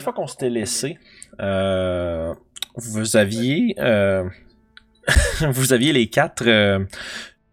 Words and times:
Dernière 0.00 0.14
fois 0.14 0.22
qu'on 0.22 0.28
s'était 0.28 0.48
laissé, 0.48 0.98
euh, 1.40 2.32
vous 2.74 3.18
aviez 3.18 3.74
euh, 3.78 4.24
vous 5.50 5.74
aviez 5.74 5.92
les 5.92 6.06
quatre 6.06 6.46
euh, 6.46 6.78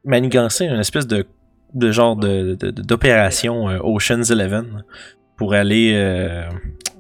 une 0.05 0.79
espèce 0.79 1.07
de, 1.07 1.27
de 1.73 1.91
genre 1.91 2.15
de, 2.15 2.55
d'opération 2.55 3.67
euh, 3.67 3.79
Ocean's 3.83 4.31
Eleven 4.31 4.85
pour 5.35 5.55
aller 5.55 5.93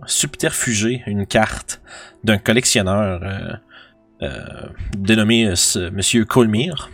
subterfuger 0.05 1.01
une 1.07 1.25
carte 1.25 1.81
d'un 2.25 2.39
collectionneur 2.39 3.21
dénommé 4.97 5.53
Monsieur 5.93 6.25
Colmire, 6.25 6.89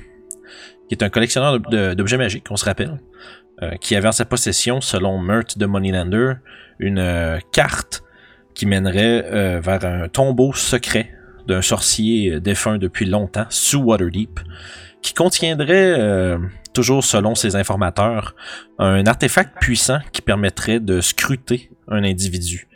qui 0.88 0.94
est 0.94 1.02
un 1.02 1.10
collectionneur 1.10 1.60
d'objets 1.60 2.18
magiques, 2.18 2.46
on 2.52 2.56
se 2.56 2.66
rappelle, 2.66 3.02
qui 3.82 3.96
avait 3.96 4.08
en 4.08 4.14
sa 4.14 4.26
possession, 4.26 4.80
selon 4.80 5.18
Mert 5.18 5.58
de 5.58 5.66
Moneylander, 5.66 6.36
une 6.80 7.42
carte 7.52 8.04
qui 8.54 8.66
mènerait 8.66 9.26
euh, 9.26 9.60
vers 9.60 9.84
un 9.86 10.08
tombeau 10.08 10.54
secret 10.54 11.12
d'un 11.48 11.62
sorcier 11.62 12.32
euh, 12.32 12.40
défunt 12.40 12.78
depuis 12.78 13.06
longtemps, 13.06 13.46
sous 13.50 13.80
Waterdeep, 13.80 14.40
qui 15.02 15.14
contiendrait, 15.14 16.00
euh, 16.00 16.38
toujours 16.74 17.04
selon 17.04 17.36
ses 17.36 17.56
informateurs, 17.56 18.36
un 18.80 19.06
artefact 19.06 19.60
puissant 19.60 20.00
qui 20.12 20.22
permettrait 20.22 20.80
de 20.80 21.02
scruter 21.02 21.70
un 21.88 22.04
individu. 22.04 22.68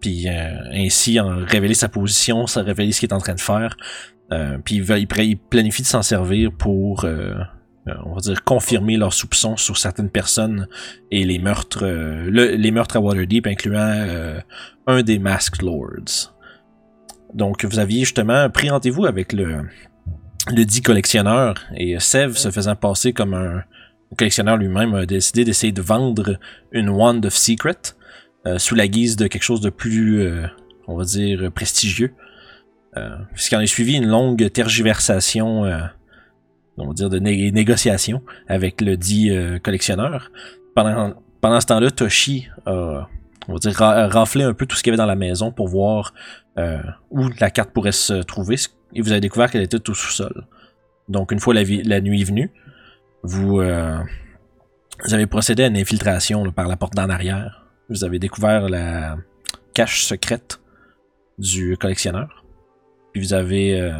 Puis 0.00 0.28
ainsi 0.28 1.18
en 1.18 1.38
révéler 1.38 1.72
sa 1.72 1.88
position, 1.88 2.46
ça 2.46 2.62
révéler 2.62 2.92
ce 2.92 3.00
qu'il 3.00 3.08
est 3.08 3.14
en 3.14 3.18
train 3.18 3.34
de 3.34 3.40
faire. 3.40 3.76
Puis 4.62 4.76
il 4.76 5.38
planifie 5.38 5.80
de 5.80 5.86
s'en 5.86 6.02
servir 6.02 6.52
pour, 6.52 7.06
euh, 7.88 7.92
on 8.06 8.14
va 8.14 8.20
dire, 8.20 8.44
confirmer 8.44 8.96
leurs 8.96 9.12
soupçons 9.12 9.56
sur 9.56 9.76
certaines 9.76 10.10
personnes 10.10 10.68
et 11.10 11.24
les 11.24 11.38
meurtres, 11.38 11.84
euh, 11.84 12.28
le- 12.30 12.54
les 12.54 12.70
meurtres 12.70 12.96
à 12.96 13.00
Waterdeep, 13.00 13.46
incluant 13.46 13.80
euh, 13.80 14.40
un 14.86 15.02
des 15.02 15.18
Masked 15.18 15.62
Lords. 15.62 16.34
Donc 17.34 17.64
vous 17.64 17.78
aviez 17.78 18.00
justement 18.00 18.48
pris 18.50 18.70
rendez-vous 18.70 19.06
avec 19.06 19.32
le, 19.32 19.62
le 20.54 20.64
dit 20.64 20.82
collectionneur 20.82 21.54
et 21.76 21.98
Sev 21.98 22.34
se 22.36 22.50
faisant 22.50 22.76
passer 22.76 23.12
comme 23.12 23.34
un 23.34 23.62
collectionneur 24.18 24.58
lui-même 24.58 24.94
a 24.94 25.06
décidé 25.06 25.44
d'essayer 25.44 25.72
de 25.72 25.80
vendre 25.80 26.38
une 26.72 26.90
Wand 26.90 27.24
of 27.24 27.34
Secret 27.34 27.76
euh, 28.46 28.58
sous 28.58 28.74
la 28.74 28.86
guise 28.86 29.16
de 29.16 29.26
quelque 29.28 29.42
chose 29.44 29.60
de 29.62 29.70
plus, 29.70 30.20
euh, 30.20 30.46
on 30.86 30.96
va 30.96 31.04
dire, 31.04 31.50
prestigieux. 31.52 32.12
Euh, 32.98 33.16
Puisqu'en 33.32 33.60
est 33.60 33.66
suivi 33.66 33.94
une 33.94 34.06
longue 34.08 34.50
tergiversation, 34.52 35.64
on 36.78 36.88
va 36.88 36.92
dire, 36.94 37.10
de 37.10 37.18
né- 37.18 37.50
négociation 37.50 38.22
avec 38.48 38.80
le 38.80 38.96
dit 38.96 39.30
euh, 39.30 39.58
collectionneur. 39.58 40.30
Pendant, 40.74 41.14
pendant 41.40 41.60
ce 41.60 41.66
temps-là, 41.66 41.90
Toshi 41.90 42.48
a, 42.66 43.08
on 43.48 43.52
va 43.52 43.58
dire, 43.58 43.82
un 43.82 44.54
peu 44.54 44.66
tout 44.66 44.76
ce 44.76 44.82
qu'il 44.82 44.90
y 44.90 44.92
avait 44.92 44.98
dans 44.98 45.06
la 45.06 45.16
maison 45.16 45.52
pour 45.52 45.68
voir 45.68 46.14
euh, 46.58 46.82
où 47.10 47.28
la 47.40 47.50
carte 47.50 47.70
pourrait 47.70 47.92
se 47.92 48.14
trouver. 48.22 48.56
Et 48.94 49.02
vous 49.02 49.12
avez 49.12 49.20
découvert 49.20 49.50
qu'elle 49.50 49.62
était 49.62 49.88
au 49.88 49.94
sous-sol. 49.94 50.46
Donc, 51.08 51.32
une 51.32 51.40
fois 51.40 51.54
la, 51.54 52.00
nuit 52.00 52.24
venue, 52.24 52.50
vous, 53.22 53.60
euh, 53.60 53.98
vous 55.04 55.14
avez 55.14 55.26
procédé 55.26 55.64
à 55.64 55.66
une 55.66 55.76
infiltration 55.76 56.50
par 56.52 56.68
la 56.68 56.76
porte 56.76 56.94
d'en 56.94 57.10
arrière. 57.10 57.66
Vous 57.90 58.04
avez 58.04 58.18
découvert 58.18 58.68
la 58.68 59.16
cache 59.74 60.04
secrète 60.04 60.60
du 61.38 61.76
collectionneur. 61.76 62.44
Puis 63.12 63.20
vous 63.20 63.34
avez... 63.34 63.92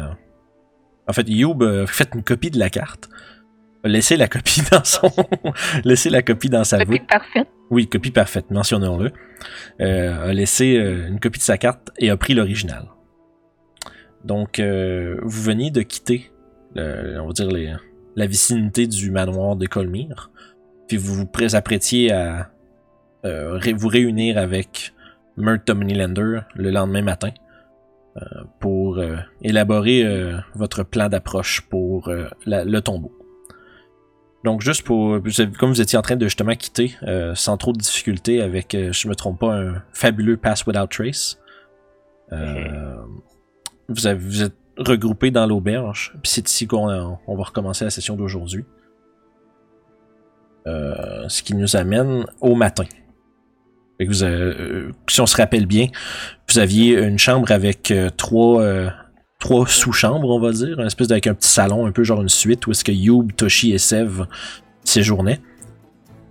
En 1.07 1.13
fait, 1.13 1.27
Youb 1.27 1.63
a 1.63 1.85
fait 1.87 2.09
une 2.15 2.23
copie 2.23 2.49
de 2.51 2.59
la 2.59 2.69
carte. 2.69 3.09
A 3.83 3.89
laissé 3.89 4.15
la 4.15 4.27
copie 4.27 4.61
dans 4.71 4.83
son... 4.83 5.11
laissé 5.83 6.09
la 6.09 6.21
copie 6.21 6.49
dans 6.49 6.63
sa 6.63 6.79
Copie 6.85 6.99
parfaite. 6.99 7.47
Oui, 7.69 7.87
copie 7.87 8.11
parfaite, 8.11 8.49
mentionnons-le. 8.51 9.11
Euh, 9.81 10.29
a 10.29 10.33
laissé 10.33 10.77
euh, 10.77 11.07
une 11.09 11.19
copie 11.19 11.39
de 11.39 11.43
sa 11.43 11.57
carte 11.57 11.91
et 11.99 12.09
a 12.09 12.15
pris 12.17 12.33
l'original. 12.33 12.85
Donc, 14.23 14.59
euh, 14.59 15.17
vous 15.23 15.41
veniez 15.41 15.69
de 15.71 15.81
quitter, 15.81 16.31
le- 16.75 17.19
on 17.19 17.27
va 17.27 17.33
dire, 17.33 17.49
les- 17.51 17.73
la 18.15 18.25
vicinité 18.25 18.87
du 18.87 19.11
manoir 19.11 19.55
de 19.57 19.65
Colmire. 19.65 20.31
Puis 20.87 20.97
vous 20.97 21.15
vous 21.15 21.55
apprêtiez 21.55 22.11
à 22.13 22.51
euh, 23.25 23.59
vous 23.75 23.87
réunir 23.87 24.37
avec 24.37 24.93
Mert 25.35 25.59
Lander 25.67 26.41
le 26.55 26.69
lendemain 26.71 27.01
matin 27.01 27.31
pour 28.59 28.97
euh, 28.99 29.15
élaborer 29.41 30.05
euh, 30.05 30.37
votre 30.55 30.83
plan 30.83 31.09
d'approche 31.09 31.61
pour 31.61 32.09
euh, 32.09 32.27
la- 32.45 32.63
le 32.63 32.81
tombeau. 32.81 33.11
Donc 34.43 34.61
juste 34.61 34.83
pour, 34.83 35.19
comme 35.57 35.69
vous 35.69 35.81
étiez 35.81 35.97
en 35.97 36.01
train 36.01 36.15
de 36.17 36.25
justement 36.25 36.53
quitter 36.55 36.95
euh, 37.03 37.33
sans 37.33 37.57
trop 37.57 37.71
de 37.73 37.77
difficulté 37.79 38.41
avec, 38.41 38.75
euh, 38.75 38.91
je 38.91 39.07
me 39.07 39.15
trompe 39.15 39.39
pas, 39.39 39.55
un 39.55 39.81
fabuleux 39.93 40.37
Pass 40.37 40.65
Without 40.67 40.87
Trace, 40.87 41.39
euh, 42.33 42.95
vous, 43.87 44.05
avez, 44.05 44.19
vous 44.19 44.43
êtes 44.43 44.55
regroupés 44.77 45.31
dans 45.31 45.45
l'auberge. 45.47 46.11
Puis 46.21 46.31
c'est 46.31 46.47
ici 46.49 46.67
qu'on 46.67 47.17
on 47.27 47.35
va 47.35 47.43
recommencer 47.43 47.85
la 47.85 47.91
session 47.91 48.15
d'aujourd'hui. 48.15 48.65
Euh, 50.67 51.27
ce 51.27 51.43
qui 51.43 51.55
nous 51.55 51.75
amène 51.75 52.25
au 52.41 52.55
matin. 52.55 52.85
Fait 54.03 54.07
que 54.07 54.11
vous 54.11 54.23
avez- 54.23 54.35
euh, 54.59 54.91
si 55.07 55.21
on 55.21 55.25
se 55.25 55.37
rappelle 55.37 55.65
bien, 55.65 55.87
vous 56.51 56.59
aviez 56.59 56.97
une 57.01 57.17
chambre 57.17 57.49
avec 57.53 57.89
euh, 57.89 58.09
trois, 58.09 58.61
euh, 58.61 58.89
trois 59.39 59.65
sous-chambres, 59.65 60.29
on 60.29 60.41
va 60.41 60.51
dire, 60.51 60.77
une 60.77 60.85
espèce 60.85 61.09
avec 61.09 61.25
un 61.27 61.33
petit 61.33 61.47
salon, 61.47 61.85
un 61.85 61.91
peu 61.93 62.03
genre 62.03 62.21
une 62.21 62.27
suite, 62.27 62.67
où 62.67 62.71
est-ce 62.71 62.83
que 62.83 62.91
Youb, 62.91 63.31
Toshi 63.37 63.71
et 63.71 63.77
Sev 63.77 64.25
séjournaient. 64.83 65.39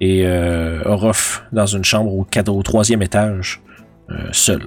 Et 0.02 0.26
euh, 0.26 0.82
Orof 0.84 1.44
dans 1.52 1.64
une 1.64 1.84
chambre 1.84 2.12
au, 2.12 2.26
au 2.50 2.62
troisième 2.62 3.00
étage, 3.00 3.62
euh, 4.10 4.16
seul. 4.32 4.62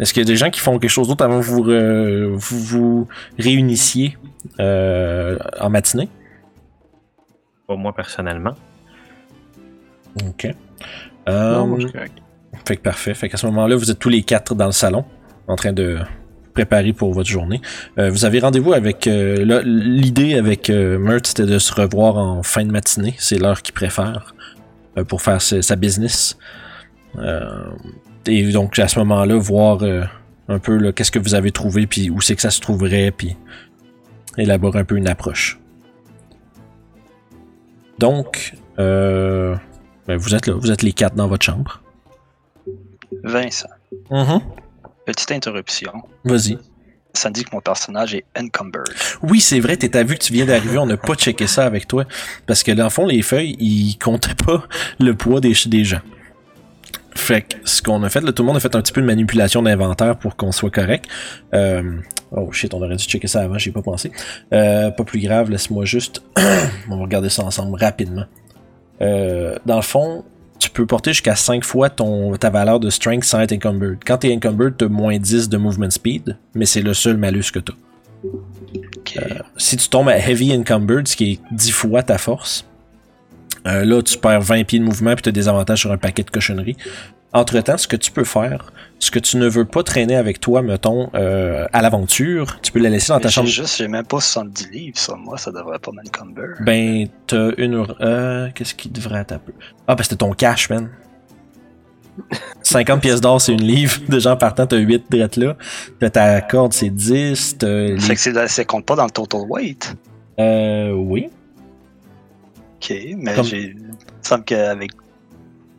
Est-ce 0.00 0.12
qu'il 0.12 0.22
y 0.22 0.26
a 0.26 0.26
des 0.26 0.36
gens 0.36 0.50
qui 0.50 0.58
font 0.58 0.76
quelque 0.80 0.90
chose 0.90 1.06
d'autre 1.06 1.22
avant 1.24 1.38
que 1.40 1.44
vous 1.44 2.36
vous, 2.36 2.64
vous 2.64 3.08
réunissiez 3.38 4.18
euh, 4.58 5.38
en 5.60 5.70
matinée? 5.70 6.08
Pas 7.68 7.76
moi 7.76 7.94
personnellement. 7.94 8.54
Ok. 10.26 10.46
Non, 10.46 11.32
Euh, 11.32 11.64
moi, 11.66 11.78
je 11.78 11.86
suis 11.86 11.92
correct. 11.92 12.18
Fait 12.66 12.76
que 12.76 12.82
parfait. 12.82 13.14
Fait 13.14 13.28
qu'à 13.28 13.36
ce 13.36 13.46
moment-là, 13.46 13.76
vous 13.76 13.90
êtes 13.90 13.98
tous 13.98 14.08
les 14.08 14.22
quatre 14.22 14.54
dans 14.54 14.66
le 14.66 14.72
salon, 14.72 15.04
en 15.46 15.56
train 15.56 15.72
de 15.72 15.98
préparer 16.52 16.92
pour 16.92 17.12
votre 17.12 17.28
journée. 17.28 17.60
Euh, 17.98 18.10
vous 18.10 18.24
avez 18.24 18.40
rendez-vous 18.40 18.72
avec... 18.72 19.06
euh, 19.06 19.62
L'idée 19.64 20.34
avec 20.34 20.68
euh, 20.70 21.18
c'était 21.24 21.46
de 21.46 21.58
se 21.58 21.72
revoir 21.72 22.16
en 22.16 22.42
fin 22.42 22.64
de 22.64 22.70
matinée. 22.70 23.14
C'est 23.18 23.38
l'heure 23.38 23.62
qu'il 23.62 23.74
préfère 23.74 24.34
euh, 24.98 25.04
pour 25.04 25.22
faire 25.22 25.40
sa, 25.40 25.76
business. 25.76 26.38
Et 28.26 28.52
donc, 28.52 28.78
à 28.78 28.88
ce 28.88 28.98
moment-là, 29.00 29.36
voir 29.36 29.82
un 30.48 30.58
peu 30.58 30.92
qu'est-ce 30.92 31.10
que 31.10 31.18
vous 31.18 31.34
avez 31.34 31.50
trouvé, 31.50 31.86
puis 31.86 32.10
où 32.10 32.20
c'est 32.20 32.36
que 32.36 32.42
ça 32.42 32.50
se 32.50 32.60
trouverait, 32.60 33.10
puis 33.10 33.36
élaborer 34.36 34.80
un 34.80 34.84
peu 34.84 34.96
une 34.96 35.08
approche. 35.08 35.58
Donc, 37.98 38.54
ben, 38.76 39.58
vous 40.08 40.34
êtes 40.34 40.46
là, 40.46 40.54
vous 40.54 40.70
êtes 40.70 40.82
les 40.82 40.92
quatre 40.92 41.14
dans 41.14 41.26
votre 41.28 41.44
chambre. 41.44 41.82
Vincent, 43.24 43.68
Mhm. 44.10 44.40
petite 45.06 45.32
interruption. 45.32 45.92
Vas-y. 46.24 46.58
Ça 47.12 47.28
dit 47.30 47.44
que 47.44 47.50
mon 47.52 47.60
personnage 47.60 48.14
est 48.14 48.24
encumbered. 48.38 48.88
Oui, 49.22 49.40
c'est 49.40 49.58
vrai, 49.58 49.76
t'as 49.76 50.04
vu 50.04 50.14
que 50.14 50.22
tu 50.22 50.32
viens 50.32 50.46
d'arriver, 50.46 50.78
on 50.78 50.86
n'a 50.86 50.96
pas 50.96 51.14
checké 51.16 51.48
ça 51.48 51.64
avec 51.66 51.88
toi. 51.88 52.04
Parce 52.46 52.62
que 52.62 52.70
dans 52.70 52.84
le 52.84 52.90
fond, 52.90 53.04
les 53.04 53.22
feuilles, 53.22 53.56
ils 53.58 53.96
comptaient 53.98 54.36
pas 54.36 54.62
le 55.00 55.14
poids 55.14 55.40
des, 55.40 55.54
des 55.66 55.84
gens. 55.84 56.00
Fait 57.16 57.42
que 57.42 57.56
ce 57.64 57.82
qu'on 57.82 58.02
a 58.04 58.08
fait, 58.08 58.20
là, 58.20 58.32
tout 58.32 58.44
le 58.44 58.46
monde 58.46 58.56
a 58.56 58.60
fait 58.60 58.74
un 58.76 58.80
petit 58.80 58.92
peu 58.92 59.00
de 59.00 59.06
manipulation 59.06 59.60
d'inventaire 59.62 60.16
pour 60.16 60.36
qu'on 60.36 60.52
soit 60.52 60.70
correct. 60.70 61.06
Euh, 61.52 61.82
oh 62.30 62.52
shit, 62.52 62.72
on 62.74 62.80
aurait 62.80 62.94
dû 62.94 63.04
checker 63.04 63.26
ça 63.26 63.40
avant, 63.42 63.58
j'y 63.58 63.70
ai 63.70 63.72
pas 63.72 63.82
pensé. 63.82 64.12
Euh, 64.52 64.92
pas 64.92 65.02
plus 65.04 65.20
grave, 65.20 65.50
laisse-moi 65.50 65.84
juste. 65.84 66.22
on 66.88 66.96
va 66.96 67.02
regarder 67.02 67.28
ça 67.28 67.42
ensemble 67.44 67.76
rapidement. 67.76 68.26
Euh, 69.02 69.56
dans 69.66 69.76
le 69.76 69.82
fond, 69.82 70.24
tu 70.60 70.70
peux 70.70 70.86
porter 70.86 71.12
jusqu'à 71.12 71.34
5 71.34 71.64
fois 71.64 71.90
ton, 71.90 72.36
ta 72.36 72.50
valeur 72.50 72.78
de 72.78 72.90
strength 72.90 73.24
sans 73.24 73.40
être 73.40 73.52
encumbered. 73.52 73.98
Quand 74.06 74.18
t'es 74.18 74.32
encumbered, 74.32 74.76
t'as 74.76 74.88
moins 74.88 75.18
10 75.18 75.48
de 75.48 75.56
movement 75.56 75.90
speed, 75.90 76.36
mais 76.54 76.66
c'est 76.66 76.82
le 76.82 76.94
seul 76.94 77.16
malus 77.16 77.50
que 77.52 77.58
t'as. 77.58 77.72
Ok. 78.24 79.18
Si 79.56 79.76
tu 79.76 79.88
tombes 79.88 80.10
à 80.10 80.18
Heavy 80.18 80.54
Encumbered, 80.54 81.08
ce 81.08 81.16
qui 81.16 81.32
est 81.32 81.40
10 81.50 81.70
fois 81.70 82.02
ta 82.02 82.18
force, 82.18 82.66
euh, 83.66 83.84
là, 83.84 84.02
tu 84.02 84.18
perds 84.18 84.42
20 84.42 84.64
pieds 84.64 84.78
de 84.78 84.84
mouvement 84.84 85.14
puis 85.14 85.22
tu 85.22 85.28
as 85.30 85.32
des 85.32 85.48
avantages 85.48 85.80
sur 85.80 85.92
un 85.92 85.98
paquet 85.98 86.22
de 86.22 86.30
cochonneries. 86.30 86.76
Entre-temps, 87.32 87.76
ce 87.78 87.86
que 87.86 87.96
tu 87.96 88.10
peux 88.10 88.24
faire, 88.24 88.72
ce 88.98 89.10
que 89.12 89.20
tu 89.20 89.36
ne 89.36 89.46
veux 89.48 89.64
pas 89.64 89.84
traîner 89.84 90.16
avec 90.16 90.40
toi, 90.40 90.62
mettons, 90.62 91.10
euh, 91.14 91.64
à 91.72 91.80
l'aventure, 91.80 92.60
tu 92.60 92.72
peux 92.72 92.80
la 92.80 92.90
laisser 92.90 93.08
dans 93.12 93.16
Mais 93.18 93.22
ta 93.22 93.28
chambre. 93.28 93.46
juste, 93.48 93.76
j'ai 93.78 93.86
même 93.86 94.04
pas 94.04 94.20
70 94.20 94.68
livres 94.70 94.98
sur 94.98 95.16
moi, 95.16 95.38
ça 95.38 95.52
devrait 95.52 95.78
pas 95.78 95.92
m'encumber. 95.92 96.54
Ben, 96.60 97.06
t'as 97.28 97.50
une... 97.56 97.86
Euh, 98.00 98.48
Qu'est-ce 98.54 98.74
qui 98.74 98.88
devrait 98.88 99.20
être 99.20 99.32
un 99.32 99.38
peu... 99.38 99.52
Ah, 99.86 99.94
ben 99.94 100.02
c'était 100.02 100.16
ton 100.16 100.32
cash, 100.32 100.68
man. 100.70 100.90
50 102.62 103.00
pièces 103.00 103.20
d'or, 103.20 103.40
c'est 103.40 103.52
une 103.52 103.62
livre. 103.62 104.00
Déjà 104.08 104.32
en 104.32 104.36
partant, 104.36 104.66
t'as 104.66 104.76
8 104.76 105.04
drettes 105.10 105.36
là. 105.36 105.56
T'as 106.00 106.10
ta 106.10 106.40
corde, 106.40 106.72
c'est 106.72 106.90
10. 106.90 107.58
T'as 107.58 107.68
les... 107.68 108.00
Fait 108.00 108.16
que 108.16 108.46
ça 108.48 108.64
compte 108.64 108.84
pas 108.84 108.96
dans 108.96 109.04
le 109.04 109.10
total 109.10 109.42
weight? 109.48 109.94
Euh, 110.38 110.90
oui. 110.92 111.28
Ok, 112.76 112.92
mais 113.18 113.42
j'ai. 113.44 113.62
Il 113.62 113.76
me 113.76 113.92
semble 114.22 114.44
qu'avec 114.44 114.90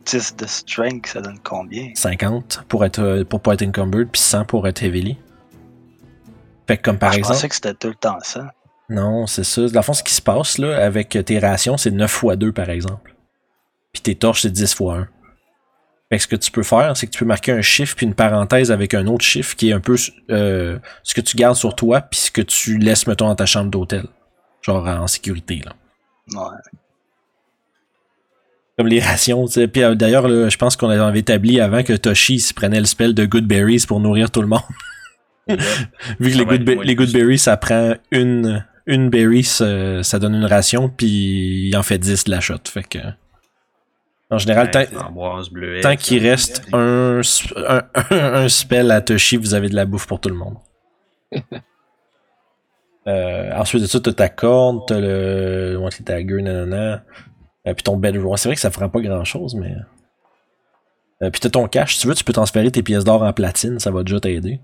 10 0.04 0.36
de 0.36 0.46
strength, 0.46 1.06
ça 1.06 1.20
donne 1.20 1.38
combien? 1.42 1.90
50 1.94 2.64
pour 2.68 2.84
être 2.84 3.00
euh, 3.00 3.24
pour 3.24 3.40
pas 3.40 3.54
être 3.54 3.62
encumbered, 3.62 4.08
puis 4.10 4.20
100 4.20 4.44
pour 4.44 4.66
être 4.68 4.82
heavily. 4.82 5.18
Fait 6.66 6.76
que 6.76 6.82
comme 6.82 6.98
par 6.98 7.12
Je 7.12 7.18
exemple. 7.18 7.34
pensais 7.34 7.48
que 7.48 7.54
c'était 7.54 7.74
tout 7.74 7.88
le 7.88 7.94
temps 7.94 8.18
ça. 8.20 8.52
Non, 8.88 9.26
c'est 9.26 9.44
ça. 9.44 9.62
Dans 9.68 9.80
le 9.80 9.84
fond, 9.84 9.94
ce 9.94 10.02
qui 10.02 10.12
se 10.12 10.22
passe 10.22 10.58
là, 10.58 10.84
avec 10.84 11.10
tes 11.24 11.38
rations, 11.38 11.76
c'est 11.76 11.90
9 11.90 12.22
x 12.24 12.36
2 12.36 12.52
par 12.52 12.68
exemple. 12.68 13.14
Puis 13.92 14.02
tes 14.02 14.14
torches, 14.14 14.42
c'est 14.42 14.50
10 14.50 14.62
x 14.72 14.80
1. 14.80 15.08
Fait 16.10 16.18
que 16.18 16.22
ce 16.22 16.28
que 16.28 16.36
tu 16.36 16.50
peux 16.50 16.62
faire, 16.62 16.94
c'est 16.94 17.06
que 17.06 17.12
tu 17.12 17.18
peux 17.20 17.24
marquer 17.24 17.52
un 17.52 17.62
chiffre 17.62 17.96
puis 17.96 18.04
une 18.04 18.14
parenthèse 18.14 18.70
avec 18.70 18.92
un 18.92 19.06
autre 19.06 19.24
chiffre 19.24 19.56
qui 19.56 19.70
est 19.70 19.72
un 19.72 19.80
peu 19.80 19.96
euh, 20.30 20.78
ce 21.02 21.14
que 21.14 21.22
tu 21.22 21.36
gardes 21.38 21.56
sur 21.56 21.74
toi 21.74 22.02
puis 22.02 22.20
ce 22.20 22.30
que 22.30 22.42
tu 22.42 22.76
laisses, 22.76 23.06
mettons, 23.06 23.28
dans 23.28 23.34
ta 23.34 23.46
chambre 23.46 23.70
d'hôtel. 23.70 24.06
Genre 24.60 24.86
en 24.86 25.06
sécurité, 25.06 25.62
là. 25.64 25.72
Ouais. 26.34 26.56
Comme 28.78 28.86
les 28.86 29.00
rations. 29.00 29.46
Puis 29.46 29.82
euh, 29.82 29.94
d'ailleurs, 29.94 30.28
je 30.28 30.56
pense 30.56 30.76
qu'on 30.76 30.88
avait 30.88 31.18
établi 31.18 31.60
avant 31.60 31.82
que 31.82 31.92
Toshi 31.92 32.40
se 32.40 32.54
prenait 32.54 32.80
le 32.80 32.86
spell 32.86 33.14
de 33.14 33.26
Good 33.26 33.46
Berries 33.46 33.84
pour 33.86 34.00
nourrir 34.00 34.30
tout 34.30 34.40
le 34.40 34.48
monde. 34.48 34.62
Vu 36.20 36.30
que 36.30 36.38
les 36.38 36.44
good, 36.94 37.08
les 37.08 37.12
berries, 37.12 37.38
ça 37.38 37.56
prend 37.56 37.94
une, 38.10 38.64
une 38.86 39.10
berry, 39.10 39.42
ça, 39.42 40.02
ça 40.02 40.18
donne 40.18 40.34
une 40.34 40.44
ration, 40.44 40.88
puis 40.88 41.68
il 41.68 41.76
en 41.76 41.82
fait 41.82 41.98
10 41.98 42.24
de 42.24 42.30
la 42.30 42.40
shot. 42.40 42.58
Fait 42.66 42.84
que. 42.84 42.98
En 44.30 44.38
général, 44.38 44.70
tant, 44.70 44.84
tant 45.82 45.96
qu'il 45.96 46.26
reste 46.26 46.62
un, 46.72 47.20
un, 47.56 47.82
un 48.10 48.48
spell 48.48 48.90
à 48.90 49.00
Toshi, 49.02 49.36
vous 49.36 49.52
avez 49.52 49.68
de 49.68 49.74
la 49.74 49.84
bouffe 49.84 50.06
pour 50.06 50.20
tout 50.20 50.28
le 50.28 50.36
monde. 50.36 50.56
Euh, 53.08 53.50
ensuite 53.56 53.82
de 53.82 53.88
ça, 53.88 53.98
t'as 53.98 54.12
ta 54.12 54.28
corde, 54.28 54.82
t'as 54.86 55.00
le 55.00 55.76
Monthly 55.76 56.04
Dagger, 56.04 56.40
nanana. 56.40 57.02
Euh, 57.66 57.74
puis 57.74 57.82
ton 57.82 57.96
bedroll. 57.96 58.36
C'est 58.38 58.48
vrai 58.48 58.54
que 58.56 58.60
ça 58.60 58.70
fera 58.70 58.88
pas 58.88 59.00
grand 59.00 59.24
chose, 59.24 59.54
mais. 59.54 59.74
Euh, 61.22 61.30
puis 61.30 61.40
t'as 61.40 61.50
ton 61.50 61.68
cash. 61.68 61.94
Si 61.94 62.00
tu 62.02 62.08
veux, 62.08 62.14
tu 62.14 62.24
peux 62.24 62.32
transférer 62.32 62.70
tes 62.70 62.82
pièces 62.82 63.04
d'or 63.04 63.22
en 63.22 63.32
platine, 63.32 63.78
ça 63.78 63.90
va 63.90 64.02
déjà 64.02 64.18
t'aider. 64.20 64.60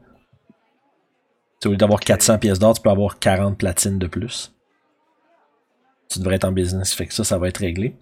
Au 1.64 1.70
lieu 1.70 1.76
d'avoir 1.76 2.00
400 2.00 2.38
pièces 2.38 2.58
d'or, 2.58 2.74
tu 2.74 2.82
peux 2.82 2.90
avoir 2.90 3.18
40 3.18 3.58
platines 3.58 3.98
de 3.98 4.06
plus. 4.06 4.52
Tu 6.08 6.18
devrais 6.20 6.36
être 6.36 6.44
en 6.44 6.52
business, 6.52 6.94
fait 6.94 7.06
que 7.06 7.14
ça, 7.14 7.24
ça 7.24 7.36
va 7.38 7.48
être 7.48 7.58
réglé. 7.58 7.96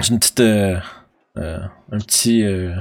J'ai 0.00 0.12
une 0.12 0.18
petite. 0.20 0.40
euh, 0.40 0.78
euh, 1.38 1.58
un 1.90 1.98
petit. 1.98 2.44
euh, 2.44 2.74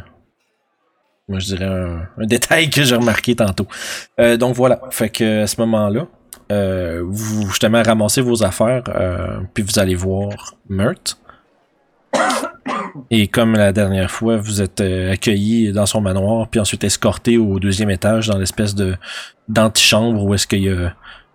moi, 1.27 1.39
je 1.39 1.47
dirais 1.55 1.65
un, 1.65 2.07
un 2.17 2.25
détail 2.25 2.69
que 2.69 2.83
j'ai 2.83 2.95
remarqué 2.95 3.35
tantôt. 3.35 3.67
Donc 4.39 4.55
voilà. 4.55 4.79
Fait 4.91 5.09
que 5.09 5.43
à 5.43 5.47
ce 5.47 5.59
moment-là, 5.61 6.07
euh, 6.51 7.03
vous 7.05 7.47
justement 7.47 7.81
ramassez 7.83 8.21
vos 8.21 8.43
affaires, 8.43 8.83
euh, 8.95 9.39
puis 9.53 9.63
vous 9.63 9.79
allez 9.79 9.95
voir 9.95 10.55
Meurt. 10.69 11.19
Et 13.11 13.27
comme 13.27 13.53
la 13.53 13.71
dernière 13.71 14.11
fois, 14.11 14.37
vous 14.37 14.61
êtes 14.61 14.81
euh, 14.81 15.11
accueilli 15.11 15.71
dans 15.71 15.85
son 15.85 16.01
manoir, 16.01 16.47
puis 16.49 16.59
ensuite 16.59 16.83
escorté 16.83 17.37
au 17.37 17.59
deuxième 17.59 17.89
étage 17.89 18.27
dans 18.27 18.37
l'espèce 18.37 18.75
de 18.75 18.95
d'antichambre 19.47 20.23
où 20.23 20.33
est-ce 20.33 20.47
qu'il 20.47 20.63
y 20.63 20.69
a 20.69 20.93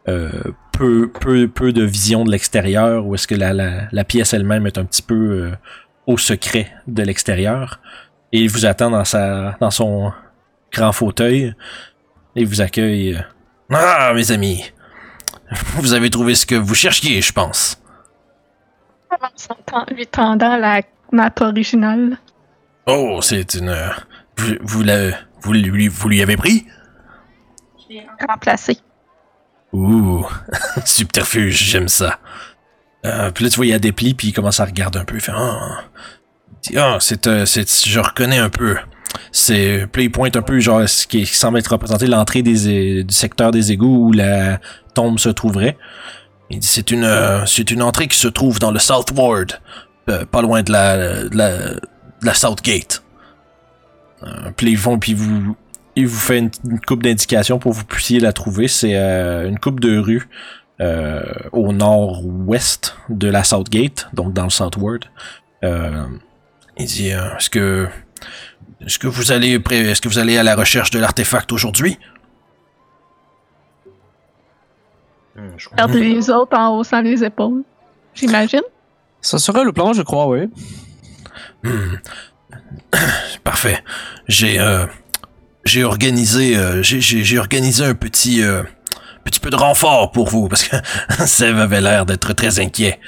euh, 0.08 0.30
peu, 0.72 1.08
peu, 1.08 1.48
peu 1.48 1.72
de 1.72 1.84
vision 1.84 2.24
de 2.24 2.30
l'extérieur, 2.30 3.06
où 3.06 3.14
est-ce 3.14 3.26
que 3.26 3.34
la, 3.34 3.52
la, 3.52 3.82
la 3.90 4.04
pièce 4.04 4.34
elle-même 4.34 4.66
est 4.66 4.76
un 4.76 4.84
petit 4.84 5.02
peu 5.02 5.14
euh, 5.14 5.50
au 6.06 6.18
secret 6.18 6.72
de 6.86 7.02
l'extérieur. 7.02 7.80
Et 8.32 8.40
il 8.40 8.50
vous 8.50 8.66
attend 8.66 8.90
dans 8.90 9.04
sa 9.04 9.56
dans 9.60 9.70
son 9.70 10.12
grand 10.72 10.92
fauteuil. 10.92 11.54
Et 12.34 12.44
vous 12.44 12.62
accueille. 12.62 13.22
Ah, 13.70 14.12
mes 14.14 14.32
amis! 14.32 14.72
Vous 15.76 15.92
avez 15.94 16.10
trouvé 16.10 16.34
ce 16.34 16.46
que 16.46 16.54
vous 16.54 16.74
cherchiez, 16.74 17.20
je 17.22 17.32
pense. 17.32 17.78
En 19.10 19.16
s'entend- 19.36 19.84
lui 19.94 20.06
tendant 20.06 20.56
la 20.56 20.82
map 21.12 21.30
originale. 21.40 22.18
Oh, 22.86 23.20
c'est 23.22 23.54
une. 23.54 23.74
Vous, 24.36 24.54
vous, 24.62 24.82
la- 24.82 25.10
vous, 25.42 25.52
lui, 25.52 25.88
vous 25.88 26.08
lui 26.08 26.22
avez 26.22 26.36
pris? 26.36 26.66
Remplacé. 28.28 28.78
Ouh, 29.72 30.26
subterfuge, 30.84 31.62
j'aime 31.62 31.88
ça. 31.88 32.18
Euh, 33.04 33.30
puis 33.30 33.44
là, 33.44 33.50
tu 33.50 33.56
vois, 33.56 33.66
il 33.66 33.70
y 33.70 33.74
a 33.74 33.78
des 33.78 33.92
plis, 33.92 34.14
puis 34.14 34.28
il 34.28 34.32
commence 34.32 34.60
à 34.60 34.64
regarder 34.64 34.98
un 34.98 35.04
peu. 35.04 35.16
Il 35.16 35.20
fait 35.20 35.32
Ah, 36.76 36.96
c'est, 37.00 37.26
euh, 37.26 37.44
c'est, 37.46 37.68
je 37.86 38.00
reconnais 38.00 38.38
un 38.38 38.48
peu. 38.50 38.76
C'est, 39.30 39.86
il 39.98 40.10
pointe 40.10 40.36
un 40.36 40.42
peu, 40.42 40.58
genre, 40.60 40.88
ce 40.88 41.06
qui 41.06 41.26
semble 41.26 41.58
être 41.58 41.68
représenté 41.68 42.06
l'entrée 42.06 42.42
des, 42.42 43.04
du 43.04 43.14
secteur 43.14 43.50
des 43.50 43.72
égouts 43.72 44.08
où 44.08 44.12
la 44.12 44.58
tombe 44.94 45.18
se 45.18 45.28
trouverait. 45.28 45.76
Il 46.50 46.58
dit, 46.58 46.66
c'est 46.66 46.90
une, 46.90 47.04
euh, 47.04 47.44
c'est 47.46 47.70
une 47.70 47.82
entrée 47.82 48.08
qui 48.08 48.18
se 48.18 48.28
trouve 48.28 48.58
dans 48.58 48.70
le 48.70 48.78
South 48.78 49.10
Ward, 49.16 49.58
euh, 50.10 50.24
pas 50.26 50.42
loin 50.42 50.62
de 50.62 50.72
la, 50.72 52.34
South 52.34 52.62
Gate. 52.62 53.02
Euh, 54.22 54.50
puis 54.56 54.70
ils 54.70 54.78
vont, 54.78 54.98
puis 54.98 55.14
vous, 55.14 55.56
il 55.96 56.06
vous 56.06 56.18
fait 56.18 56.38
une, 56.38 56.50
coupe 56.86 57.02
d'indications 57.02 57.58
pour 57.58 57.72
que 57.72 57.76
vous 57.78 57.84
puissiez 57.84 58.20
la 58.20 58.32
trouver. 58.32 58.68
C'est 58.68 58.96
euh, 58.96 59.48
une 59.48 59.58
coupe 59.58 59.80
de 59.80 59.98
rue 59.98 60.28
au 61.52 61.72
nord-ouest 61.72 62.96
de 63.08 63.28
la 63.28 63.44
Southgate, 63.44 64.08
donc 64.14 64.32
dans 64.32 64.42
le 64.42 64.50
Southward. 64.50 65.04
Euh, 65.62 66.06
il 66.76 66.86
dit 66.86 67.08
Est-ce 67.08 67.50
que 67.50 67.86
est-ce 68.84 68.98
que 68.98 69.06
vous 69.06 69.32
allez 69.32 69.60
est-ce 69.70 70.00
que 70.00 70.08
vous 70.08 70.18
allez 70.18 70.36
à 70.38 70.42
la 70.42 70.54
recherche 70.54 70.90
de 70.90 70.98
l'artefact 70.98 71.52
aujourd'hui? 71.52 71.98
Hum, 75.36 75.52
je 75.56 75.66
crois. 75.66 75.76
Regarde 75.84 75.94
les 76.00 76.30
autres 76.30 76.56
en 76.56 76.76
haussant 76.78 77.00
les 77.00 77.24
épaules. 77.24 77.62
J'imagine? 78.14 78.60
Ça 79.20 79.38
serait 79.38 79.64
le 79.64 79.72
plan, 79.72 79.92
je 79.92 80.02
crois, 80.02 80.26
oui. 80.26 80.50
Hmm. 81.62 81.96
Parfait. 83.44 83.82
J'ai 84.28 84.58
euh, 84.60 84.86
j'ai 85.64 85.84
organisé 85.84 86.56
euh, 86.56 86.82
j'ai- 86.82 87.00
j'ai 87.00 87.24
j'ai 87.24 87.38
organisé 87.38 87.84
un 87.84 87.94
petit 87.94 88.42
euh, 88.42 88.62
petit 89.24 89.40
peu 89.40 89.50
de 89.50 89.56
renfort 89.56 90.10
pour 90.12 90.28
vous 90.28 90.48
parce 90.48 90.64
que 90.64 90.76
Sev 91.26 91.58
avait 91.58 91.80
l'air 91.80 92.04
d'être 92.04 92.32
très 92.34 92.58
inquiet. 92.60 93.00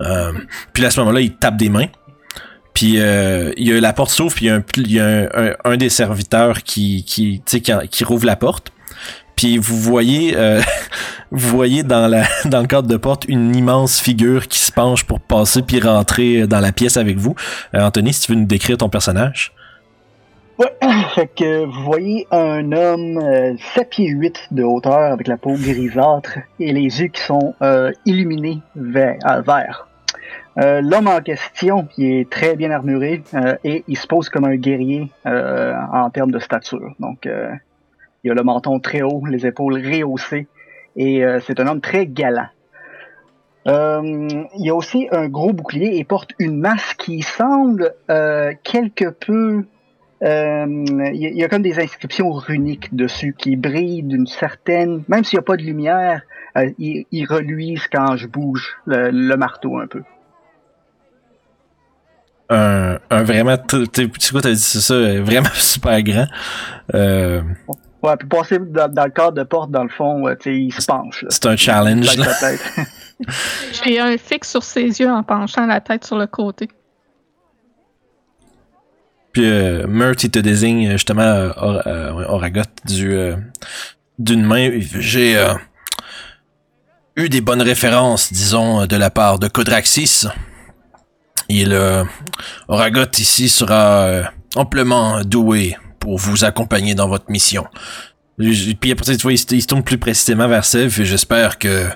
Euh, 0.00 0.32
puis 0.72 0.82
là, 0.82 0.88
à 0.88 0.90
ce 0.90 1.00
moment-là, 1.00 1.20
il 1.20 1.36
tape 1.36 1.56
des 1.56 1.68
mains. 1.68 1.86
Puis 2.82 2.96
euh, 2.98 3.52
il 3.56 3.68
y 3.68 3.72
a 3.72 3.80
la 3.80 3.92
porte 3.92 4.10
s'ouvre 4.10 4.34
puis 4.34 4.46
il 4.46 4.92
y 4.92 4.98
a 4.98 5.56
un 5.64 5.76
des 5.76 5.88
serviteurs 5.88 6.64
qui 6.64 7.04
rouvre 8.04 8.26
la 8.26 8.34
porte. 8.34 8.72
Puis 9.36 9.56
vous 9.56 9.76
voyez 9.76 10.34
euh, 10.36 10.60
vous 11.30 11.56
voyez 11.56 11.84
dans 11.84 12.08
le 12.10 12.66
cadre 12.66 12.88
de 12.88 12.96
porte 12.96 13.24
une 13.28 13.54
immense 13.54 14.00
figure 14.00 14.48
qui 14.48 14.58
se 14.58 14.72
penche 14.72 15.04
pour 15.04 15.20
passer 15.20 15.62
puis 15.62 15.78
rentrer 15.78 16.48
dans 16.48 16.58
la 16.58 16.72
pièce 16.72 16.96
avec 16.96 17.18
vous. 17.18 17.36
Euh, 17.76 17.82
Anthony, 17.82 18.12
si 18.12 18.22
tu 18.22 18.32
veux 18.32 18.38
nous 18.40 18.46
décrire 18.46 18.78
ton 18.78 18.88
personnage. 18.88 19.52
Ouais, 20.58 20.72
fait 21.14 21.28
que 21.28 21.64
vous 21.64 21.84
voyez 21.84 22.26
un 22.32 22.72
homme 22.72 23.16
euh, 23.18 23.54
7 23.76 23.90
pieds 23.90 24.08
8 24.08 24.48
de 24.50 24.64
hauteur 24.64 25.12
avec 25.12 25.28
la 25.28 25.36
peau 25.36 25.52
grisâtre 25.52 26.38
et 26.58 26.72
les 26.72 27.00
yeux 27.00 27.06
qui 27.06 27.22
sont 27.22 27.54
euh, 27.62 27.92
illuminés 28.06 28.58
vert. 28.74 29.18
à 29.22 29.40
vert. 29.40 29.86
Euh, 30.58 30.82
L'homme 30.82 31.08
en 31.08 31.20
question, 31.20 31.88
il 31.96 32.20
est 32.20 32.30
très 32.30 32.56
bien 32.56 32.70
armuré 32.70 33.22
euh, 33.34 33.56
et 33.64 33.84
il 33.88 33.96
se 33.96 34.06
pose 34.06 34.28
comme 34.28 34.44
un 34.44 34.56
guerrier 34.56 35.10
euh, 35.26 35.74
en 35.92 36.10
termes 36.10 36.30
de 36.30 36.38
stature. 36.38 36.94
Donc, 36.98 37.26
euh, 37.26 37.50
il 38.24 38.30
a 38.30 38.34
le 38.34 38.42
menton 38.42 38.78
très 38.78 39.02
haut, 39.02 39.24
les 39.26 39.46
épaules 39.46 39.74
rehaussées 39.74 40.46
et 40.94 41.24
c'est 41.40 41.58
un 41.58 41.66
homme 41.66 41.80
très 41.80 42.06
galant. 42.06 42.48
Il 43.66 44.70
a 44.70 44.74
aussi 44.74 45.08
un 45.10 45.26
gros 45.28 45.52
bouclier 45.54 45.96
et 45.96 46.04
porte 46.04 46.32
une 46.38 46.60
masse 46.60 46.94
qui 46.94 47.22
semble 47.22 47.94
quelque 48.62 49.08
peu 49.08 49.64
il 50.20 51.16
y, 51.16 51.42
a- 51.42 51.48
comme 51.48 51.62
des 51.62 51.80
inscriptions 51.80 52.30
runiques 52.30 52.94
dessus 52.94 53.34
qui 53.36 53.56
brillent 53.56 54.04
d'une 54.04 54.26
certaine, 54.26 55.02
même 55.08 55.24
s'il 55.24 55.38
n'y 55.38 55.40
a 55.40 55.46
pas 55.46 55.56
de 55.56 55.62
lumière, 55.62 56.22
ils, 56.78 57.26
reluisent 57.26 57.88
quand 57.88 58.16
je 58.16 58.28
bouge 58.28 58.76
le 58.86 59.34
marteau 59.34 59.78
un 59.78 59.86
peu. 59.86 60.02
Un, 62.50 62.98
un 63.10 63.22
vraiment. 63.22 63.56
Tu 63.56 63.84
sais 63.94 64.08
quoi, 64.30 64.42
t'as 64.42 64.50
dit 64.52 64.58
c'est 64.58 64.80
ça, 64.80 64.94
vraiment 65.22 65.48
super 65.54 66.02
grand. 66.02 66.26
Euh, 66.94 67.42
Ouais, 68.02 68.16
puis 68.18 68.26
passer 68.26 68.58
dans, 68.58 68.92
dans 68.92 69.04
le 69.04 69.10
cadre 69.12 69.30
de 69.34 69.44
porte, 69.44 69.70
dans 69.70 69.84
le 69.84 69.88
fond, 69.88 70.22
ouais, 70.22 70.36
tu 70.36 70.50
sais, 70.50 70.56
il 70.58 70.72
se 70.72 70.84
penche. 70.84 71.24
C'est 71.28 71.46
un 71.46 71.54
challenge. 71.56 72.16
Là. 72.16 72.26
J'ai 73.84 74.00
un 74.00 74.18
fixe 74.18 74.50
sur 74.50 74.64
ses 74.64 74.82
yeux 75.00 75.08
en 75.08 75.22
penchant 75.22 75.66
la 75.66 75.80
tête 75.80 76.04
sur 76.04 76.18
le 76.18 76.26
côté. 76.26 76.68
Puis 79.32 79.44
euh, 79.48 79.86
Mert, 79.86 80.16
il 80.24 80.30
te 80.30 80.40
désigne 80.40 80.90
justement 80.92 81.22
euh, 81.22 81.50
Or- 81.56 81.82
euh, 81.86 82.12
ouais, 82.12 82.24
Oragot 82.26 82.62
du 82.84 83.12
euh, 83.14 83.36
d'une 84.18 84.42
main. 84.44 84.70
J'ai 84.80 85.38
euh, 85.38 85.54
eu 87.16 87.28
des 87.28 87.40
bonnes 87.40 87.62
références, 87.62 88.32
disons, 88.32 88.84
de 88.86 88.96
la 88.96 89.10
part 89.10 89.38
de 89.38 89.46
Kodraxis. 89.46 90.26
Il 91.54 91.74
euh, 91.74 92.02
Oragot 92.66 93.12
ici 93.18 93.50
sera 93.50 94.04
euh, 94.04 94.24
amplement 94.56 95.20
doué 95.20 95.76
pour 96.00 96.16
vous 96.16 96.44
accompagner 96.44 96.94
dans 96.94 97.08
votre 97.08 97.30
mission. 97.30 97.66
Puis 98.38 98.92
après 98.92 99.16
tu 99.16 99.22
vois, 99.22 99.34
il 99.34 99.38
se, 99.38 99.54
il 99.54 99.60
se 99.60 99.66
tourne 99.66 99.82
plus 99.82 99.98
précisément 99.98 100.48
vers 100.48 100.64
Sev 100.64 100.98
et 100.98 101.04
j'espère 101.04 101.58
que 101.58 101.88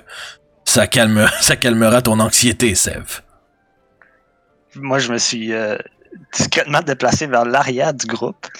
ça 0.63 0.85
calme, 0.85 1.27
ça 1.41 1.55
calmera 1.55 2.03
ton 2.03 2.19
anxiété, 2.19 2.75
Sev. 2.75 3.21
moi, 4.75 4.99
je 4.99 5.11
me 5.11 5.17
suis 5.17 5.51
euh, 5.53 5.75
discrètement 6.33 6.81
déplacé 6.81 7.25
vers 7.25 7.43
l'arrière 7.43 7.95
du 7.95 8.05
groupe. 8.05 8.45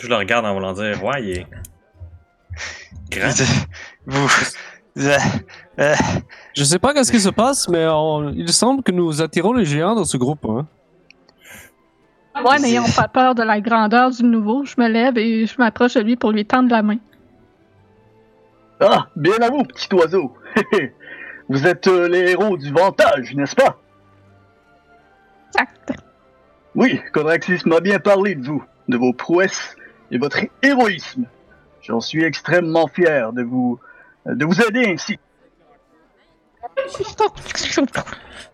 Je 0.00 0.06
le 0.06 0.14
regarde 0.14 0.46
en 0.46 0.54
voulant 0.54 0.74
dire, 0.74 1.02
ouais, 1.02 1.22
il 1.24 1.30
est. 1.38 1.46
Grand. 3.10 3.32
Vous. 4.06 4.28
Euh, 4.98 5.16
euh, 5.78 5.94
Je 6.56 6.64
sais 6.64 6.78
pas 6.78 6.92
qu'est-ce 6.94 7.12
qui 7.12 7.20
se 7.20 7.28
passe, 7.30 7.68
mais 7.68 7.86
on- 7.88 8.30
il 8.30 8.52
semble 8.52 8.82
que 8.82 8.92
nous 8.92 9.22
attirons 9.22 9.52
les 9.52 9.64
géants 9.64 9.94
dans 9.94 10.04
ce 10.04 10.16
groupe. 10.16 10.44
Hein. 10.46 10.66
Ouais, 12.44 12.58
n'ayant 12.60 12.84
pas 12.96 13.08
peur 13.08 13.34
de 13.34 13.42
la 13.42 13.60
grandeur 13.60 14.10
du 14.10 14.22
nouveau, 14.22 14.64
je 14.64 14.74
me 14.78 14.88
lève 14.88 15.18
et 15.18 15.46
je 15.46 15.54
m'approche 15.58 15.94
de 15.94 16.00
lui 16.00 16.14
pour 16.16 16.30
lui 16.30 16.44
tendre 16.46 16.70
la 16.70 16.82
main. 16.82 16.98
Ah, 18.80 19.08
bien 19.16 19.36
à 19.40 19.50
vous, 19.50 19.64
petit 19.64 19.88
oiseau. 19.92 20.32
vous 21.48 21.66
êtes 21.66 21.88
euh, 21.88 22.08
les 22.08 22.30
héros 22.30 22.56
du 22.56 22.70
vantage, 22.72 23.34
n'est-ce 23.34 23.56
pas? 23.56 23.76
Exact. 25.48 25.92
Oui, 26.76 27.00
Codraxis 27.12 27.62
m'a 27.66 27.80
bien 27.80 27.98
parlé 27.98 28.36
de 28.36 28.46
vous, 28.46 28.62
de 28.86 28.96
vos 28.96 29.12
prouesses 29.12 29.74
et 30.12 30.18
votre 30.18 30.38
héroïsme. 30.62 31.24
J'en 31.82 31.98
suis 32.00 32.22
extrêmement 32.22 32.86
fier 32.86 33.32
de 33.32 33.42
vous, 33.42 33.80
de 34.34 34.44
vous 34.44 34.60
aider 34.62 34.86
ainsi. 34.86 35.18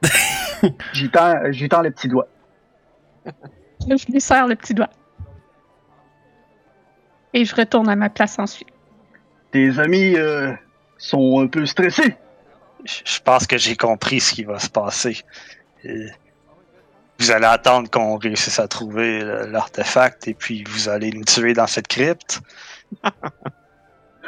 J'y 0.93 1.11
tends, 1.11 1.53
j'y 1.53 1.69
tends 1.69 1.83
les 1.83 1.91
petits 1.91 2.09
doigts. 2.09 2.29
Je 3.27 4.13
lui 4.13 4.21
serre 4.21 4.47
le 4.47 4.57
petit 4.57 4.75
doigt. 4.75 4.91
Et 7.33 7.45
je 7.45 7.55
retourne 7.55 7.89
à 7.89 7.97
ma 7.97 8.09
place 8.09 8.39
ensuite. 8.39 8.69
Tes 9.51 9.79
amis 9.79 10.17
euh, 10.17 10.53
sont 10.97 11.41
un 11.41 11.47
peu 11.49 11.67
stressés. 11.67 12.17
je 12.85 13.21
pense 13.21 13.47
que 13.47 13.59
j'ai 13.59 13.77
compris 13.77 14.21
ce 14.21 14.35
qui 14.35 14.45
va 14.45 14.59
se 14.59 14.71
passer. 14.71 15.21
Euh, 15.85 16.09
Vous 17.19 17.31
allez 17.31 17.47
attendre 17.47 17.91
qu'on 17.91 18.17
réussisse 18.17 18.59
à 18.59 18.69
trouver 18.69 19.21
l'artefact 19.49 20.29
et 20.29 20.35
puis 20.35 20.65
vous 20.65 20.89
allez 20.89 21.11
nous 21.11 21.25
tuer 21.25 21.53
dans 21.53 21.67
cette 21.67 21.89
crypte. 21.89 22.41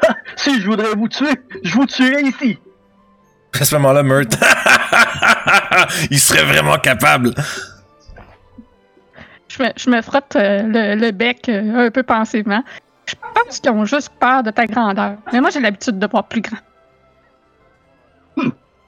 Si 0.36 0.60
je 0.60 0.66
voudrais 0.66 0.94
vous 0.94 1.08
tuer, 1.08 1.34
je 1.62 1.74
vous 1.74 1.86
tuerais 1.86 2.22
ici. 2.22 2.58
À 3.58 3.64
ce 3.64 3.74
moment-là, 3.76 4.02
Mert. 4.02 4.26
il 6.10 6.20
serait 6.20 6.44
vraiment 6.44 6.78
capable. 6.78 7.32
Je 9.48 9.62
me, 9.62 9.68
je 9.76 9.90
me 9.90 10.02
frotte 10.02 10.36
euh, 10.36 10.62
le, 10.62 10.94
le 10.94 11.10
bec 11.12 11.48
euh, 11.48 11.86
un 11.86 11.90
peu 11.90 12.02
pensivement. 12.02 12.62
Je 13.06 13.14
pense 13.34 13.60
qu'ils 13.60 13.70
ont 13.70 13.84
juste 13.84 14.10
peur 14.20 14.42
de 14.42 14.50
ta 14.50 14.66
grandeur. 14.66 15.16
Mais 15.32 15.40
moi, 15.40 15.50
j'ai 15.50 15.60
l'habitude 15.60 15.98
de 15.98 16.06
voir 16.06 16.24
plus 16.24 16.42
grand. 16.42 16.58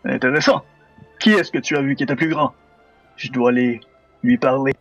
Intéressant. 0.04 0.62
Qui 1.18 1.30
est-ce 1.30 1.50
que 1.50 1.58
tu 1.58 1.76
as 1.76 1.82
vu 1.82 1.94
qui 1.94 2.02
était 2.02 2.16
plus 2.16 2.28
grand? 2.28 2.52
Je 3.16 3.30
dois 3.30 3.50
aller 3.50 3.80
lui 4.22 4.36
parler. 4.36 4.74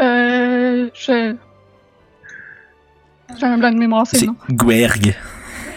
Euh. 0.00 0.88
Je. 0.94 1.34
J'ai 3.36 3.46
un 3.46 3.58
blanc 3.58 3.70
de 3.72 3.78
mémoire, 3.78 4.06
c'est 4.06 4.18
C'est 4.18 4.26
le 4.26 4.32
nom. 4.32 4.36
Gwerg. 4.50 5.14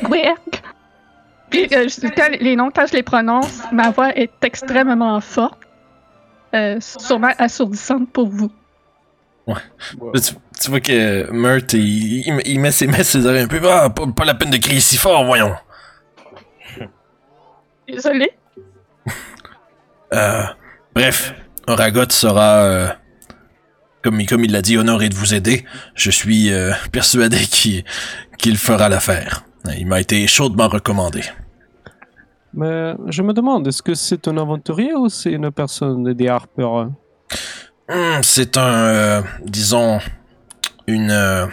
Gwerk. 0.03 0.63
Puis, 1.49 1.67
euh, 1.73 1.87
je- 1.89 2.07
quand 2.15 2.29
les 2.39 2.55
noms, 2.55 2.71
quand 2.73 2.85
je 2.87 2.93
les 2.93 3.03
prononce, 3.03 3.61
ma 3.71 3.91
voix 3.91 4.15
est 4.15 4.31
extrêmement 4.43 5.19
forte. 5.19 5.59
Euh, 6.53 6.77
sûrement 6.79 7.31
assourdissante 7.37 8.09
pour 8.11 8.27
vous. 8.27 8.51
Tu, 10.15 10.33
tu 10.61 10.69
vois 10.69 10.79
que 10.79 11.29
Mert, 11.31 11.61
il, 11.73 12.27
il- 12.27 12.41
il 12.45 12.59
met 12.59 12.71
ses 12.71 12.87
mains 12.87 13.03
ses 13.03 13.25
oreilles 13.25 13.43
un 13.43 13.47
peu. 13.47 13.59
Ah, 13.69 13.89
pas, 13.89 14.05
pas 14.07 14.25
la 14.25 14.33
peine 14.35 14.49
de 14.51 14.57
crier 14.57 14.79
si 14.79 14.97
fort, 14.97 15.25
voyons. 15.25 15.53
Désolée. 17.87 18.31
Euh, 20.13 20.43
bref, 20.93 21.33
Oragot 21.67 22.09
sera, 22.09 22.57
euh, 22.63 22.87
comme, 24.03 24.19
il- 24.21 24.27
comme 24.27 24.43
il 24.43 24.51
l'a 24.51 24.61
dit, 24.61 24.77
honoré 24.77 25.09
de 25.09 25.15
vous 25.15 25.33
aider. 25.33 25.65
Je 25.95 26.11
suis 26.11 26.51
euh, 26.51 26.71
persuadé 26.91 27.37
qu'il 28.37 28.57
fera 28.57 28.89
l'affaire. 28.89 29.43
Il 29.77 29.87
m'a 29.87 29.99
été 30.01 30.25
chaudement 30.27 30.67
recommandé. 30.67 31.21
Mais 32.53 32.93
je 33.07 33.21
me 33.21 33.31
demande, 33.33 33.67
est-ce 33.67 33.81
que 33.81 33.93
c'est 33.93 34.27
un 34.27 34.37
aventurier 34.37 34.93
ou 34.93 35.07
c'est 35.07 35.31
une 35.31 35.51
personne 35.51 36.13
des 36.13 36.27
harpeurs 36.27 36.89
Hmm, 37.89 38.21
C'est 38.23 38.57
un, 38.57 38.61
euh, 38.85 39.21
disons, 39.45 39.99
une, 40.87 41.11
euh, 41.11 41.45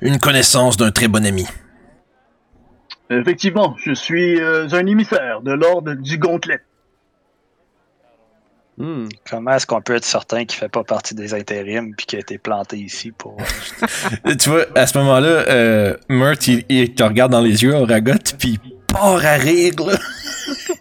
une 0.00 0.18
connaissance 0.18 0.76
d'un 0.76 0.90
très 0.90 1.08
bon 1.08 1.24
ami. 1.24 1.46
Effectivement, 3.10 3.76
je 3.78 3.92
suis 3.92 4.40
euh, 4.40 4.66
un 4.72 4.86
émissaire 4.86 5.40
de 5.42 5.52
l'ordre 5.52 5.94
du 5.94 6.18
Gauntlet. 6.18 6.60
Hmm. 8.78 9.08
Comment 9.30 9.52
est-ce 9.52 9.66
qu'on 9.66 9.80
peut 9.80 9.94
être 9.94 10.04
certain 10.04 10.44
qu'il 10.44 10.58
fait 10.58 10.68
pas 10.68 10.84
partie 10.84 11.14
des 11.14 11.32
intérims 11.32 11.94
puis 11.96 12.04
qu'il 12.04 12.18
a 12.18 12.20
été 12.20 12.36
planté 12.36 12.76
ici 12.76 13.10
pour. 13.10 13.36
Tu 14.38 14.50
vois, 14.50 14.66
à 14.74 14.86
ce 14.86 14.98
moment-là, 14.98 15.28
euh, 15.28 15.96
Mert, 16.08 16.36
il, 16.46 16.64
il 16.68 16.94
te 16.94 17.02
regarde 17.02 17.32
dans 17.32 17.40
les 17.40 17.62
yeux, 17.62 17.74
Oragot, 17.74 18.12
puis 18.38 18.58
il 18.62 18.76
part 18.86 19.24
à 19.24 19.36
rire, 19.36 19.74
là. 19.86 19.94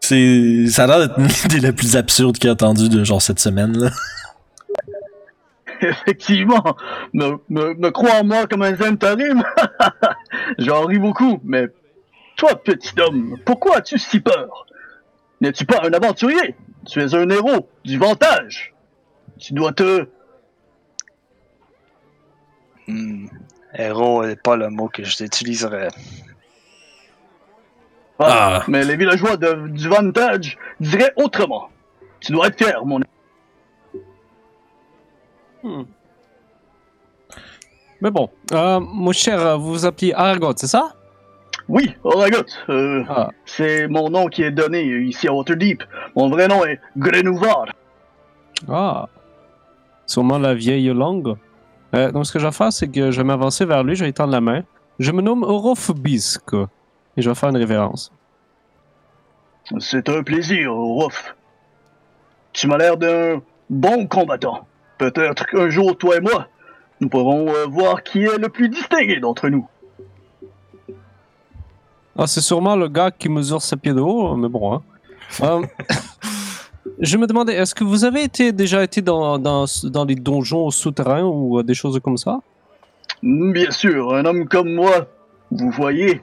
C'est, 0.00 0.66
ça 0.68 0.84
a 0.84 0.86
l'air 0.86 0.98
d'être 1.00 1.18
l'idée 1.18 1.60
la 1.60 1.72
plus 1.72 1.96
absurde 1.96 2.36
qu'il 2.36 2.50
a 2.50 2.52
entendue 2.52 2.88
de 2.88 3.04
genre 3.04 3.22
cette 3.22 3.40
semaine, 3.40 3.76
là. 3.78 3.90
Effectivement, 5.80 6.76
me, 7.12 7.36
me, 7.50 7.74
me 7.74 7.90
crois 7.90 8.20
en 8.20 8.24
moi 8.24 8.46
comme 8.46 8.62
un 8.62 8.74
Zentarim. 8.74 9.42
J'en 10.58 10.86
ris 10.86 10.98
beaucoup, 10.98 11.40
mais 11.44 11.66
toi, 12.36 12.54
petit 12.62 12.92
homme, 13.00 13.36
pourquoi 13.44 13.78
as-tu 13.78 13.98
si 13.98 14.20
peur? 14.20 14.66
N'es-tu 15.40 15.66
pas 15.66 15.82
un 15.84 15.92
aventurier? 15.92 16.54
Tu 16.86 17.00
es 17.00 17.14
un 17.14 17.28
héros 17.30 17.68
du 17.84 17.98
vantage. 17.98 18.74
Tu 19.38 19.52
dois 19.52 19.72
te... 19.72 20.06
Hmm, 22.86 23.26
Héros 23.76 24.24
n'est 24.26 24.36
pas 24.36 24.56
le 24.56 24.68
mot 24.70 24.88
que 24.88 25.02
j'utiliserais. 25.02 25.88
Ah, 28.18 28.58
Ah. 28.60 28.64
Mais 28.68 28.84
les 28.84 28.96
villageois 28.96 29.36
de- 29.36 29.68
du 29.68 29.88
vantage 29.88 30.56
diraient 30.78 31.12
autrement. 31.16 31.70
Tu 32.20 32.32
dois 32.32 32.48
être 32.48 32.58
fier, 32.58 32.84
mon 32.84 33.00
Hmm. 35.62 35.84
Mais 38.02 38.10
bon, 38.10 38.28
euh, 38.52 38.78
mon 38.80 39.12
cher, 39.12 39.58
vous 39.58 39.70
vous 39.70 39.86
appelez 39.86 40.12
Argot, 40.12 40.52
c'est 40.56 40.66
ça? 40.66 40.94
Oui, 41.68 41.94
Oragot. 42.04 42.44
Euh, 42.68 43.02
Ah. 43.08 43.30
C'est 43.46 43.88
mon 43.88 44.10
nom 44.10 44.26
qui 44.26 44.42
est 44.42 44.50
donné 44.50 44.82
ici 44.82 45.28
à 45.28 45.32
Waterdeep. 45.32 45.82
Mon 46.14 46.28
vrai 46.28 46.46
nom 46.48 46.64
est 46.64 46.80
Grenouvar. 46.96 47.66
Ah, 48.68 49.08
sûrement 50.06 50.38
la 50.38 50.54
vieille 50.54 50.88
langue. 50.88 51.36
Euh, 51.94 52.10
donc, 52.12 52.26
ce 52.26 52.32
que 52.32 52.38
je 52.38 52.46
vais 52.46 52.52
faire, 52.52 52.72
c'est 52.72 52.88
que 52.88 53.10
je 53.10 53.16
vais 53.18 53.24
m'avancer 53.24 53.64
vers 53.64 53.82
lui, 53.84 53.94
je 53.94 54.00
vais 54.00 54.06
lui 54.06 54.14
tendre 54.14 54.32
la 54.32 54.40
main. 54.40 54.62
Je 54.98 55.10
me 55.12 55.22
nomme 55.22 55.42
Orof 55.42 55.92
Bisque 55.94 56.54
et 57.16 57.22
je 57.22 57.28
vais 57.28 57.34
faire 57.34 57.48
une 57.50 57.56
révérence. 57.56 58.12
C'est 59.78 60.08
un 60.08 60.22
plaisir, 60.22 60.72
Ruff. 60.74 61.34
Tu 62.52 62.66
m'as 62.66 62.76
l'air 62.76 62.96
d'un 62.96 63.40
bon 63.70 64.06
combattant. 64.06 64.66
Peut-être 64.98 65.46
qu'un 65.46 65.70
jour, 65.70 65.96
toi 65.96 66.16
et 66.16 66.20
moi, 66.20 66.48
nous 67.00 67.08
pourrons 67.08 67.48
euh, 67.48 67.64
voir 67.66 68.02
qui 68.02 68.22
est 68.24 68.38
le 68.38 68.48
plus 68.48 68.68
distingué 68.68 69.18
d'entre 69.20 69.48
nous. 69.48 69.66
Ah, 72.16 72.26
c'est 72.26 72.40
sûrement 72.40 72.76
le 72.76 72.88
gars 72.88 73.10
qui 73.10 73.28
mesure 73.28 73.60
ses 73.60 73.76
pieds 73.76 73.92
de 73.92 74.00
haut, 74.00 74.36
mais 74.36 74.48
bon. 74.48 74.74
Hein. 74.74 74.82
Euh, 75.42 75.62
je 77.00 77.16
me 77.16 77.26
demandais, 77.26 77.54
est-ce 77.54 77.74
que 77.74 77.82
vous 77.84 78.04
avez 78.04 78.22
été, 78.22 78.52
déjà 78.52 78.82
été 78.84 79.02
dans, 79.02 79.38
dans, 79.38 79.64
dans 79.84 80.04
les 80.04 80.14
donjons 80.14 80.70
souterrains 80.70 81.24
ou 81.24 81.58
euh, 81.58 81.62
des 81.62 81.74
choses 81.74 81.98
comme 82.02 82.16
ça? 82.16 82.38
Mm, 83.22 83.52
Bien 83.52 83.70
sûr, 83.70 84.14
un 84.14 84.24
homme 84.24 84.46
comme 84.46 84.72
moi, 84.72 85.06
vous 85.50 85.70
voyez, 85.70 86.22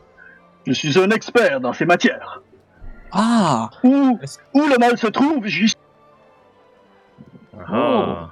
je 0.65 0.73
suis 0.73 0.97
un 0.97 1.09
expert 1.09 1.59
dans 1.59 1.73
ces 1.73 1.85
matières. 1.85 2.41
Ah 3.11 3.69
Où, 3.83 4.17
où 4.53 4.59
le 4.61 4.77
mal 4.79 4.97
se 4.97 5.07
trouve, 5.07 5.45
j'y 5.45 5.67
suis. 5.67 5.77
Ah. 7.67 8.31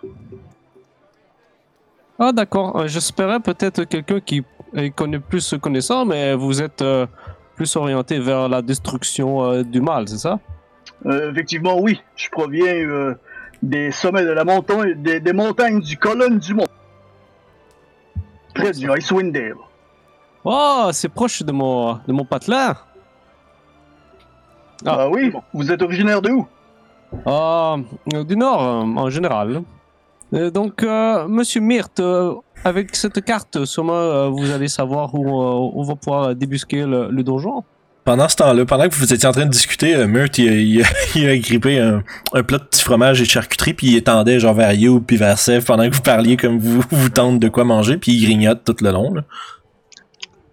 Ah, 2.17 2.31
d'accord. 2.31 2.77
Euh, 2.77 2.87
J'espérais 2.87 3.39
peut-être 3.39 3.83
quelqu'un 3.83 4.19
qui 4.21 4.43
connaît 4.95 5.19
plus 5.19 5.41
ce 5.41 5.55
connaissant, 5.55 6.05
mais 6.05 6.35
vous 6.35 6.61
êtes 6.61 6.81
euh, 6.81 7.05
plus 7.59 7.75
orienté 7.75 8.19
vers 8.19 8.47
la 8.47 8.61
destruction 8.61 9.43
euh, 9.43 9.63
du 9.63 9.81
mal, 9.81 10.07
c'est 10.07 10.17
ça? 10.17 10.39
Euh, 11.05 11.29
effectivement, 11.29 11.77
oui, 11.77 12.01
je 12.15 12.29
proviens 12.29 12.73
euh, 12.73 13.15
des 13.61 13.91
sommets 13.91 14.23
de 14.23 14.29
la 14.29 14.45
montagne, 14.45 14.93
des, 14.93 15.19
des 15.19 15.33
montagnes 15.33 15.81
du 15.81 15.97
colonne 15.97 16.39
du 16.39 16.53
monde. 16.53 16.69
Près 18.55 18.71
du 18.71 18.89
Icewind 18.89 19.33
Dale. 19.33 19.55
Oh, 20.45 20.87
c'est 20.93 21.09
proche 21.09 21.43
de 21.43 21.51
mon, 21.51 21.95
de 22.07 22.13
mon 22.13 22.23
patelin. 22.23 22.77
Ah. 24.85 24.95
Ah 25.01 25.09
oui, 25.09 25.33
vous 25.53 25.69
êtes 25.69 25.81
originaire 25.81 26.21
de 26.21 26.31
où? 26.31 26.47
Ah, 27.25 27.75
euh, 28.13 28.23
du 28.23 28.37
nord, 28.37 28.63
euh, 28.63 29.03
en 29.03 29.09
général. 29.09 29.63
Euh, 30.33 30.51
donc, 30.51 30.83
euh, 30.83 31.27
monsieur 31.27 31.61
Myrthe, 31.61 31.99
euh, 31.99 32.33
avec 32.63 32.95
cette 32.95 33.23
carte, 33.25 33.65
sûrement 33.65 33.93
euh, 33.93 34.27
vous 34.29 34.51
allez 34.51 34.67
savoir 34.67 35.13
où 35.15 35.27
euh, 35.27 35.71
on 35.75 35.83
va 35.83 35.95
pouvoir 35.95 36.35
débusquer 36.35 36.85
le, 36.85 37.09
le 37.09 37.23
donjon. 37.23 37.63
pendant 38.05 38.27
ce 38.29 38.35
temps-là, 38.37 38.65
pendant 38.65 38.87
que 38.89 38.95
vous 38.95 39.11
étiez 39.13 39.27
en 39.27 39.31
train 39.31 39.45
de 39.45 39.51
discuter, 39.51 39.95
euh, 39.95 40.07
Murt, 40.07 40.37
il, 40.37 40.49
a- 40.49 40.53
il, 40.53 40.81
a- 40.83 40.87
il 41.15 41.29
a 41.29 41.37
grippé 41.37 41.79
un, 41.79 42.03
un 42.33 42.43
plat 42.43 42.57
de 42.59 42.63
petit 42.63 42.83
fromage 42.83 43.21
et 43.21 43.23
de 43.25 43.29
charcuterie, 43.29 43.73
puis 43.73 43.87
il 43.87 43.95
étendait 43.97 44.39
genre 44.39 44.53
vers 44.53 44.71
You 44.73 44.99
puis 45.01 45.17
vers 45.17 45.39
Sev 45.39 45.63
pendant 45.65 45.89
que 45.89 45.95
vous 45.95 46.01
parliez 46.01 46.37
comme 46.37 46.59
vous 46.59 46.83
vous 46.91 47.09
tentez 47.09 47.39
de 47.39 47.49
quoi 47.49 47.63
manger, 47.63 47.97
puis 47.97 48.11
il 48.13 48.23
grignote 48.25 48.63
tout 48.63 48.75
le 48.81 48.91
long. 48.91 49.13
Là. 49.13 49.21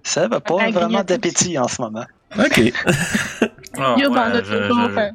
Ça 0.03 0.29
va 0.29 0.41
pas 0.41 0.57
Ah, 0.61 0.71
vraiment 0.71 1.03
d'appétit 1.03 1.59
en 1.59 1.69
ce 1.69 1.83
moment. 1.83 2.05
Ok. 2.39 2.73
Ah, 3.79 3.95
ouais, 3.97 4.05
a 4.19 4.43
je, 4.43 4.45
je- 4.45 5.11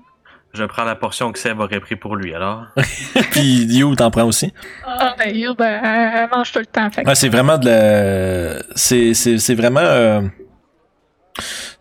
je 0.54 0.64
prends 0.66 0.84
la 0.84 0.96
portion 0.96 1.32
que 1.32 1.40
Seb 1.40 1.60
aurait 1.60 1.80
pris 1.80 1.96
pour 1.96 2.16
lui, 2.16 2.34
alors. 2.34 2.66
puis 3.32 3.66
You 3.66 3.96
t'en 3.96 4.12
prends 4.12 4.26
aussi? 4.26 4.54
Ah, 4.86 5.16
ben, 5.18 5.36
yo, 5.36 5.56
ben, 5.56 5.82
elle, 5.84 6.30
mange 6.30 6.52
tout 6.52 6.60
le 6.60 6.66
temps. 6.66 6.90
Fait 6.92 7.04
c'est 7.16 7.30
vraiment 7.30 7.58
de 7.58 7.68
la. 7.70 8.64
C'est, 8.76 9.14
c'est, 9.14 9.38
c'est 9.38 9.56
vraiment. 9.56 9.80
euh, 9.82 10.22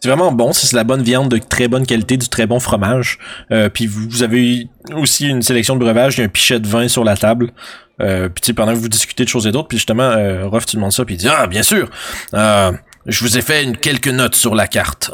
C'est 0.00 0.08
vraiment 0.08 0.32
bon, 0.32 0.52
c'est 0.52 0.70
de 0.70 0.76
la 0.76 0.84
bonne 0.84 1.02
viande 1.02 1.28
de 1.30 1.38
très 1.38 1.68
bonne 1.68 1.84
qualité, 1.86 2.16
du 2.16 2.28
très 2.28 2.46
bon 2.46 2.60
fromage. 2.60 3.18
Euh, 3.50 3.68
puis 3.68 3.86
vous, 3.86 4.08
vous 4.08 4.22
avez 4.22 4.68
aussi 4.94 5.28
une 5.28 5.42
sélection 5.42 5.74
de 5.74 5.80
breuvages, 5.80 6.16
il 6.16 6.20
y 6.20 6.22
a 6.22 6.26
un 6.26 6.28
pichet 6.28 6.60
de 6.60 6.66
vin 6.68 6.88
sur 6.88 7.04
la 7.04 7.16
table. 7.16 7.52
Euh, 8.00 8.28
puis 8.30 8.40
tu 8.40 8.46
sais, 8.46 8.52
pendant 8.54 8.72
que 8.72 8.78
vous 8.78 8.88
discutez 8.88 9.24
de 9.24 9.28
choses 9.28 9.46
et 9.46 9.52
d'autres, 9.52 9.68
puis 9.68 9.76
justement, 9.76 10.04
euh, 10.04 10.46
Ruff, 10.46 10.64
tu 10.64 10.76
demandes 10.76 10.92
ça, 10.92 11.04
puis 11.04 11.16
il 11.16 11.18
dit 11.18 11.28
Ah, 11.28 11.46
bien 11.46 11.62
sûr, 11.62 11.90
euh, 12.32 12.72
je 13.04 13.24
vous 13.24 13.36
ai 13.36 13.42
fait 13.42 13.62
une, 13.62 13.76
quelques 13.76 14.08
notes 14.08 14.36
sur 14.36 14.54
la 14.54 14.66
carte. 14.66 15.10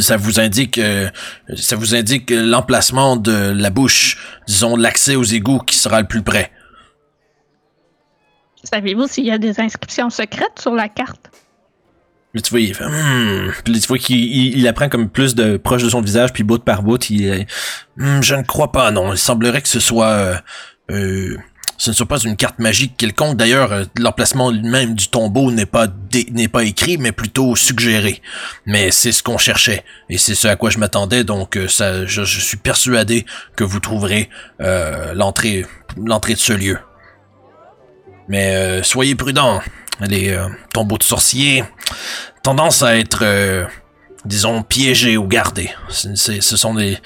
Ça 0.00 0.16
vous 0.16 0.40
indique 0.40 0.78
euh, 0.78 1.08
ça 1.56 1.76
vous 1.76 1.94
indique 1.94 2.30
l'emplacement 2.30 3.16
de 3.16 3.52
la 3.52 3.70
bouche, 3.70 4.18
disons 4.46 4.76
l'accès 4.76 5.14
aux 5.16 5.24
égouts 5.24 5.60
qui 5.60 5.76
sera 5.76 6.00
le 6.00 6.06
plus 6.06 6.22
près. 6.22 6.50
Savez-vous 8.64 9.06
s'il 9.06 9.26
y 9.26 9.30
a 9.30 9.38
des 9.38 9.60
inscriptions 9.60 10.10
secrètes 10.10 10.58
sur 10.58 10.74
la 10.74 10.88
carte? 10.88 11.30
Puis 12.32 12.42
tu 12.42 12.50
vois, 12.50 12.60
il 12.60 12.74
fait 12.74 12.84
hmm. 12.84 13.52
Puis 13.64 13.80
tu 13.80 13.86
vois 13.86 13.98
qu'il 13.98 14.16
il, 14.16 14.58
il 14.58 14.66
apprend 14.66 14.88
comme 14.88 15.08
plus 15.08 15.36
de 15.36 15.56
proche 15.56 15.84
de 15.84 15.88
son 15.88 16.00
visage, 16.00 16.32
puis 16.32 16.42
bout 16.42 16.62
par 16.62 16.82
bout, 16.82 17.08
il 17.08 17.26
est, 17.26 17.46
Hmm, 17.96 18.20
je 18.22 18.34
ne 18.34 18.42
crois 18.42 18.72
pas, 18.72 18.90
non. 18.90 19.12
Il 19.12 19.18
semblerait 19.18 19.62
que 19.62 19.68
ce 19.68 19.78
soit 19.78 20.08
euh, 20.08 20.36
euh, 20.90 21.38
ce 21.76 21.90
ne 21.90 21.94
soit 21.94 22.06
pas 22.06 22.18
une 22.20 22.36
carte 22.36 22.58
magique 22.58 22.96
quelconque. 22.96 23.36
D'ailleurs, 23.36 23.72
euh, 23.72 23.84
l'emplacement 23.98 24.52
même 24.52 24.94
du 24.94 25.08
tombeau 25.08 25.50
n'est 25.50 25.66
pas 25.66 25.88
écrit, 26.62 26.98
mais 26.98 27.12
plutôt 27.12 27.56
suggéré. 27.56 28.20
Mais 28.66 28.90
c'est 28.90 29.12
ce 29.12 29.22
qu'on 29.22 29.38
cherchait, 29.38 29.84
et 30.08 30.18
c'est 30.18 30.34
ce 30.34 30.48
à 30.48 30.56
quoi 30.56 30.70
je 30.70 30.78
m'attendais. 30.78 31.24
Donc, 31.24 31.56
euh, 31.56 31.66
je, 32.06 32.24
suis 32.24 32.56
persuadé 32.56 33.26
que 33.56 33.64
vous 33.64 33.80
trouverez 33.80 34.28
euh, 34.60 35.14
l'entrée 35.14 35.64
de 35.96 36.38
ce 36.38 36.52
lieu. 36.52 36.78
Mais 38.28 38.82
soyez 38.82 39.14
prudents. 39.14 39.60
Les 40.00 40.36
tombeaux 40.72 40.98
de 40.98 41.04
sorciers 41.04 41.62
tendance 42.42 42.82
à 42.82 42.96
être, 42.96 43.24
disons, 44.24 44.62
piégés 44.62 45.16
ou 45.16 45.28
gardés. 45.28 45.70
Ce 45.90 46.56
sont 46.56 46.74
des... 46.74 46.98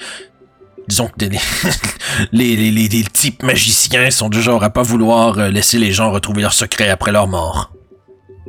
Disons 0.89 1.07
que 1.07 1.25
les, 2.31 2.55
les, 2.55 2.71
les, 2.71 2.87
les 2.87 3.03
types 3.03 3.43
magiciens 3.43 4.09
sont 4.09 4.27
du 4.27 4.41
genre 4.41 4.63
à 4.63 4.71
pas 4.71 4.81
vouloir 4.81 5.37
euh, 5.37 5.49
laisser 5.49 5.77
les 5.77 5.91
gens 5.91 6.09
retrouver 6.11 6.41
leurs 6.41 6.53
secrets 6.53 6.89
après 6.89 7.11
leur 7.11 7.27
mort. 7.27 7.71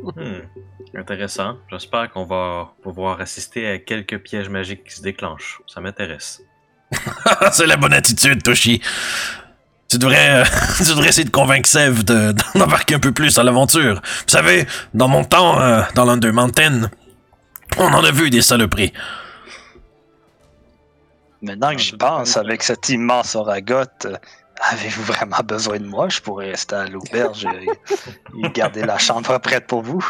Hmm, 0.03 0.41
Intéressant. 0.97 1.57
J'espère 1.69 2.09
qu'on 2.11 2.25
va 2.25 2.73
pouvoir 2.81 3.21
assister 3.21 3.67
à 3.67 3.77
quelques 3.77 4.17
pièges 4.17 4.49
magiques 4.49 4.83
qui 4.85 4.95
se 4.95 5.01
déclenchent. 5.03 5.59
Ça 5.67 5.81
m'intéresse. 5.81 6.41
C'est 7.51 7.67
la 7.67 7.77
bonne 7.77 7.93
attitude, 7.93 8.41
Toshi. 8.41 8.81
Tu 9.87 9.99
devrais, 9.99 10.41
euh, 10.41 10.43
tu 10.77 10.83
devrais 10.85 11.09
essayer 11.09 11.25
de 11.25 11.29
convaincre 11.29 11.69
Sev 11.69 12.03
de- 12.03 12.33
d'embarquer 12.55 12.95
un 12.95 12.99
peu 12.99 13.11
plus 13.11 13.37
à 13.37 13.43
l'aventure. 13.43 13.95
Vous 13.95 14.29
savez, 14.31 14.65
dans 14.95 15.07
mon 15.07 15.23
temps, 15.23 15.61
euh, 15.61 15.83
dans 15.93 16.05
l'Under 16.05 16.31
Mountain, 16.31 16.89
on 17.77 17.85
en 17.93 18.03
a 18.03 18.11
vu 18.11 18.29
des 18.31 18.41
saloperies. 18.41 18.93
Maintenant 21.41 21.71
que 21.71 21.79
j'y 21.79 21.95
pense, 21.97 22.37
avec 22.37 22.61
cet 22.63 22.89
immense 22.89 23.35
oragote, 23.35 24.05
euh, 24.05 24.15
avez-vous 24.69 25.03
vraiment 25.03 25.39
besoin 25.43 25.79
de 25.79 25.85
moi? 25.85 26.07
Je 26.09 26.21
pourrais 26.21 26.51
rester 26.51 26.75
à 26.75 26.85
l'auberge 26.85 27.45
et, 27.45 27.67
et 28.45 28.49
garder 28.51 28.83
la 28.83 28.97
chambre 28.99 29.37
prête 29.39 29.65
pour 29.67 29.81
vous. 29.81 30.05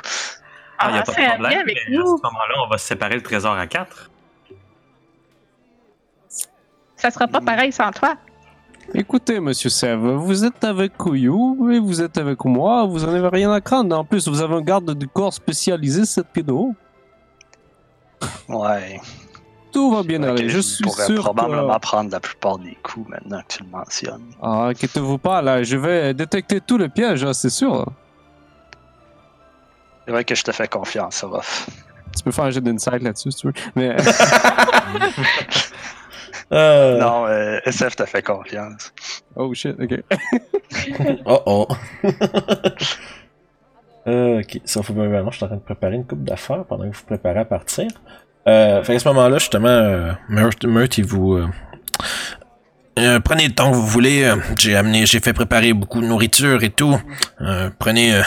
Ah, 0.78 0.89
il 0.91 0.98
a 0.98 1.00
Ah, 1.00 1.04
pas 1.04 1.12
de 1.12 1.15
problème. 1.30 1.50
bien 1.50 1.60
avec 1.62 1.78
mais 1.88 1.98
à 1.98 2.02
ce 2.02 2.22
moment-là, 2.24 2.56
on 2.65 2.70
va 2.70 2.78
séparer 2.78 3.15
le 3.15 3.22
trésor 3.24 3.54
à 3.54 3.67
quatre. 3.67 4.10
Ça 6.98 7.10
sera 7.12 7.28
pas 7.28 7.41
pareil 7.41 7.72
sans 7.72 7.91
toi. 7.91 8.15
Écoutez, 8.94 9.39
monsieur 9.39 9.70
Sev, 9.70 10.00
vous 10.15 10.44
êtes 10.44 10.63
avec 10.63 10.98
Kouyou 10.98 11.70
et 11.72 11.80
vous 11.80 12.02
êtes 12.02 12.17
avec 12.17 12.44
moi, 12.44 12.86
vous 12.86 13.06
en 13.06 13.10
avez 13.13 13.28
rien 13.30 13.52
à 13.54 13.62
craindre. 13.62 13.98
En 13.98 14.04
plus, 14.04 14.28
vous 14.28 14.41
avez 14.41 14.56
un 14.56 14.62
garde 14.62 14.94
du 14.96 15.08
corps 15.08 15.34
spécialisé 15.34 16.04
7 16.04 16.28
pieds 16.28 16.44
de 16.44 16.52
haut. 16.52 16.74
Ouais. 18.50 19.00
Tout 19.72 19.92
va 19.94 20.04
bien 20.04 20.22
aller. 20.24 20.50
Je 20.50 20.60
suis 20.60 20.84
pourrais 20.84 21.06
sûr 21.06 21.24
probablement 21.24 21.76
que... 21.76 21.80
prendre 21.82 22.12
la 22.12 22.20
plupart 22.20 22.58
des 22.58 22.78
coups 22.84 23.10
maintenant 23.10 23.42
que 23.42 23.54
tu 23.56 23.64
le 23.64 23.70
mentionnes. 23.70 24.32
Ah, 24.42 24.66
inquiétez-vous 24.68 25.18
pas, 25.18 25.42
là, 25.42 25.64
je 25.64 25.78
vais 25.78 26.14
détecter 26.14 26.60
tous 26.62 26.78
les 26.78 26.90
pièges, 26.90 27.24
hein, 27.24 27.34
c'est 27.34 27.50
sûr. 27.50 27.86
C'est 30.06 30.12
vrai 30.12 30.24
que 30.24 30.36
je 30.36 30.44
te 30.44 30.52
fais 30.52 30.68
confiance, 30.68 31.24
Ruff. 31.24 31.68
Tu 32.16 32.24
peux 32.24 32.32
faire 32.32 32.46
un 32.46 32.52
jeu 32.52 32.60
d'insight 32.62 33.02
là-dessus, 33.02 33.32
si 33.32 33.38
tu 33.38 33.48
veux. 33.48 33.54
Mais 33.76 33.96
Euh, 36.54 36.98
Non, 37.00 37.26
euh, 37.28 37.60
SF 37.66 37.96
te 37.96 38.06
fait 38.06 38.22
confiance. 38.22 38.94
oh 39.36 39.54
shit, 39.54 39.76
ok. 39.80 40.04
Oh 41.26 41.42
oh. 41.46 41.68
Euh, 44.08 44.40
ok, 44.40 44.60
ça 44.66 44.82
faut 44.82 44.94
vraiment, 44.94 45.30
je 45.32 45.38
suis 45.38 45.44
en 45.46 45.48
train 45.48 45.58
de 45.58 45.62
préparer 45.62 45.96
une 45.96 46.06
coupe 46.06 46.24
d'affaires 46.24 46.66
pendant 46.66 46.84
que 46.84 46.90
vous 46.96 47.00
vous 47.00 47.06
préparez 47.06 47.40
à 47.40 47.46
partir. 47.46 47.88
Euh, 48.48 48.84
fait 48.84 48.96
à 48.96 49.00
ce 49.00 49.08
moment-là, 49.10 49.38
justement, 49.38 49.68
euh, 49.70 50.12
vous... 51.04 51.34
euh, 51.36 51.48
euh, 53.00 53.20
prenez 53.20 53.48
le 53.48 53.54
temps 53.54 53.72
que 53.72 53.76
vous 53.76 53.86
voulez. 53.88 54.24
euh, 54.24 54.36
J'ai 54.58 54.76
amené, 54.76 55.06
j'ai 55.06 55.20
fait 55.20 55.34
préparer 55.34 55.74
beaucoup 55.74 56.02
de 56.02 56.08
nourriture 56.08 56.64
et 56.64 56.70
tout. 56.72 57.00
Euh, 57.42 57.70
prenez, 57.80 58.20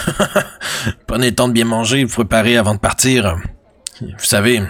prenez 1.07 1.31
le 1.31 1.35
temps 1.35 1.48
de 1.48 1.53
bien 1.53 1.64
manger, 1.64 2.05
vous 2.05 2.14
préparer 2.14 2.57
avant 2.57 2.74
de 2.74 2.81
partir. 2.81 3.37
Vous 4.00 4.24
savez, 4.24 4.61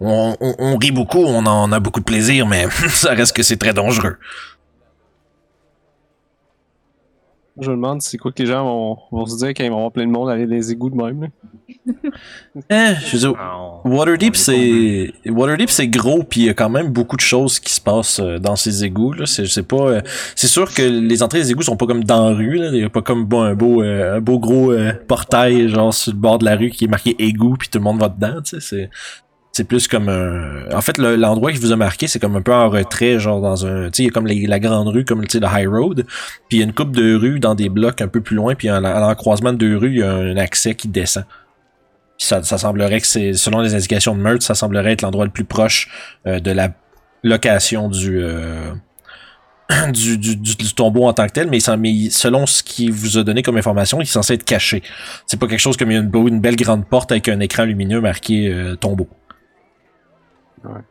on, 0.00 0.36
on- 0.40 0.54
on 0.58 0.76
rit 0.76 0.90
beaucoup, 0.90 1.24
on 1.24 1.44
en 1.46 1.70
a 1.72 1.80
beaucoup 1.80 2.00
de 2.00 2.04
plaisir, 2.04 2.46
mais 2.46 2.66
ça 2.88 3.10
reste 3.12 3.34
que 3.36 3.42
c'est 3.42 3.56
très 3.56 3.72
dangereux. 3.72 4.16
Je 7.58 7.70
me 7.70 7.76
demande 7.76 8.02
c'est 8.02 8.18
quoi 8.18 8.32
que 8.32 8.42
les 8.42 8.48
gens 8.48 8.64
vont, 8.64 8.98
vont 9.10 9.26
se 9.26 9.36
dire 9.38 9.48
quand 9.48 9.64
ils 9.64 9.70
vont 9.70 9.80
voir 9.80 9.92
plein 9.92 10.06
de 10.06 10.12
monde 10.12 10.28
aller 10.28 10.46
dans 10.46 10.54
les 10.54 10.72
égouts 10.72 10.90
de 10.90 10.96
même. 10.96 11.22
là. 11.22 11.28
Eh, 12.70 12.94
je 13.04 13.12
veux 13.12 13.18
dire, 13.18 13.34
Ah, 13.38 13.80
Waterdeep, 13.84 14.36
c'est 14.36 15.12
Waterdeep, 15.26 15.68
c'est 15.68 15.88
gros, 15.88 16.22
puis 16.22 16.42
il 16.42 16.46
y 16.46 16.48
a 16.48 16.54
quand 16.54 16.70
même 16.70 16.90
beaucoup 16.90 17.16
de 17.16 17.20
choses 17.20 17.60
qui 17.60 17.72
se 17.72 17.80
passent 17.80 18.20
euh, 18.20 18.38
dans 18.38 18.56
ces 18.56 18.84
égouts. 18.84 19.12
Là, 19.12 19.26
c'est, 19.26 19.46
c'est 19.46 19.62
pas, 19.62 19.76
euh, 19.76 20.00
c'est 20.34 20.46
sûr 20.46 20.72
que 20.72 20.82
les 20.82 21.22
entrées 21.22 21.40
des 21.40 21.50
égouts 21.50 21.62
sont 21.62 21.76
pas 21.76 21.86
comme 21.86 22.04
dans 22.04 22.30
la 22.30 22.36
rue. 22.36 22.56
Là, 22.56 22.70
il 22.72 22.78
y 22.78 22.84
a 22.84 22.88
pas 22.88 23.02
comme 23.02 23.24
bon, 23.24 23.42
un 23.42 23.54
beau, 23.54 23.82
euh, 23.82 24.16
un 24.16 24.20
beau 24.20 24.38
gros 24.38 24.72
euh, 24.72 24.92
portail 25.06 25.68
genre 25.68 25.92
sur 25.92 26.12
le 26.12 26.18
bord 26.18 26.38
de 26.38 26.44
la 26.44 26.56
rue 26.56 26.70
qui 26.70 26.84
est 26.84 26.88
marqué 26.88 27.14
égout, 27.18 27.56
puis 27.58 27.68
tout 27.68 27.78
le 27.78 27.84
monde 27.84 28.00
va 28.00 28.08
dedans. 28.08 28.40
Tu 28.42 28.60
sais, 28.60 28.60
c'est, 28.60 28.90
c'est 29.56 29.64
plus 29.64 29.88
comme 29.88 30.10
un. 30.10 30.70
En 30.70 30.82
fait, 30.82 30.98
le- 30.98 31.16
l'endroit 31.16 31.50
qui 31.50 31.58
vous 31.58 31.72
a 31.72 31.76
marqué, 31.76 32.06
c'est 32.08 32.18
comme 32.18 32.36
un 32.36 32.42
peu 32.42 32.52
en 32.52 32.68
retrait, 32.68 33.18
genre 33.18 33.40
dans 33.40 33.64
un. 33.64 33.90
Tu 33.90 34.04
sais, 34.04 34.10
comme 34.10 34.26
la 34.26 34.58
grande 34.60 34.88
rue, 34.88 35.04
comme 35.06 35.24
tu 35.26 35.38
sais, 35.38 35.40
le 35.40 35.46
High 35.50 35.66
Road. 35.66 36.04
Puis 36.48 36.58
il 36.58 36.58
y 36.58 36.60
a 36.60 36.64
une 36.64 36.74
coupe 36.74 36.94
de 36.94 37.14
rues 37.14 37.40
dans 37.40 37.54
des 37.54 37.70
blocs 37.70 38.02
un 38.02 38.08
peu 38.08 38.20
plus 38.20 38.36
loin, 38.36 38.54
puis 38.54 38.68
à, 38.68 38.80
l'encroisement 38.80 39.54
de 39.54 39.58
deux 39.58 39.76
rues, 39.78 39.92
il 39.92 39.98
y 39.98 40.02
a 40.02 40.12
un 40.12 40.36
accès 40.36 40.74
qui 40.74 40.88
descend. 40.88 41.24
Ça, 42.18 42.42
ça 42.42 42.58
semblerait 42.58 43.00
que 43.00 43.06
c'est, 43.06 43.32
selon 43.32 43.60
les 43.60 43.74
indications 43.74 44.14
de 44.14 44.20
Meurthe, 44.20 44.42
ça 44.42 44.54
semblerait 44.54 44.92
être 44.92 45.02
l'endroit 45.02 45.24
le 45.24 45.30
plus 45.30 45.44
proche 45.44 45.88
euh, 46.26 46.38
de 46.38 46.50
la 46.50 46.70
location 47.24 47.88
du, 47.88 48.20
euh, 48.22 48.72
du, 49.92 50.18
du, 50.18 50.36
du- 50.36 50.74
tombeau 50.74 51.06
en 51.06 51.14
tant 51.14 51.26
que 51.26 51.32
tel, 51.32 51.48
mais, 51.48 51.58
mais 51.78 52.10
selon 52.10 52.44
ce 52.46 52.62
qu'il 52.62 52.92
vous 52.92 53.16
a 53.16 53.24
donné 53.24 53.42
comme 53.42 53.56
information, 53.56 54.00
il 54.00 54.02
est 54.02 54.06
censé 54.06 54.34
être 54.34 54.44
caché. 54.44 54.82
C'est 55.26 55.38
pas 55.40 55.46
quelque 55.46 55.60
chose 55.60 55.78
comme 55.78 55.90
une, 55.90 56.10
une 56.14 56.40
belle 56.40 56.56
grande 56.56 56.86
porte 56.86 57.10
avec 57.10 57.28
un 57.28 57.40
écran 57.40 57.64
lumineux 57.64 58.00
marqué 58.02 58.52
euh, 58.52 58.76
tombeau. 58.76 59.08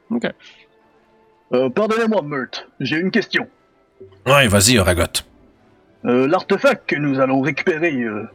Ok. 0.10 0.26
Euh, 1.54 1.70
Pardonnez-moi, 1.70 2.22
Meurt, 2.24 2.68
j'ai 2.80 2.98
une 2.98 3.12
question. 3.12 3.48
Ouais, 4.26 4.48
vas-y, 4.48 4.78
Oragot. 4.80 5.04
Euh, 6.06 6.28
L'artefact 6.28 6.90
que 6.90 6.96
nous 6.96 7.20
allons 7.20 7.42
récupérer, 7.42 7.94
euh, 7.94 8.28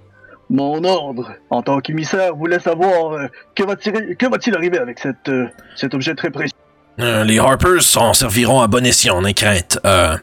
mon 0.48 0.83
ordre, 0.85 1.33
en 1.50 1.62
tant 1.62 1.81
qu'émissaire, 1.81 2.35
voulait 2.35 2.59
savoir 2.59 3.12
euh, 3.12 3.26
que 3.55 3.64
va-t-il 3.64 4.55
arriver 4.55 4.79
avec 4.79 4.98
cette, 4.98 5.29
euh, 5.29 5.46
cet 5.76 5.94
objet 5.94 6.14
très 6.14 6.31
précieux? 6.31 6.57
Euh, 6.98 7.24
les 7.24 7.38
Harpers 7.38 7.83
s'en 7.83 8.12
serviront 8.12 8.61
à 8.61 8.66
bon 8.66 8.85
escient, 8.85 9.22
n'aie 9.22 9.35
crainte. 9.35 9.79
Euh, 9.85 10.16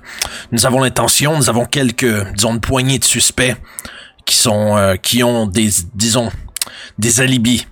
nous 0.51 0.65
avons 0.65 0.81
l'intention, 0.81 1.35
nous 1.37 1.49
avons 1.49 1.65
quelques, 1.65 2.31
disons, 2.33 2.53
une 2.53 2.61
poignée 2.61 2.99
de 2.99 3.03
suspects 3.05 3.55
qui 4.25 4.35
sont, 4.35 4.77
euh, 4.77 4.95
qui 4.95 5.23
ont 5.23 5.47
des, 5.47 5.69
disons, 5.95 6.29
des 6.97 7.21
alibis. 7.21 7.67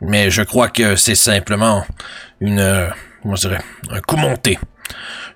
Mais 0.00 0.30
je 0.30 0.42
crois 0.42 0.68
que 0.68 0.96
c'est 0.96 1.14
simplement 1.14 1.84
une, 2.40 2.60
euh, 2.60 2.88
comment 3.22 3.36
je 3.36 3.48
dirais, 3.48 3.60
un 3.90 4.00
coup 4.00 4.16
monté. 4.16 4.58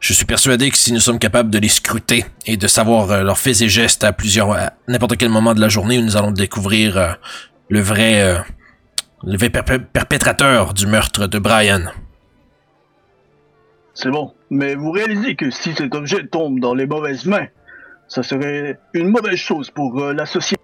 Je 0.00 0.12
suis 0.12 0.24
persuadé 0.24 0.70
que 0.70 0.76
si 0.78 0.92
nous 0.92 1.00
sommes 1.00 1.18
capables 1.18 1.50
de 1.50 1.58
les 1.58 1.68
scruter 1.68 2.24
et 2.46 2.56
de 2.56 2.66
savoir 2.66 3.10
euh, 3.10 3.22
leurs 3.22 3.38
faits 3.38 3.60
et 3.62 3.68
gestes 3.68 4.02
à 4.04 4.12
plusieurs, 4.12 4.52
à 4.52 4.72
n'importe 4.88 5.16
quel 5.16 5.28
moment 5.28 5.54
de 5.54 5.60
la 5.60 5.68
journée, 5.68 6.00
nous 6.00 6.16
allons 6.16 6.30
découvrir 6.32 6.96
euh, 6.96 7.12
le 7.68 7.80
vrai, 7.80 8.20
euh, 8.22 8.38
le 9.24 9.36
perpé- 9.36 9.78
perpétrateur 9.78 10.74
du 10.74 10.86
meurtre 10.86 11.26
de 11.26 11.38
Brian. 11.38 11.84
C'est 13.94 14.10
bon. 14.10 14.32
Mais 14.50 14.74
vous 14.74 14.90
réalisez 14.90 15.36
que 15.36 15.50
si 15.50 15.74
cet 15.74 15.94
objet 15.94 16.26
tombe 16.26 16.60
dans 16.60 16.74
les 16.74 16.86
mauvaises 16.86 17.26
mains, 17.26 17.46
ça 18.08 18.22
serait 18.22 18.78
une 18.94 19.08
mauvaise 19.08 19.36
chose 19.36 19.70
pour 19.70 20.02
euh, 20.02 20.12
la 20.12 20.26
société. 20.26 20.60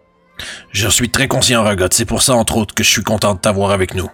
Je 0.70 0.88
suis 0.88 1.10
très 1.10 1.28
conscient, 1.28 1.62
Ragot. 1.62 1.88
C'est 1.90 2.04
pour 2.04 2.22
ça, 2.22 2.34
entre 2.34 2.56
autres, 2.56 2.74
que 2.74 2.82
je 2.82 2.90
suis 2.90 3.02
content 3.02 3.34
de 3.34 3.40
t'avoir 3.40 3.70
avec 3.70 3.94
nous. 3.94 4.08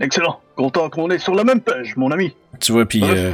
Excellent. 0.00 0.40
Content 0.56 0.90
qu'on 0.90 1.10
est 1.10 1.18
sur 1.18 1.34
la 1.34 1.44
même 1.44 1.60
page, 1.60 1.96
mon 1.96 2.10
ami. 2.10 2.34
Tu 2.60 2.72
vois, 2.72 2.86
puis 2.86 3.02
euh, 3.04 3.32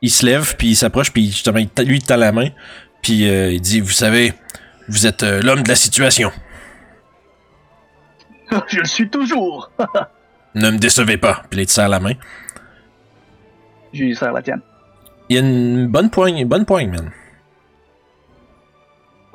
il 0.00 0.10
se 0.10 0.24
lève, 0.26 0.56
puis 0.56 0.68
il 0.68 0.76
s'approche, 0.76 1.12
puis 1.12 1.26
justement, 1.26 1.58
lui, 1.58 1.96
il 1.96 2.02
tend 2.02 2.16
la 2.16 2.32
main, 2.32 2.48
puis 3.02 3.28
euh, 3.28 3.52
il 3.52 3.60
dit, 3.60 3.80
vous 3.80 3.90
savez, 3.90 4.32
vous 4.88 5.06
êtes 5.06 5.22
euh, 5.22 5.40
l'homme 5.42 5.62
de 5.62 5.68
la 5.68 5.74
situation. 5.74 6.30
je 8.68 8.78
le 8.78 8.84
suis 8.84 9.08
toujours. 9.08 9.70
Ne 10.54 10.70
me 10.70 10.76
décevez 10.76 11.16
pas. 11.16 11.44
Puis 11.48 11.60
il 11.62 11.66
te 11.66 11.72
serre 11.72 11.88
la 11.88 11.98
main. 11.98 12.12
Je 13.94 14.02
lui 14.02 14.14
serre 14.14 14.34
la 14.34 14.42
tienne. 14.42 14.60
Il 15.30 15.36
y 15.36 15.38
a 15.38 15.40
une 15.40 15.86
bonne 15.86 16.10
poigne, 16.10 16.36
une 16.36 16.48
bonne 16.48 16.66
poigne, 16.66 16.90
man. 16.90 17.10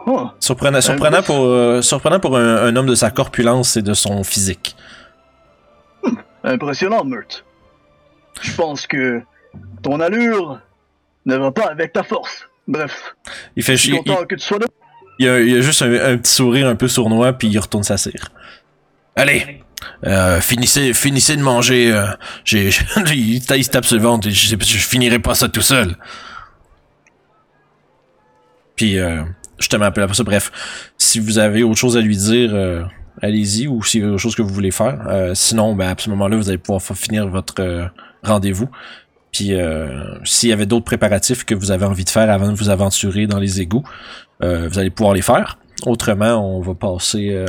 Oh, 0.05 0.29
Surprenant, 0.39 0.79
surprenant 0.79 1.23
pour, 1.23 1.83
surprenant 1.83 2.19
pour 2.19 2.37
un, 2.37 2.67
un 2.67 2.75
homme 2.75 2.85
de 2.85 2.93
sa 2.93 3.09
corpulence 3.09 3.77
et 3.77 3.81
de 3.81 3.95
son 3.95 4.23
physique. 4.23 4.75
impressionnant, 6.43 7.03
Mert. 7.03 7.43
Je 8.41 8.53
pense 8.53 8.85
que 8.87 9.21
ton 9.81 9.99
allure 9.99 10.59
ne 11.25 11.35
va 11.35 11.51
pas 11.51 11.67
avec 11.71 11.93
ta 11.93 12.03
force. 12.03 12.47
Bref, 12.67 13.15
Il 13.55 13.63
fait 13.63 13.77
je 13.77 13.81
suis 13.81 13.91
chier. 13.91 14.01
Il, 14.05 14.27
que 14.27 14.35
tu 14.35 14.45
sois 14.45 14.59
là. 14.59 14.65
il 15.19 15.25
y 15.25 15.29
a, 15.29 15.39
il 15.39 15.49
y 15.49 15.57
a 15.57 15.61
juste 15.61 15.81
un, 15.81 15.91
un 15.93 16.17
petit 16.17 16.33
sourire 16.33 16.67
un 16.67 16.75
peu 16.75 16.87
sournois, 16.87 17.33
puis 17.33 17.47
il 17.47 17.57
retourne 17.59 17.83
sa 17.83 17.97
cire. 17.97 18.31
Allez, 19.15 19.63
euh, 20.05 20.39
finissez, 20.41 20.93
finissez 20.93 21.35
de 21.37 21.41
manger. 21.41 21.91
euh, 21.91 22.07
j'ai, 22.43 22.67
il, 23.13 23.41
se 23.41 23.69
tape 23.69 23.85
sur 23.85 23.95
le 23.95 24.03
ventre. 24.03 24.29
Je, 24.29 24.55
je 24.59 24.77
finirai 24.77 25.19
pas 25.19 25.33
ça 25.33 25.49
tout 25.49 25.61
seul. 25.61 25.95
Puis, 28.75 28.99
euh, 28.99 29.23
justement, 29.59 29.91
puis 29.91 30.03
après 30.03 30.15
ça, 30.15 30.23
bref, 30.23 30.51
si 30.97 31.19
vous 31.19 31.39
avez 31.39 31.63
autre 31.63 31.79
chose 31.79 31.97
à 31.97 32.01
lui 32.01 32.15
dire, 32.15 32.51
euh, 32.53 32.83
allez-y, 33.21 33.67
ou 33.67 33.83
s'il 33.83 34.01
y 34.01 34.05
a 34.05 34.09
autre 34.09 34.17
chose 34.17 34.35
que 34.35 34.41
vous 34.41 34.53
voulez 34.53 34.71
faire. 34.71 34.99
Euh, 35.07 35.33
sinon, 35.35 35.75
ben, 35.75 35.89
à 35.89 35.95
ce 35.97 36.09
moment-là, 36.09 36.37
vous 36.37 36.49
allez 36.49 36.57
pouvoir 36.57 36.81
finir 36.81 37.27
votre 37.27 37.55
euh, 37.59 37.85
rendez-vous. 38.23 38.69
Puis, 39.31 39.53
euh, 39.53 40.15
s'il 40.23 40.49
y 40.49 40.53
avait 40.53 40.65
d'autres 40.65 40.85
préparatifs 40.85 41.43
que 41.45 41.53
vous 41.53 41.71
avez 41.71 41.85
envie 41.85 42.05
de 42.05 42.09
faire 42.09 42.29
avant 42.29 42.51
de 42.51 42.55
vous 42.57 42.69
aventurer 42.69 43.27
dans 43.27 43.39
les 43.39 43.61
égouts, 43.61 43.83
euh, 44.43 44.67
vous 44.67 44.79
allez 44.79 44.89
pouvoir 44.89 45.13
les 45.13 45.21
faire. 45.21 45.57
Autrement, 45.85 46.57
on 46.57 46.61
va 46.61 46.73
passer. 46.73 47.31
euh, 47.31 47.45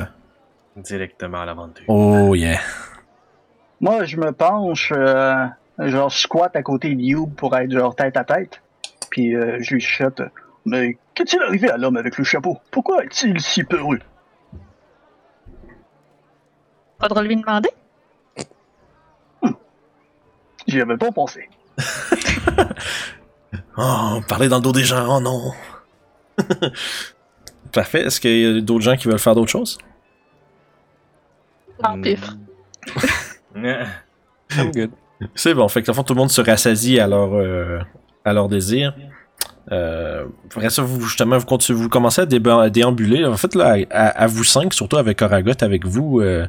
Directement 0.76 1.40
à 1.40 1.46
l'aventure. 1.46 1.84
Oh 1.88 2.34
yeah. 2.34 2.58
Moi, 3.80 4.04
je 4.04 4.16
me 4.16 4.32
penche, 4.32 4.92
euh, 4.94 5.46
genre, 5.78 6.10
je 6.10 6.18
squatte 6.18 6.56
à 6.56 6.62
côté 6.62 6.94
de 6.94 7.00
You 7.00 7.26
pour 7.28 7.56
être 7.56 7.70
genre 7.70 7.94
tête 7.94 8.16
à 8.16 8.24
tête. 8.24 8.60
Puis 9.10 9.34
euh, 9.34 9.58
je 9.60 9.74
lui 9.74 9.80
chuchote. 9.80 10.20
Mais 10.66 10.98
qu'est-il 11.14 11.40
arrivé 11.40 11.70
à 11.70 11.78
l'homme 11.78 11.96
avec 11.96 12.18
le 12.18 12.24
chapeau? 12.24 12.58
Pourquoi 12.70 13.04
est-il 13.04 13.40
si 13.40 13.64
peureux 13.64 14.00
Faudra 17.00 17.22
lui 17.22 17.36
demander? 17.36 17.70
J'y 20.66 20.80
avais 20.80 20.96
pas 20.96 21.12
pensé. 21.12 21.48
Oh, 23.80 24.20
parler 24.28 24.48
dans 24.48 24.56
le 24.56 24.62
dos 24.62 24.72
des 24.72 24.82
gens, 24.82 25.06
oh 25.08 25.20
non. 25.20 25.52
Parfait. 27.72 28.02
Est-ce 28.02 28.20
qu'il 28.20 28.40
y 28.40 28.58
a 28.58 28.60
d'autres 28.60 28.82
gens 28.82 28.96
qui 28.96 29.06
veulent 29.06 29.20
faire 29.20 29.36
d'autres 29.36 29.52
choses? 29.52 29.78
En 31.82 32.00
pif. 32.00 32.20
C'est 35.36 35.54
bon. 35.54 35.68
Fait 35.68 35.82
que, 35.82 35.92
fond, 35.92 36.02
tout 36.02 36.14
le 36.14 36.18
monde 36.18 36.30
se 36.30 36.40
rassasie 36.40 36.98
à 36.98 37.06
leur, 37.06 37.34
euh, 37.34 37.78
à 38.24 38.32
leur 38.32 38.48
désir. 38.48 38.96
Euh, 39.70 40.26
après 40.46 40.70
ça, 40.70 40.82
vous, 40.82 41.00
justement, 41.02 41.38
vous, 41.38 41.88
commencez 41.88 42.22
à, 42.22 42.26
déambuler. 42.26 43.24
En 43.24 43.36
fait, 43.36 43.54
là, 43.54 43.76
à, 43.90 44.08
à 44.08 44.26
vous 44.26 44.42
cinq, 44.42 44.74
surtout 44.74 44.96
avec 44.96 45.22
Oragot, 45.22 45.52
avec 45.60 45.86
vous, 45.86 46.20
euh, 46.20 46.48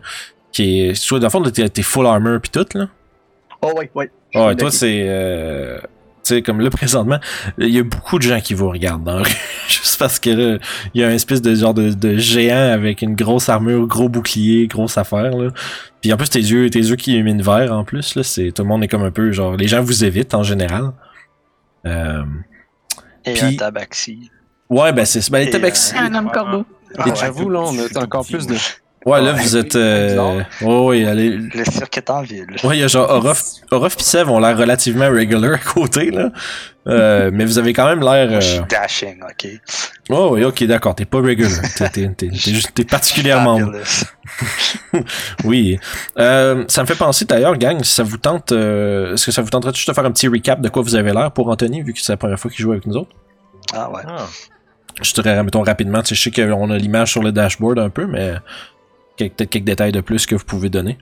qui 0.51 0.81
est, 0.81 0.95
soit 0.95 1.19
dans 1.19 1.27
le 1.27 1.31
fond, 1.31 1.41
t'es 1.43 1.69
t'es 1.69 1.81
full 1.81 2.05
armor 2.05 2.39
pis 2.41 2.49
tout, 2.49 2.65
là. 2.75 2.87
Oh, 3.61 3.71
ouais, 3.77 3.91
ouais. 3.95 4.09
Ouais, 4.35 4.41
Je 4.43 4.47
suis 4.49 4.55
toi, 4.57 4.71
c'est. 4.71 5.03
Euh, 5.07 5.79
tu 6.23 6.35
sais, 6.35 6.41
comme 6.41 6.59
là, 6.61 6.69
présentement, 6.71 7.19
il 7.57 7.69
y 7.69 7.79
a 7.79 7.83
beaucoup 7.83 8.17
de 8.17 8.23
gens 8.23 8.39
qui 8.39 8.53
vous 8.53 8.69
regardent 8.69 9.03
dans 9.03 9.17
la 9.17 9.23
rue. 9.23 9.31
Juste 9.67 9.97
parce 9.99 10.19
que 10.19 10.29
là, 10.29 10.57
il 10.93 11.01
y 11.01 11.03
a 11.03 11.07
un 11.07 11.11
espèce 11.11 11.41
de 11.41 11.53
genre 11.55 11.73
de, 11.73 11.91
de 11.91 12.17
géant 12.17 12.71
avec 12.71 13.01
une 13.01 13.15
grosse 13.15 13.49
armure, 13.49 13.85
gros 13.87 14.07
bouclier, 14.09 14.67
grosse 14.67 14.97
affaire, 14.97 15.31
là. 15.31 15.49
Puis 16.01 16.13
en 16.13 16.17
plus, 16.17 16.29
tes 16.29 16.39
yeux, 16.39 16.69
tes 16.69 16.79
yeux 16.79 16.95
qui 16.95 17.13
illuminent 17.13 17.43
vert, 17.43 17.73
en 17.73 17.83
plus, 17.83 18.15
là, 18.15 18.23
c'est. 18.23 18.51
Tout 18.51 18.61
le 18.63 18.67
monde 18.69 18.83
est 18.83 18.87
comme 18.87 19.03
un 19.03 19.11
peu, 19.11 19.31
genre, 19.31 19.55
les 19.57 19.67
gens 19.67 19.81
vous 19.81 20.03
évitent 20.05 20.33
en 20.33 20.43
général. 20.43 20.91
Euh, 21.85 22.23
Et 23.25 23.33
Puis- 23.33 23.45
un 23.45 23.55
tabaxi. 23.55 24.29
ouais, 24.69 24.93
ben, 24.93 25.05
c'est. 25.05 25.29
Ben, 25.31 25.45
les 25.45 25.51
tabaxi- 25.51 25.95
Un 25.97 26.13
homme 26.15 26.31
corbeau. 26.31 26.65
Et 27.05 27.15
j'avoue, 27.15 27.49
là, 27.49 27.59
on 27.61 27.77
a 27.77 28.03
encore 28.03 28.25
plus 28.25 28.47
de. 28.47 28.55
Ouais, 29.05 29.21
là, 29.21 29.33
ouais, 29.33 29.41
vous 29.41 29.55
êtes. 29.55 29.75
Euh... 29.75 30.41
Ouais, 30.61 30.85
ouais, 30.85 31.05
allez. 31.05 31.29
Le 31.29 31.63
cirque 31.65 31.97
est 31.97 32.09
en 32.09 32.21
ville. 32.21 32.47
Ouais, 32.63 32.77
il 32.77 32.81
y 32.81 32.83
a 32.83 32.87
genre 32.87 33.09
Orof, 33.09 33.41
Orof 33.71 33.95
pis 33.95 34.03
Sev 34.03 34.29
ont 34.29 34.39
l'air 34.39 34.57
relativement 34.57 35.07
regular 35.09 35.53
à 35.53 35.57
côté, 35.57 36.11
là. 36.11 36.29
Euh, 36.87 37.31
mais 37.33 37.45
vous 37.45 37.57
avez 37.57 37.71
quand 37.71 37.87
même 37.87 38.01
l'air. 38.01 38.29
Moi, 38.29 38.39
je 38.41 38.47
suis 38.47 38.59
Euh... 38.59 38.63
dashing, 38.69 39.19
ok? 39.23 39.47
Oh, 40.09 40.31
oui, 40.33 40.43
ok, 40.43 40.63
d'accord, 40.65 40.95
t'es 40.95 41.05
pas 41.05 41.19
regular. 41.19 41.61
T'es, 41.77 41.89
t'es, 41.89 42.09
t'es, 42.09 42.27
t'es 42.29 42.35
juste, 42.51 42.73
t'es 42.73 42.83
particulièrement. 42.83 43.59
Oui. 45.43 45.79
Euh, 46.17 46.65
ça 46.67 46.81
me 46.81 46.87
fait 46.87 46.95
penser 46.95 47.25
d'ailleurs, 47.25 47.57
gang, 47.57 47.81
si 47.83 47.93
ça 47.93 48.03
vous 48.03 48.17
tente, 48.17 48.51
euh, 48.51 49.13
est-ce 49.13 49.25
que 49.25 49.31
ça 49.31 49.41
vous 49.41 49.49
tenterait 49.49 49.73
juste 49.73 49.87
de 49.87 49.93
faire 49.93 50.05
un 50.05 50.11
petit 50.11 50.27
recap 50.27 50.61
de 50.61 50.69
quoi 50.69 50.81
vous 50.81 50.95
avez 50.95 51.11
l'air 51.11 51.31
pour 51.31 51.47
Anthony, 51.49 51.81
vu 51.81 51.93
que 51.93 51.99
c'est 52.01 52.13
la 52.13 52.17
première 52.17 52.39
fois 52.39 52.49
qu'il 52.51 52.61
joue 52.63 52.71
avec 52.71 52.85
nous 52.85 52.95
autres? 52.95 53.11
Ah 53.73 53.89
ouais. 53.91 54.01
Ah. 54.07 54.25
Je 55.01 55.13
te 55.13 55.21
remettons 55.21 55.61
rapidement, 55.63 56.01
tu 56.01 56.09
sais, 56.09 56.15
je 56.15 56.21
sais 56.35 56.47
qu'on 56.47 56.69
a 56.69 56.77
l'image 56.77 57.11
sur 57.11 57.23
le 57.23 57.31
dashboard 57.31 57.79
un 57.79 57.89
peu, 57.89 58.05
mais 58.05 58.33
peut-être 59.19 59.49
quelques 59.49 59.65
détails 59.65 59.91
de 59.91 60.01
plus 60.01 60.25
que 60.25 60.35
vous 60.35 60.45
pouvez 60.45 60.69
donner. 60.69 60.97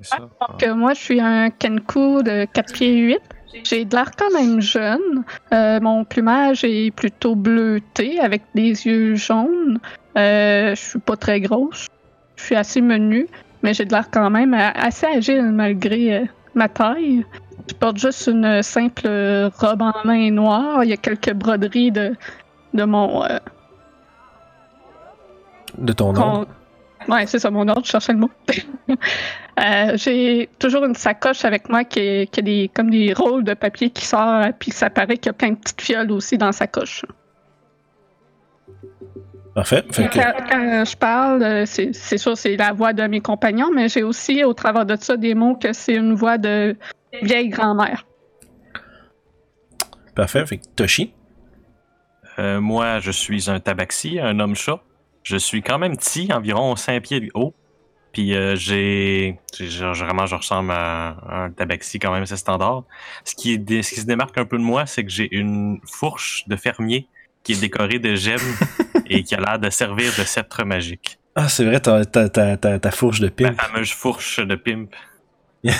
Ça. 0.00 0.18
Donc, 0.18 0.62
euh, 0.62 0.74
moi, 0.74 0.94
je 0.94 1.00
suis 1.00 1.20
un 1.20 1.50
Kenku 1.50 2.22
de 2.22 2.44
4 2.52 2.72
pieds 2.72 2.96
8. 2.96 3.20
J'ai 3.64 3.84
de 3.84 3.94
l'air 3.94 4.10
quand 4.16 4.32
même 4.32 4.60
jeune. 4.60 5.24
Euh, 5.52 5.78
mon 5.80 6.04
plumage 6.04 6.64
est 6.64 6.90
plutôt 6.90 7.34
bleuté 7.34 8.18
avec 8.18 8.42
des 8.54 8.86
yeux 8.86 9.14
jaunes. 9.14 9.78
Euh, 10.16 10.74
je 10.74 10.80
suis 10.80 10.98
pas 10.98 11.16
très 11.16 11.40
grosse. 11.40 11.86
Je 12.36 12.44
suis 12.44 12.56
assez 12.56 12.80
menue, 12.80 13.28
mais 13.62 13.74
j'ai 13.74 13.84
de 13.84 13.92
l'air 13.92 14.10
quand 14.10 14.30
même 14.30 14.54
euh, 14.54 14.70
assez 14.74 15.06
agile 15.06 15.52
malgré 15.52 16.16
euh, 16.16 16.24
ma 16.54 16.68
taille. 16.68 17.24
Je 17.68 17.74
porte 17.74 17.98
juste 17.98 18.26
une 18.26 18.62
simple 18.62 19.06
robe 19.56 19.82
en 19.82 19.92
lin 20.04 20.30
noir. 20.32 20.82
Il 20.82 20.90
y 20.90 20.92
a 20.92 20.96
quelques 20.96 21.32
broderies 21.32 21.92
de, 21.92 22.16
de 22.74 22.84
mon 22.84 23.24
euh, 23.24 23.38
De 25.78 25.92
ton 25.92 26.12
nom. 26.12 26.46
Ouais, 27.08 27.26
c'est 27.26 27.38
ça, 27.38 27.50
mon 27.50 27.66
ordre, 27.68 27.84
je 27.84 27.90
cherchais 27.90 28.12
le 28.12 28.18
mot. 28.20 28.30
Euh, 29.62 29.98
j'ai 29.98 30.48
toujours 30.58 30.86
une 30.86 30.94
sacoche 30.94 31.44
avec 31.44 31.68
moi 31.68 31.84
qui, 31.84 32.00
est- 32.00 32.30
qui 32.32 32.40
a 32.40 32.42
des, 32.42 32.70
comme 32.74 32.88
des 32.88 33.12
rôles 33.12 33.44
de 33.44 33.52
papier 33.52 33.90
qui 33.90 34.06
sortent, 34.06 34.54
puis 34.58 34.70
ça 34.70 34.88
paraît 34.88 35.18
qu'il 35.18 35.26
y 35.26 35.28
a 35.28 35.34
plein 35.34 35.50
de 35.50 35.56
petites 35.56 35.82
fioles 35.82 36.10
aussi 36.10 36.38
dans 36.38 36.46
la 36.46 36.52
sacoche. 36.52 37.04
Parfait. 39.54 39.84
Fait 39.92 40.08
que, 40.08 40.14
Quand, 40.18 40.32
quand 40.48 40.84
je 40.86 40.96
parle, 40.96 41.42
euh, 41.42 41.66
c'est 41.66 41.92
c'est 41.94 42.16
sûr, 42.16 42.34
c'est 42.38 42.56
la 42.56 42.72
voix 42.72 42.94
de 42.94 43.02
mes 43.02 43.20
compagnons, 43.20 43.70
mais 43.70 43.90
j'ai 43.90 44.02
aussi, 44.02 44.42
au 44.42 44.54
travers 44.54 44.86
de 44.86 44.96
ça, 44.98 45.18
des 45.18 45.34
mots 45.34 45.54
que 45.54 45.74
c'est 45.74 45.94
une 45.96 46.14
voix 46.14 46.38
de 46.38 46.74
vieille 47.22 47.50
grand-mère. 47.50 48.06
parfait. 50.14 50.46
Fait 50.46 50.56
que 50.58 50.66
Toshi? 50.74 51.12
Euh, 52.38 52.58
moi, 52.62 53.00
je 53.00 53.10
suis 53.10 53.50
un 53.50 53.60
tabaxi, 53.60 54.18
un 54.18 54.40
homme-chat. 54.40 54.80
Je 55.22 55.36
suis 55.36 55.62
quand 55.62 55.78
même 55.78 55.96
petit, 55.96 56.32
environ 56.32 56.74
5 56.76 57.02
pieds 57.02 57.20
de 57.20 57.30
haut. 57.34 57.54
Puis 58.12 58.36
euh, 58.36 58.56
j'ai, 58.56 59.38
vraiment, 59.58 60.26
je 60.26 60.34
ressemble 60.34 60.70
à 60.72 61.16
un 61.28 61.50
tabaxi 61.50 61.98
quand 61.98 62.12
même, 62.12 62.26
c'est 62.26 62.36
standard. 62.36 62.84
Ce 63.24 63.34
qui, 63.34 63.54
est 63.54 63.82
ce 63.82 63.94
qui 63.94 64.00
se 64.00 64.06
démarque 64.06 64.36
un 64.36 64.44
peu 64.44 64.58
de 64.58 64.62
moi, 64.62 64.84
c'est 64.84 65.04
que 65.04 65.10
j'ai 65.10 65.34
une 65.34 65.80
fourche 65.90 66.44
de 66.46 66.56
fermier 66.56 67.08
qui 67.42 67.52
est 67.52 67.60
décorée 67.60 67.98
de 67.98 68.14
gemmes 68.14 68.38
et 69.06 69.22
qui 69.22 69.34
a 69.34 69.40
l'air 69.40 69.58
de 69.58 69.70
servir 69.70 70.12
de 70.18 70.24
sceptre 70.24 70.64
magique. 70.64 71.18
Ah, 71.34 71.48
c'est 71.48 71.64
vrai, 71.64 71.80
ta, 71.80 72.04
ta, 72.04 72.28
ta, 72.28 72.90
fourche 72.90 73.20
de 73.20 73.28
pimp. 73.28 73.58
fameuse 73.58 73.90
fourche 73.90 74.40
de 74.40 74.54
pimp. 74.54 74.90
puis 75.64 75.72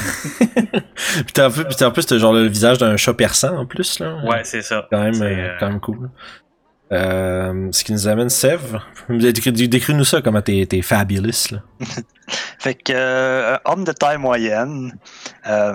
t'as 1.34 1.46
un 1.46 1.50
peu, 1.50 1.64
puis 1.64 1.74
t'as 1.76 1.88
en 1.88 1.90
plus, 1.90 2.06
t'as 2.06 2.16
genre 2.16 2.32
le 2.32 2.46
visage 2.46 2.78
d'un 2.78 2.96
chat 2.96 3.14
persan 3.14 3.56
en 3.56 3.66
plus, 3.66 3.98
là. 3.98 4.16
Ouais, 4.24 4.44
c'est 4.44 4.62
ça. 4.62 4.86
Quand 4.90 5.02
même, 5.02 5.20
euh, 5.20 5.48
euh, 5.48 5.56
quand 5.58 5.68
même 5.68 5.80
cool. 5.80 6.08
Euh, 6.92 7.68
ce 7.72 7.84
qui 7.84 7.92
nous 7.92 8.06
amène. 8.06 8.28
Décris- 8.28 9.68
Décris-nous 9.68 10.04
ça, 10.04 10.20
comment 10.20 10.42
t'es, 10.42 10.82
fabulous, 10.82 11.50
là. 11.50 11.62
Fait 12.58 12.74
que, 12.74 12.92
euh, 12.94 13.56
homme 13.64 13.84
de 13.84 13.92
taille 13.92 14.18
moyenne, 14.18 14.96
euh, 15.46 15.74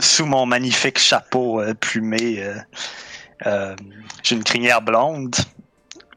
sous 0.00 0.24
mon 0.24 0.46
magnifique 0.46 0.98
chapeau 0.98 1.60
euh, 1.60 1.74
plumé, 1.74 2.42
j'ai 4.22 4.36
une 4.36 4.44
crinière 4.44 4.82
blonde, 4.82 5.34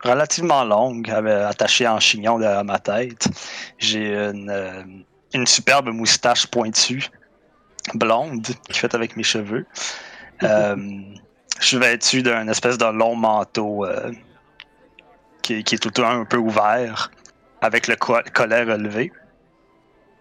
relativement 0.03 0.63
longue, 0.63 1.09
attachée 1.09 1.87
en 1.87 1.99
chignon 1.99 2.39
derrière 2.39 2.63
ma 2.63 2.79
tête. 2.79 3.27
J'ai 3.79 4.13
une, 4.13 5.45
superbe 5.45 5.89
moustache 5.89 6.47
pointue, 6.47 7.09
blonde, 7.93 8.47
qui 8.69 8.79
fait 8.79 8.93
avec 8.95 9.17
mes 9.17 9.23
cheveux. 9.23 9.65
Je 11.59 11.65
suis 11.65 11.77
vêtu 11.77 12.21
d'un 12.23 12.47
espèce 12.47 12.77
de 12.77 12.85
long 12.85 13.15
manteau 13.15 13.85
euh, 13.85 14.11
qui, 15.41 15.63
qui 15.63 15.75
est 15.75 15.77
tout 15.77 15.89
le 15.89 15.93
temps 15.93 16.09
un 16.09 16.25
peu 16.25 16.37
ouvert, 16.37 17.11
avec 17.61 17.87
le 17.87 17.95
co- 17.95 18.17
collet 18.33 18.63
relevé. 18.63 19.11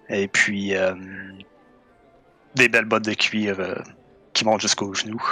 Et 0.09 0.27
puis, 0.29 0.75
euh, 0.75 0.95
des 2.55 2.69
belles 2.69 2.87
bottes 2.87 3.05
de 3.05 3.15
cuir 3.15 3.57
euh, 3.61 3.75
qui 4.33 4.45
montent 4.45 4.61
jusqu'aux 4.63 4.95
genoux. 4.95 5.23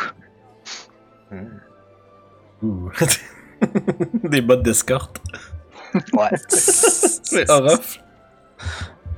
Ouh. 2.62 2.90
Des 4.24 4.40
bottes 4.42 4.62
d'escorte. 4.62 5.20
Ouais. 6.12 6.30
C'est 6.48 7.48
horrible. 7.50 7.82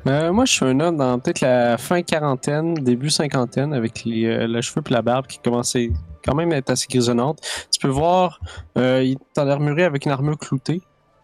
Euh, 0.07 0.33
moi, 0.33 0.45
je 0.45 0.53
suis 0.53 0.65
un 0.65 0.79
homme 0.81 0.97
dans 0.97 1.19
peut-être 1.19 1.41
la 1.41 1.77
fin 1.77 2.03
quarantaine, 2.03 2.75
début 2.75 3.11
cinquantaine, 3.11 3.75
avec 3.75 4.05
les, 4.05 4.27
euh, 4.27 4.47
le 4.47 4.61
cheveu 4.63 4.81
et 4.89 4.93
la 4.93 5.03
barbe 5.03 5.27
qui 5.27 5.39
commençaient 5.41 5.91
quand 6.25 6.35
même 6.35 6.53
être 6.53 6.71
assez 6.71 6.87
grisonnante. 6.89 7.41
Tu 7.73 7.79
peux 7.81 7.89
voir, 7.89 8.41
euh, 8.77 9.03
il 9.03 9.13
est 9.13 9.39
en 9.41 9.49
armuré 9.49 9.85
avec 9.85 10.05
une 10.07 10.13
armure 10.13 10.39
cloutée. 10.39 10.81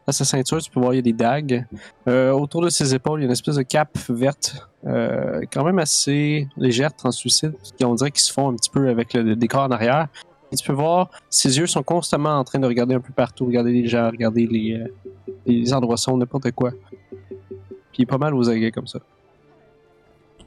À 0.07 0.13
sa 0.13 0.25
ceinture, 0.27 0.61
tu 0.61 0.71
peux 0.71 0.81
voir, 0.81 0.93
il 0.93 0.97
y 0.97 0.99
a 0.99 1.03
des 1.03 1.15
dagues. 1.15 1.65
Euh, 2.09 2.31
autour 2.33 2.61
de 2.61 2.69
ses 2.69 2.95
épaules, 2.95 3.21
il 3.21 3.23
y 3.23 3.25
a 3.25 3.29
une 3.29 3.33
espèce 3.33 3.57
de 3.57 3.63
cape 3.63 3.97
verte, 4.11 4.55
euh, 4.87 5.41
quand 5.51 5.65
même 5.65 5.79
assez 5.79 6.47
légère, 6.59 6.95
translucide, 6.95 7.55
qui 7.79 7.85
on 7.87 7.95
dirait 7.95 8.11
qu'ils 8.11 8.21
se 8.21 8.33
font 8.33 8.51
un 8.51 8.55
petit 8.55 8.69
peu 8.69 8.89
avec 8.91 9.15
le, 9.15 9.23
le 9.23 9.35
décor 9.37 9.63
en 9.63 9.71
arrière. 9.71 10.09
Et 10.53 10.57
tu 10.57 10.67
peux 10.67 10.75
voir, 10.75 11.09
ses 11.31 11.57
yeux 11.59 11.67
sont 11.67 11.83
constamment 11.83 12.39
en 12.39 12.45
train 12.45 12.59
de 12.59 12.67
regarder 12.67 12.95
un 12.95 13.01
peu 13.01 13.15
partout, 13.15 13.47
regarder 13.47 13.73
les 13.73 13.89
gens, 13.89 14.11
regarder 14.11 14.47
les, 14.47 14.75
euh, 14.79 15.33
les 15.47 15.73
endroits 15.73 15.97
sombres, 15.97 16.19
n'importe 16.19 16.51
quoi. 16.53 16.71
Puis 17.11 18.01
il 18.01 18.03
est 18.03 18.07
pas 18.07 18.19
mal 18.19 18.35
aux 18.35 18.51
aguets 18.51 18.73
comme 18.73 18.87
ça. 18.87 18.99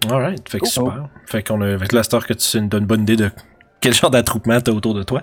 Alright, 0.10 0.47
fait 0.47 0.60
que 0.60 0.65
Oh. 0.67 0.69
super. 0.69 1.10
Fait 1.25 1.43
qu'on 1.43 1.62
a, 1.62 1.73
avec 1.73 1.91
la 1.91 2.03
star 2.03 2.25
que 2.27 2.33
tu 2.33 2.62
nous 2.62 2.67
donnes 2.67 2.83
une 2.83 2.88
bonne 2.88 3.01
idée 3.01 3.15
de 3.15 3.31
quel 3.81 3.93
genre 3.93 4.11
d'attroupement 4.11 4.59
t'as 4.61 4.71
autour 4.71 4.93
de 4.93 5.03
toi. 5.03 5.21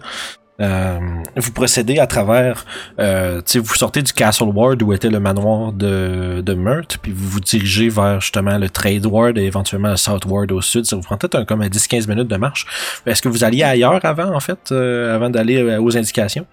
Euh, 0.60 1.00
vous 1.34 1.50
procédez 1.50 1.98
à 1.98 2.06
travers, 2.06 2.64
euh, 3.00 3.42
vous 3.54 3.74
sortez 3.74 4.02
du 4.02 4.12
Castle 4.12 4.44
Ward 4.44 4.80
où 4.82 4.92
était 4.92 5.10
le 5.10 5.18
manoir 5.18 5.72
de, 5.72 6.42
de 6.42 6.54
Meurthe, 6.54 6.98
puis 6.98 7.10
vous 7.10 7.28
vous 7.28 7.40
dirigez 7.40 7.88
vers 7.88 8.20
justement 8.20 8.56
le 8.56 8.70
Trade 8.70 9.04
Ward 9.04 9.36
et 9.36 9.42
éventuellement 9.42 9.90
le 9.90 9.96
South 9.96 10.24
Ward 10.26 10.52
au 10.52 10.60
sud. 10.60 10.84
Ça 10.86 10.94
vous 10.94 11.02
prend 11.02 11.16
peut-être 11.16 11.44
comme 11.44 11.62
un 11.62 11.68
10-15 11.68 12.08
minutes 12.08 12.28
de 12.28 12.36
marche. 12.36 12.66
Est-ce 13.04 13.20
que 13.20 13.28
vous 13.28 13.42
alliez 13.42 13.64
ailleurs 13.64 14.04
avant, 14.04 14.32
en 14.32 14.40
fait, 14.40 14.70
euh, 14.70 15.14
avant 15.14 15.28
d'aller 15.28 15.60
euh, 15.60 15.80
aux 15.80 15.96
indications? 15.96 16.46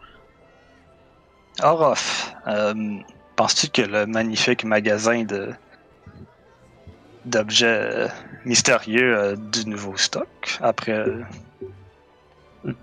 Orof, 1.61 2.33
penses-tu 3.35 3.67
que 3.69 3.81
le 3.83 4.07
magnifique 4.07 4.63
magasin 4.63 5.23
de 5.23 5.49
d'objets 7.23 8.07
mystérieux 8.45 9.35
du 9.37 9.69
nouveau 9.69 9.95
stock 9.95 10.57
après 10.59 11.05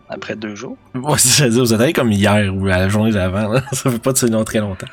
après 0.08 0.36
deux 0.36 0.54
jours? 0.54 0.76
Ouais, 0.94 1.18
c'est 1.18 1.48
dire, 1.50 1.60
vous 1.62 1.72
êtes 1.74 1.80
allé 1.80 1.92
comme 1.92 2.12
hier 2.12 2.54
ou 2.54 2.66
à 2.66 2.78
la 2.78 2.88
journée 2.88 3.12
d'avant, 3.12 3.48
là. 3.48 3.62
ça 3.72 3.90
fait 3.90 3.98
pas 3.98 4.12
de 4.12 4.42
très 4.44 4.58
longtemps. 4.60 4.86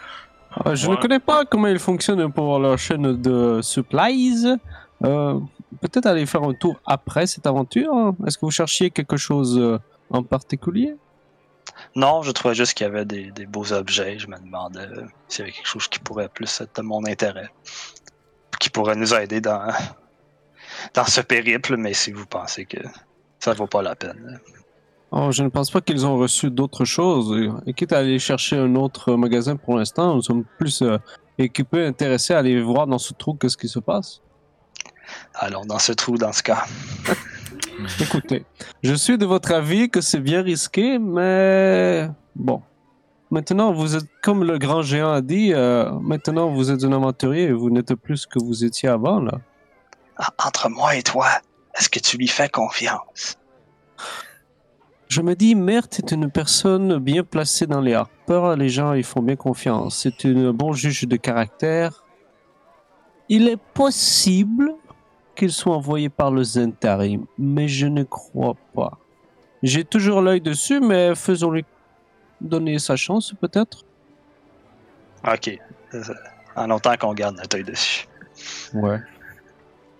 Ah, 0.63 0.73
je 0.75 0.87
Ouais. 0.87 0.95
ne 0.95 1.01
connais 1.01 1.19
pas 1.19 1.43
comment 1.45 1.67
ils 1.67 1.79
fonctionnent 1.79 2.31
pour 2.31 2.59
leur 2.59 2.77
chaîne 2.77 3.21
de 3.21 3.59
supplies. 3.61 4.45
Euh, 5.03 5.39
Peut-être 5.81 6.05
aller 6.05 6.25
faire 6.25 6.43
un 6.43 6.53
tour 6.53 6.75
après 6.85 7.27
cette 7.27 7.45
aventure. 7.45 8.13
Est-ce 8.25 8.37
que 8.37 8.45
vous 8.45 8.51
cherchiez 8.51 8.89
quelque 8.91 9.17
chose 9.17 9.57
euh, 9.59 9.77
en 10.09 10.23
particulier? 10.23 10.95
Non, 11.95 12.21
je 12.21 12.31
trouvais 12.31 12.55
juste 12.55 12.75
qu'il 12.75 12.85
y 12.87 12.89
avait 12.89 13.03
des, 13.03 13.31
des 13.31 13.45
beaux 13.45 13.73
objets. 13.73 14.17
Je 14.17 14.27
me 14.27 14.37
demandais 14.37 14.79
euh, 14.79 15.03
s'il 15.27 15.39
y 15.39 15.43
avait 15.43 15.51
quelque 15.51 15.67
chose 15.67 15.89
qui 15.89 15.99
pourrait 15.99 16.29
plus 16.29 16.61
être 16.61 16.77
de 16.77 16.81
mon 16.81 17.05
intérêt. 17.05 17.49
Qui 18.59 18.69
pourrait 18.69 18.95
nous 18.95 19.13
aider 19.13 19.41
dans, 19.41 19.67
dans 20.93 21.03
ce 21.05 21.19
périple, 21.19 21.75
mais 21.75 21.93
si 21.93 22.13
vous 22.13 22.25
pensez 22.25 22.65
que 22.65 22.77
ça 23.39 23.53
vaut 23.53 23.67
pas 23.67 23.81
la 23.81 23.95
peine. 23.95 24.39
Oh, 25.11 25.31
Je 25.31 25.43
ne 25.43 25.49
pense 25.49 25.71
pas 25.71 25.81
qu'ils 25.81 26.05
ont 26.05 26.17
reçu 26.17 26.49
d'autres 26.51 26.85
choses. 26.85 27.51
Et 27.65 27.73
quitte 27.73 27.93
à 27.93 27.99
aller 27.99 28.19
chercher 28.19 28.57
un 28.57 28.75
autre 28.75 29.15
magasin 29.15 29.55
pour 29.55 29.77
l'instant, 29.77 30.15
nous 30.15 30.21
sommes 30.21 30.43
plus 30.57 30.81
euh, 30.81 30.97
équipés, 31.37 31.85
intéressés 31.85 32.33
à 32.33 32.39
aller 32.39 32.61
voir 32.61 32.87
dans 32.87 32.97
ce 32.97 33.13
trou 33.13 33.33
qu'est-ce 33.33 33.57
qui 33.57 33.67
se 33.67 33.79
passe. 33.79 34.21
Allons 35.35 35.65
dans 35.65 35.79
ce 35.79 35.93
trou 35.93 36.17
dans 36.17 36.31
ce 36.31 36.43
cas. 36.43 36.65
Écoutez, 38.01 38.45
je 38.83 38.93
suis 38.93 39.17
de 39.17 39.25
votre 39.25 39.51
avis 39.51 39.89
que 39.89 40.01
c'est 40.01 40.19
bien 40.19 40.41
risqué, 40.41 40.97
mais 40.97 42.09
bon. 42.35 42.61
Maintenant, 43.31 43.73
vous 43.73 43.95
êtes, 43.95 44.05
comme 44.21 44.43
le 44.43 44.57
grand 44.57 44.81
géant 44.81 45.11
a 45.11 45.21
dit, 45.21 45.51
euh, 45.53 45.91
maintenant 45.99 46.49
vous 46.51 46.71
êtes 46.71 46.83
un 46.83 46.93
aventurier 46.93 47.43
et 47.43 47.51
vous 47.51 47.69
n'êtes 47.69 47.93
plus 47.95 48.17
ce 48.17 48.27
que 48.27 48.39
vous 48.39 48.63
étiez 48.63 48.87
avant, 48.87 49.19
là. 49.19 49.39
Ah, 50.17 50.29
Entre 50.45 50.69
moi 50.69 50.95
et 50.95 51.03
toi, 51.03 51.27
est-ce 51.77 51.89
que 51.89 51.99
tu 51.99 52.17
lui 52.17 52.27
fais 52.27 52.47
confiance? 52.49 53.37
Je 55.07 55.21
me 55.21 55.35
dis, 55.35 55.55
Mert 55.55 55.87
est 55.97 56.11
une 56.11 56.29
personne 56.31 56.97
bien 56.97 57.23
placée 57.23 57.67
dans 57.67 57.81
les 57.81 57.93
Harper. 57.93 58.55
Les 58.57 58.69
gens 58.69 58.93
ils 58.93 59.03
font 59.03 59.21
bien 59.21 59.35
confiance. 59.35 59.99
C'est 60.03 60.25
un 60.27 60.51
bon 60.51 60.73
juge 60.73 61.03
de 61.03 61.15
caractère. 61.15 62.03
Il 63.29 63.47
est 63.47 63.59
possible 63.73 64.73
qu'il 65.35 65.51
soit 65.51 65.75
envoyé 65.75 66.09
par 66.09 66.31
le 66.31 66.43
Zentari, 66.43 67.19
mais 67.37 67.67
je 67.67 67.87
ne 67.87 68.03
crois 68.03 68.55
pas. 68.73 68.97
J'ai 69.63 69.83
toujours 69.83 70.21
l'œil 70.21 70.41
dessus, 70.41 70.79
mais 70.79 71.15
faisons-lui 71.15 71.65
donner 72.39 72.77
sa 72.79 72.95
chance, 72.95 73.33
peut-être. 73.39 73.83
Ok. 75.27 75.57
Euh, 75.93 76.03
En 76.55 76.67
longtemps 76.67 76.95
qu'on 76.99 77.13
garde 77.13 77.35
notre 77.37 77.57
œil 77.57 77.63
dessus. 77.63 78.07
Ouais. 78.73 78.99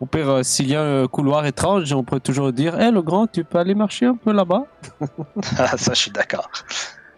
Au 0.01 0.05
pire, 0.05 0.29
euh, 0.29 0.43
s'il 0.43 0.67
y 0.69 0.75
a 0.75 0.84
un 0.84 1.08
couloir 1.08 1.45
étrange, 1.45 1.91
on 1.93 2.03
peut 2.03 2.19
toujours 2.19 2.51
dire 2.51 2.79
Hé, 2.79 2.91
le 2.91 3.01
grand, 3.01 3.27
tu 3.27 3.43
peux 3.45 3.58
aller 3.60 3.75
marcher 3.75 4.05
un 4.08 4.15
peu 4.15 4.34
là-bas 4.34 4.65
Ah, 5.58 5.77
Ça, 5.77 5.93
je 5.93 5.99
suis 5.99 6.12
d'accord. 6.12 6.49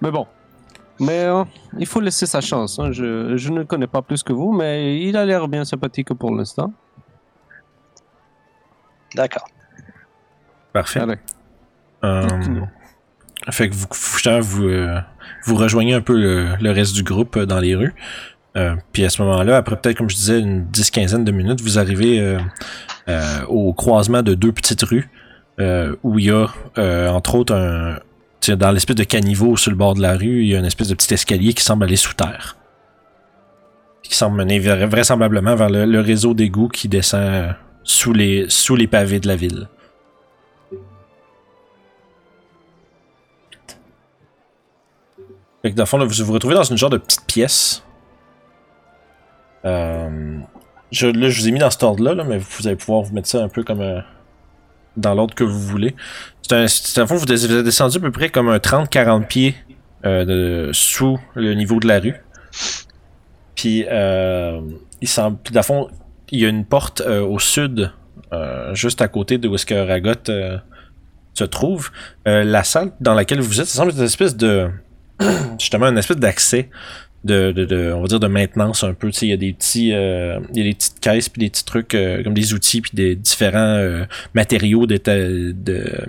Mais 0.02 0.12
bon. 0.12 0.28
Mais 1.00 1.20
euh, 1.26 1.44
il 1.78 1.86
faut 1.86 2.00
laisser 2.02 2.26
sa 2.26 2.42
chance. 2.42 2.80
hein. 2.80 2.92
Je, 2.92 3.36
je 3.38 3.50
ne 3.52 3.60
le 3.60 3.66
connais 3.66 3.88
pas 3.88 4.02
plus 4.02 4.24
que 4.24 4.34
vous, 4.34 4.52
mais 4.52 5.00
il 5.02 5.16
a 5.18 5.26
l'air 5.26 5.48
bien 5.48 5.64
sympathique 5.66 6.14
pour 6.14 6.32
l'instant. 6.36 6.72
D'accord. 9.16 9.48
Parfait. 10.74 11.00
Allez. 11.00 11.16
Euh, 12.04 12.28
fait 13.52 13.70
que 13.70 13.76
vous, 13.76 13.88
vous, 14.42 14.68
euh, 14.68 15.00
vous 15.46 15.56
rejoignez 15.56 15.94
un 15.94 16.02
peu 16.02 16.16
le, 16.20 16.56
le 16.60 16.72
reste 16.72 16.94
du 16.94 17.04
groupe 17.04 17.40
dans 17.40 17.60
les 17.60 17.76
rues. 17.76 17.96
Euh, 18.58 18.76
puis 18.92 19.06
à 19.06 19.10
ce 19.10 19.22
moment-là, 19.22 19.58
après 19.58 19.76
peut-être, 19.76 19.98
comme 19.98 20.10
je 20.10 20.16
disais, 20.16 20.40
une 20.40 20.66
dix-quinzaine 20.66 21.24
de 21.24 21.32
minutes, 21.32 21.62
vous 21.62 21.78
arrivez 21.78 22.20
euh, 22.20 22.40
euh, 23.08 23.46
au 23.48 23.72
croisement 23.74 24.24
de 24.24 24.34
deux 24.34 24.52
petites 24.52 24.82
rues 24.82 25.10
où 26.04 26.20
il 26.20 26.26
y 26.26 26.32
a, 26.32 26.48
entre 27.12 27.34
autres, 27.34 27.56
dans 28.48 28.72
l'espèce 28.72 28.96
de 28.96 29.04
caniveau 29.04 29.58
sur 29.58 29.72
le 29.72 29.78
bord 29.78 29.96
de 29.96 30.02
la 30.04 30.14
rue, 30.14 30.44
il 30.44 30.50
y 30.50 30.56
a 30.56 30.60
une 30.60 30.66
espèce 30.66 30.88
de 30.90 30.94
petit 30.94 31.12
escalier 31.12 31.54
qui 31.54 31.64
semble 31.64 31.84
aller 31.84 31.96
sous 31.96 32.14
terre. 32.14 32.58
Qui 34.04 34.16
semble 34.16 34.38
mener 34.38 34.60
vra- 34.60 34.86
vraisemblablement 34.86 35.56
vers 35.56 35.72
le, 35.72 36.00
réseau 36.00 36.36
d'égouts 36.36 36.68
qui 36.68 36.88
descend 36.88 37.56
sous 37.84 38.14
les, 38.14 38.48
pavés 38.88 39.20
de 39.20 39.28
la 39.28 39.36
ville. 39.36 39.68
Fait 45.64 45.72
que 45.72 45.76
dans 45.76 45.84
le 45.84 45.88
fond, 45.88 45.98
vous 45.98 46.24
vous 46.24 46.34
retrouvez 46.34 46.54
dans 46.54 46.64
une 46.64 46.78
genre 46.78 46.92
de 46.92 46.98
petite 46.98 47.26
pièce. 47.26 47.84
Euh, 49.68 50.40
je, 50.92 51.08
là, 51.08 51.30
je 51.30 51.42
vous 51.42 51.48
ai 51.48 51.52
mis 51.52 51.60
dans 51.60 51.70
cet 51.70 51.84
ordre-là, 51.84 52.14
là, 52.14 52.24
mais 52.24 52.38
vous 52.38 52.68
allez 52.68 52.76
pouvoir 52.76 53.02
vous 53.02 53.14
mettre 53.14 53.28
ça 53.28 53.44
un 53.44 53.50
peu 53.50 53.64
comme 53.64 53.82
euh, 53.82 54.00
dans 54.96 55.14
l'ordre 55.14 55.36
que 55.36 55.44
vous 55.44 55.60
voulez. 55.60 55.96
C'est 56.42 57.00
un, 57.00 57.08
fond, 57.08 57.16
vous 57.16 57.26
êtes 57.26 57.64
descendu 57.64 57.98
à 57.98 58.00
peu 58.00 58.12
près 58.12 58.30
comme 58.30 58.48
un 58.48 58.58
30-40 58.58 59.28
pieds 59.28 59.56
euh, 60.06 60.70
sous 60.72 61.20
le 61.36 61.54
niveau 61.54 61.80
de 61.82 61.88
la 61.88 62.00
rue. 62.00 62.16
Puis, 63.56 63.86
il 65.02 65.08
semble, 65.08 65.38
puis 65.44 65.54
dans 65.54 65.64
fond, 65.64 65.90
il 66.30 66.40
y 66.40 66.46
a 66.46 66.50
une 66.50 66.64
porte 66.64 67.02
au 67.02 67.38
sud, 67.40 67.92
juste 68.74 69.02
à 69.02 69.10
côté 69.10 69.38
de 69.38 69.48
où 69.50 69.56
est-ce 69.56 69.66
que 69.66 69.76
Ragot 69.76 70.62
se 71.34 71.44
trouve. 71.44 71.90
La 72.26 72.64
salle 72.64 72.92
dans 73.02 73.14
laquelle 73.14 73.42
vous 73.42 73.60
êtes, 73.60 73.68
ça 73.68 73.76
semble 73.76 73.92
être 73.92 73.98
une 73.98 74.06
espèce 74.06 74.38
de 74.38 74.70
justement 75.60 75.88
une 75.88 75.98
espèce 75.98 76.18
d'accès 76.18 76.70
de, 77.24 77.52
de, 77.52 77.66
de- 77.66 77.92
on 77.94 78.02
va 78.02 78.08
dire 78.08 78.20
de 78.20 78.28
maintenance 78.28 78.84
un 78.84 78.94
peu 78.94 79.10
il 79.22 79.28
y 79.30 79.34
a 79.34 79.38
des 79.38 79.52
petits 79.54 79.92
euh, 79.94 80.40
y 80.54 80.62
a 80.62 80.64
des 80.64 80.74
petites 80.74 81.00
caisses 81.00 81.30
puis 81.30 81.40
des 81.42 81.50
petits 81.50 81.66
trucs 81.66 81.94
euh, 81.96 82.24
comme 82.24 82.34
des 82.34 82.54
outils 82.54 82.82
puis 82.82 82.92
des 82.94 83.16
différents 83.16 83.58
euh, 83.60 84.06
matériaux 84.34 84.86
d'éta- 84.86 85.18
de 85.18 86.06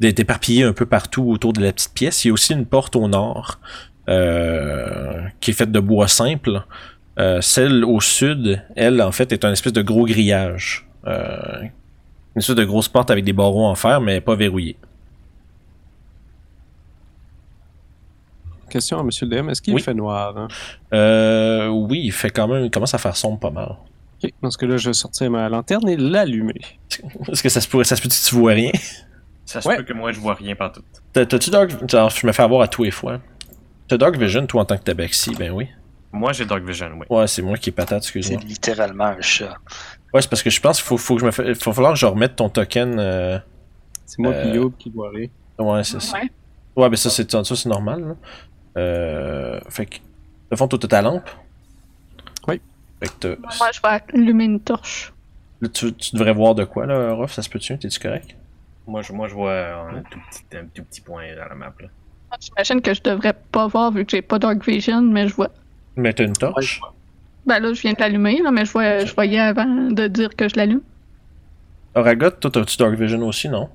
d'être 0.00 0.20
éparpillés 0.20 0.64
un 0.64 0.72
peu 0.72 0.86
partout 0.86 1.24
autour 1.30 1.52
de 1.52 1.60
la 1.62 1.72
petite 1.72 1.92
pièce. 1.94 2.24
Il 2.24 2.28
y 2.28 2.30
a 2.30 2.34
aussi 2.34 2.52
une 2.54 2.66
porte 2.66 2.96
au 2.96 3.06
nord 3.08 3.60
euh, 4.08 5.20
qui 5.40 5.50
est 5.50 5.54
faite 5.54 5.70
de 5.72 5.80
bois 5.80 6.08
simple. 6.08 6.62
Euh, 7.18 7.40
celle 7.40 7.84
au 7.84 8.00
sud 8.00 8.62
elle 8.74 9.02
en 9.02 9.12
fait 9.12 9.32
est 9.32 9.44
un 9.44 9.52
espèce 9.52 9.74
de 9.74 9.82
gros 9.82 10.06
grillage 10.06 10.86
euh, 11.06 11.60
une 12.34 12.38
espèce 12.38 12.56
de 12.56 12.64
grosse 12.64 12.88
porte 12.88 13.10
avec 13.10 13.22
des 13.24 13.34
barreaux 13.34 13.66
en 13.66 13.74
fer 13.74 14.00
mais 14.00 14.22
pas 14.22 14.34
verrouillée 14.34 14.76
question 18.72 18.98
à 18.98 19.02
Monsieur 19.02 19.26
le 19.26 19.36
DM. 19.36 19.48
Est-ce 19.50 19.62
qu'il 19.62 19.74
Oui. 19.74 19.80
fait 19.82 19.94
noir? 19.94 20.36
hein? 20.36 20.48
Euh, 20.92 21.68
oui, 21.68 22.00
il 22.04 22.12
fait 22.12 22.30
quand 22.30 22.48
même, 22.48 22.64
il 22.64 22.70
commence 22.70 22.94
à 22.94 22.98
faire 22.98 23.16
sombre 23.16 23.38
pas 23.38 23.50
mal. 23.50 23.76
Ok, 24.22 24.30
dans 24.42 24.50
ce 24.50 24.58
cas-là, 24.58 24.76
je 24.76 24.88
vais 24.90 24.94
sortir 24.94 25.30
ma 25.30 25.48
lanterne 25.48 25.88
et 25.88 25.96
l'allumer. 25.96 26.60
Est-ce 27.30 27.42
que 27.42 27.48
ça 27.48 27.60
se 27.60 27.68
pourrait, 27.68 27.84
ça 27.84 27.96
se 27.96 28.02
peut 28.02 28.08
que 28.08 28.14
tu 28.28 28.34
vois 28.34 28.52
rien? 28.52 28.72
Ça 29.44 29.60
se 29.60 29.68
Ouais. 29.68 29.76
peut 29.76 29.82
que 29.82 29.92
moi 29.92 30.12
je 30.12 30.20
vois 30.20 30.34
rien 30.34 30.54
partout. 30.54 30.82
T'as- 31.12 31.26
T'as-tu 31.26 31.50
Dark, 31.50 31.70
je 31.70 32.26
me 32.26 32.32
fais 32.32 32.42
avoir 32.42 32.62
à 32.62 32.68
tous 32.68 32.84
les 32.84 32.90
fois. 32.90 33.20
T'as 33.88 33.96
Dark 33.98 34.16
Vision, 34.16 34.46
toi, 34.46 34.62
en 34.62 34.64
tant 34.64 34.76
que 34.78 34.84
tabaxi? 34.84 35.34
Ben 35.38 35.50
oui. 35.52 35.68
Moi 36.12 36.32
j'ai 36.32 36.44
Dark 36.44 36.62
Vision, 36.64 36.90
oui. 36.98 37.06
Ouais, 37.10 37.26
c'est 37.26 37.42
moi 37.42 37.56
qui 37.56 37.70
est 37.70 37.72
patate, 37.72 38.02
C'est 38.04 38.18
excuse-moi. 38.18 38.42
littéralement 38.46 39.04
un 39.06 39.20
chat. 39.20 39.56
Ouais, 40.14 40.20
c'est 40.22 40.28
parce 40.30 40.42
que 40.42 40.50
je 40.50 40.60
pense 40.60 40.76
qu'il 40.78 40.86
faut, 40.86 40.96
faut 40.98 41.14
que 41.16 41.20
je 41.22 41.26
me 41.26 41.30
fa- 41.30 41.42
il 41.44 41.54
va 41.54 41.72
falloir 41.72 41.92
que 41.94 41.98
je 41.98 42.06
remette 42.06 42.36
ton 42.36 42.48
token, 42.48 42.96
euh, 42.98 43.38
C'est 44.06 44.18
moi 44.20 44.32
Euh, 44.32 44.68
qui 44.78 44.84
qui 44.84 44.90
doit 44.90 45.08
aller. 45.08 45.30
Ouais, 45.58 45.82
c'est 45.84 46.00
ça. 46.00 46.18
Ouais. 46.18 46.30
Ouais, 46.76 46.88
ben 46.90 46.96
ça, 46.96 47.08
c'est 47.10 47.30
ça, 47.30 47.42
c'est 47.44 47.68
normal. 47.68 48.00
Là. 48.00 48.14
Euh, 48.76 49.60
fait 49.68 49.86
que, 49.86 49.96
de 50.50 50.56
fond, 50.56 50.68
toi, 50.68 50.78
t'as 50.78 50.88
ta 50.88 51.02
lampe. 51.02 51.28
Oui. 52.48 52.60
Fait 53.00 53.10
que 53.20 53.38
Moi, 53.40 53.70
je 53.72 53.80
vais 53.82 54.02
allumer 54.18 54.44
une 54.44 54.60
torche. 54.60 55.12
là, 55.60 55.68
tu, 55.68 55.92
tu 55.94 56.14
devrais 56.16 56.32
voir 56.32 56.54
de 56.54 56.64
quoi, 56.64 56.86
là, 56.86 57.14
Ruff, 57.14 57.32
ça 57.32 57.42
se 57.42 57.48
peut-tu? 57.50 57.78
T'es-tu 57.78 58.00
correct? 58.00 58.34
Moi 58.86 59.00
je, 59.02 59.12
moi, 59.12 59.28
je 59.28 59.34
vois 59.34 59.88
un 59.90 60.02
tout, 60.10 60.18
petit, 60.28 60.56
un 60.56 60.64
tout 60.74 60.82
petit 60.82 61.00
point 61.00 61.22
dans 61.36 61.48
la 61.48 61.54
map. 61.54 61.72
Là. 61.78 61.86
J'imagine 62.40 62.80
que 62.80 62.94
je 62.94 63.00
devrais 63.02 63.32
pas 63.32 63.68
voir 63.68 63.92
vu 63.92 64.04
que 64.04 64.10
j'ai 64.10 64.22
pas 64.22 64.40
Dark 64.40 64.66
Vision, 64.66 65.02
mais 65.02 65.28
je 65.28 65.34
vois. 65.34 65.50
Mais 65.94 66.12
t'as 66.12 66.24
une 66.24 66.32
torche? 66.32 66.80
Ben 67.46 67.60
là, 67.60 67.72
je 67.72 67.80
viens 67.80 67.92
de 67.92 68.00
l'allumer, 68.00 68.40
là, 68.42 68.50
mais 68.50 68.64
je, 68.64 68.72
vois, 68.72 69.04
je 69.04 69.14
voyais 69.14 69.38
avant 69.38 69.66
de 69.90 70.08
dire 70.08 70.34
que 70.34 70.48
je 70.48 70.56
l'allume. 70.56 70.80
Oragot, 71.94 72.30
toi, 72.30 72.50
t'as-tu 72.50 72.76
Dark 72.76 72.94
Vision 72.94 73.22
aussi, 73.26 73.48
non? 73.48 73.68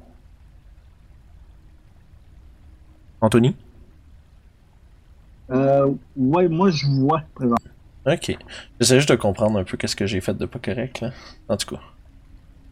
Anthony? 3.22 3.56
Euh, 5.52 5.92
ouais, 6.16 6.48
moi 6.48 6.70
je 6.70 6.86
vois 6.88 7.22
présent. 7.36 7.56
Ok. 8.06 8.38
J'essaie 8.80 8.96
juste 8.98 9.10
de 9.10 9.16
comprendre 9.16 9.60
un 9.60 9.64
peu 9.64 9.78
qu'est-ce 9.78 9.96
que 9.96 10.06
j'ai 10.06 10.22
fait 10.22 10.34
de 10.34 10.46
pas 10.46 10.60
correct, 10.60 11.02
là. 11.02 11.12
En 11.50 11.58
tout 11.58 11.76
cas. 11.76 11.82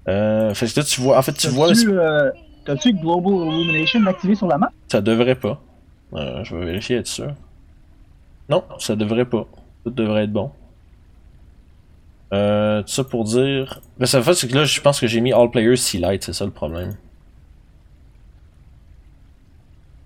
Euh, 0.08 0.54
fait 0.54 0.68
que 0.68 0.80
là, 0.80 0.86
tu 0.86 1.02
vois, 1.02 1.18
en 1.18 1.22
fait, 1.22 1.34
tu 1.34 1.48
vois, 1.50 1.70
T'as-tu 1.70 1.90
euh, 1.98 2.32
t'as-tu 2.66 2.94
Global 2.94 3.34
Illumination 3.54 4.06
activé 4.08 4.36
sur 4.36 4.48
la 4.48 4.58
map? 4.58 4.72
ça 4.88 5.02
devrait 5.02 5.36
pas. 5.36 5.62
Euh, 6.14 6.44
je 6.44 6.56
vais 6.56 6.66
vérifier, 6.66 6.98
être 6.98 7.08
sûr. 7.08 7.34
Non, 8.48 8.64
ça 8.80 8.96
devrait 8.96 9.26
pas. 9.26 9.46
Tout 9.84 9.90
devrait 9.90 10.24
être 10.26 10.32
bon. 10.32 10.52
Euh, 12.34 12.82
tout 12.84 12.90
ça 12.90 13.04
pour 13.04 13.24
dire. 13.24 13.82
Mais 14.00 14.06
ça 14.06 14.22
fait, 14.22 14.34
c'est 14.36 14.48
que 14.48 14.56
là, 14.56 14.64
je 14.66 14.80
pense 14.82 15.00
que 15.00 15.08
j'ai 15.08 15.22
mis 15.22 15.34
All 15.34 15.50
Players 15.50 15.78
Sea 15.78 15.98
Light, 16.00 16.24
c'est 16.24 16.34
ça 16.34 16.46
le 16.46 16.52
problème. 16.52 16.96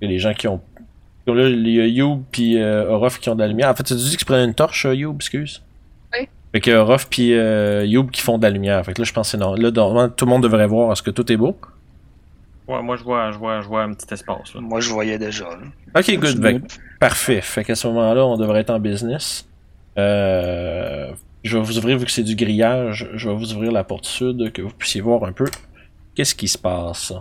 A 0.01 0.05
les 0.05 0.19
gens 0.19 0.33
qui 0.33 0.47
ont. 0.47 0.61
Là, 1.27 1.47
il 1.47 1.67
y 1.69 1.79
a 1.79 1.85
Youb 1.85 2.23
puis 2.31 2.57
euh, 2.57 2.89
Orof 2.89 3.19
qui 3.19 3.29
ont 3.29 3.35
de 3.35 3.41
la 3.41 3.47
lumière. 3.47 3.69
En 3.69 3.75
fait, 3.75 3.83
tu 3.83 3.93
dis 3.93 4.13
que 4.13 4.17
tu 4.19 4.25
prenais 4.25 4.45
une 4.45 4.55
torche, 4.55 4.85
euh, 4.87 4.95
Youb, 4.95 5.15
excuse? 5.17 5.61
Oui. 6.13 6.27
Fait 6.53 6.59
que 6.61 6.71
Orof 6.71 7.07
puis 7.07 7.33
euh, 7.33 7.85
Youb 7.85 8.09
qui 8.09 8.21
font 8.21 8.37
de 8.39 8.43
la 8.43 8.49
lumière. 8.49 8.83
Fait 8.83 8.93
que 8.93 9.01
là, 9.01 9.05
je 9.05 9.13
pense 9.13 9.27
que 9.27 9.31
c'est 9.31 9.37
normal. 9.37 9.61
Là, 9.61 9.69
normalement, 9.71 10.09
tout 10.09 10.25
le 10.25 10.29
monde 10.29 10.41
devrait 10.43 10.65
voir. 10.65 10.91
Est-ce 10.91 11.03
que 11.03 11.11
tout 11.11 11.31
est 11.31 11.37
beau? 11.37 11.55
Ouais, 12.67 12.81
moi 12.83 12.95
je 12.97 13.03
vois, 13.03 13.31
je 13.31 13.37
vois, 13.37 13.61
je 13.61 13.67
vois 13.67 13.83
un 13.83 13.93
petit 13.93 14.11
espace. 14.13 14.53
Là. 14.55 14.61
Moi, 14.61 14.79
je 14.79 14.89
voyais 14.89 15.17
déjà. 15.19 15.45
là. 15.45 15.57
Ok, 15.99 16.15
good. 16.17 16.41
Fait 16.41 16.59
que- 16.59 16.65
parfait. 16.99 17.41
Fait 17.41 17.63
qu'à 17.63 17.75
ce 17.75 17.87
moment-là, 17.87 18.25
on 18.25 18.37
devrait 18.37 18.61
être 18.61 18.69
en 18.71 18.79
business. 18.79 19.47
Euh, 19.97 21.11
je 21.43 21.57
vais 21.57 21.63
vous 21.63 21.77
ouvrir, 21.77 21.97
vu 21.97 22.05
que 22.05 22.11
c'est 22.11 22.23
du 22.23 22.35
grillage, 22.35 23.07
je 23.13 23.29
vais 23.29 23.35
vous 23.35 23.53
ouvrir 23.53 23.71
la 23.71 23.83
porte 23.83 24.05
sud, 24.05 24.51
que 24.51 24.61
vous 24.61 24.71
puissiez 24.71 25.01
voir 25.01 25.23
un 25.23 25.31
peu 25.31 25.45
qu'est-ce 26.15 26.35
qui 26.35 26.47
se 26.47 26.57
passe. 26.57 27.13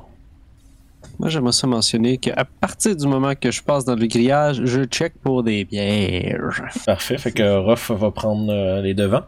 Moi, 1.18 1.28
j'aimerais 1.28 1.52
ça 1.52 1.66
mentionner 1.66 2.18
qu'à 2.18 2.44
partir 2.60 2.94
du 2.96 3.06
moment 3.06 3.34
que 3.34 3.50
je 3.50 3.62
passe 3.62 3.84
dans 3.84 3.96
le 3.96 4.06
grillage, 4.06 4.60
je 4.64 4.84
check 4.84 5.14
pour 5.20 5.42
des 5.42 5.64
bières. 5.64 6.60
Parfait. 6.86 7.18
Fait 7.18 7.32
que 7.32 7.42
Ruff 7.58 7.90
va 7.90 8.10
prendre 8.10 8.52
euh, 8.52 8.80
les 8.82 8.94
devants. 8.94 9.24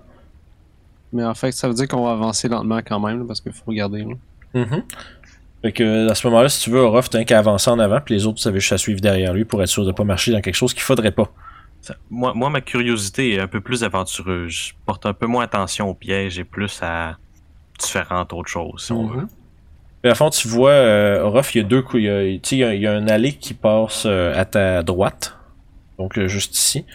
Mais 1.12 1.24
en 1.24 1.34
fait, 1.34 1.50
ça 1.50 1.66
veut 1.66 1.74
dire 1.74 1.88
qu'on 1.88 2.04
va 2.04 2.12
avancer 2.12 2.48
lentement 2.48 2.78
quand 2.86 3.00
même, 3.00 3.18
là, 3.20 3.24
parce 3.26 3.40
qu'il 3.40 3.52
faut 3.52 3.64
regarder. 3.66 4.04
là. 4.04 4.14
Mhm. 4.64 4.82
Fait 5.62 5.72
que 5.72 6.08
à 6.08 6.14
ce 6.14 6.26
moment-là, 6.28 6.48
si 6.48 6.62
tu 6.62 6.70
veux, 6.70 6.86
Ruff, 6.86 7.10
t'as 7.10 7.24
qu'à 7.24 7.38
avancer 7.38 7.68
en 7.70 7.78
avant, 7.80 8.00
puis 8.00 8.14
les 8.14 8.24
autres, 8.26 8.40
vous 8.40 8.48
avez 8.48 8.60
juste 8.60 8.72
à 8.72 8.78
suivre 8.78 9.00
derrière 9.00 9.34
lui 9.34 9.44
pour 9.44 9.60
être 9.62 9.68
sûr 9.68 9.84
de 9.84 9.92
pas 9.92 10.04
marcher 10.04 10.32
dans 10.32 10.40
quelque 10.40 10.54
chose 10.54 10.72
qu'il 10.72 10.82
faudrait 10.82 11.10
pas. 11.10 11.30
Ça- 11.82 11.96
Moi, 12.08 12.32
moi, 12.34 12.48
ma 12.50 12.60
curiosité 12.60 13.34
est 13.34 13.40
un 13.40 13.46
peu 13.48 13.60
plus 13.60 13.82
aventureuse. 13.84 14.52
Je 14.52 14.72
porte 14.86 15.04
un 15.06 15.12
peu 15.12 15.26
moins 15.26 15.44
attention 15.44 15.88
aux 15.90 15.94
pièges 15.94 16.38
et 16.38 16.44
plus 16.44 16.78
à 16.82 17.16
différentes 17.78 18.32
autres 18.32 18.48
choses, 18.48 18.84
si 18.86 18.92
on 18.92 19.06
veut. 19.06 19.26
À 20.02 20.14
fond, 20.14 20.30
tu 20.30 20.48
vois, 20.48 20.70
euh, 20.70 21.26
Ruff, 21.26 21.54
il 21.54 21.58
y 21.58 21.60
a 21.60 21.64
deux 21.64 21.82
coups. 21.82 22.02
Il 22.02 22.40
il 22.52 22.80
y 22.80 22.86
a, 22.86 22.92
un 22.92 23.06
allée 23.08 23.32
qui 23.32 23.52
passe 23.52 24.04
euh, 24.06 24.32
à 24.34 24.44
ta 24.44 24.82
droite. 24.82 25.36
Donc, 25.98 26.16
euh, 26.16 26.26
juste 26.26 26.56
ici. 26.56 26.86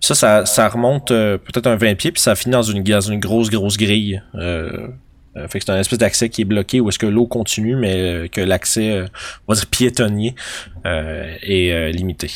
Ça, 0.00 0.14
ça, 0.14 0.46
ça 0.46 0.68
remonte 0.68 1.10
euh, 1.10 1.38
peut-être 1.38 1.66
un 1.66 1.76
20 1.76 1.96
pieds, 1.96 2.12
puis 2.12 2.22
ça 2.22 2.34
finit 2.36 2.52
dans 2.52 2.62
une, 2.62 2.82
dans 2.82 3.00
une 3.00 3.18
grosse, 3.18 3.50
grosse 3.50 3.76
grille. 3.76 4.22
Euh, 4.36 4.88
euh, 5.36 5.48
fait 5.48 5.58
que 5.58 5.64
c'est 5.64 5.72
un 5.72 5.78
espèce 5.78 5.98
d'accès 5.98 6.28
qui 6.28 6.42
est 6.42 6.44
bloqué 6.44 6.80
où 6.80 6.88
est-ce 6.88 6.98
que 6.98 7.06
l'eau 7.06 7.26
continue, 7.26 7.76
mais 7.76 8.28
que 8.30 8.40
l'accès, 8.40 9.04
on 9.46 9.52
va 9.52 9.56
dire 9.56 9.66
piétonnier, 9.66 10.34
est 10.84 11.92
limité. 11.92 12.30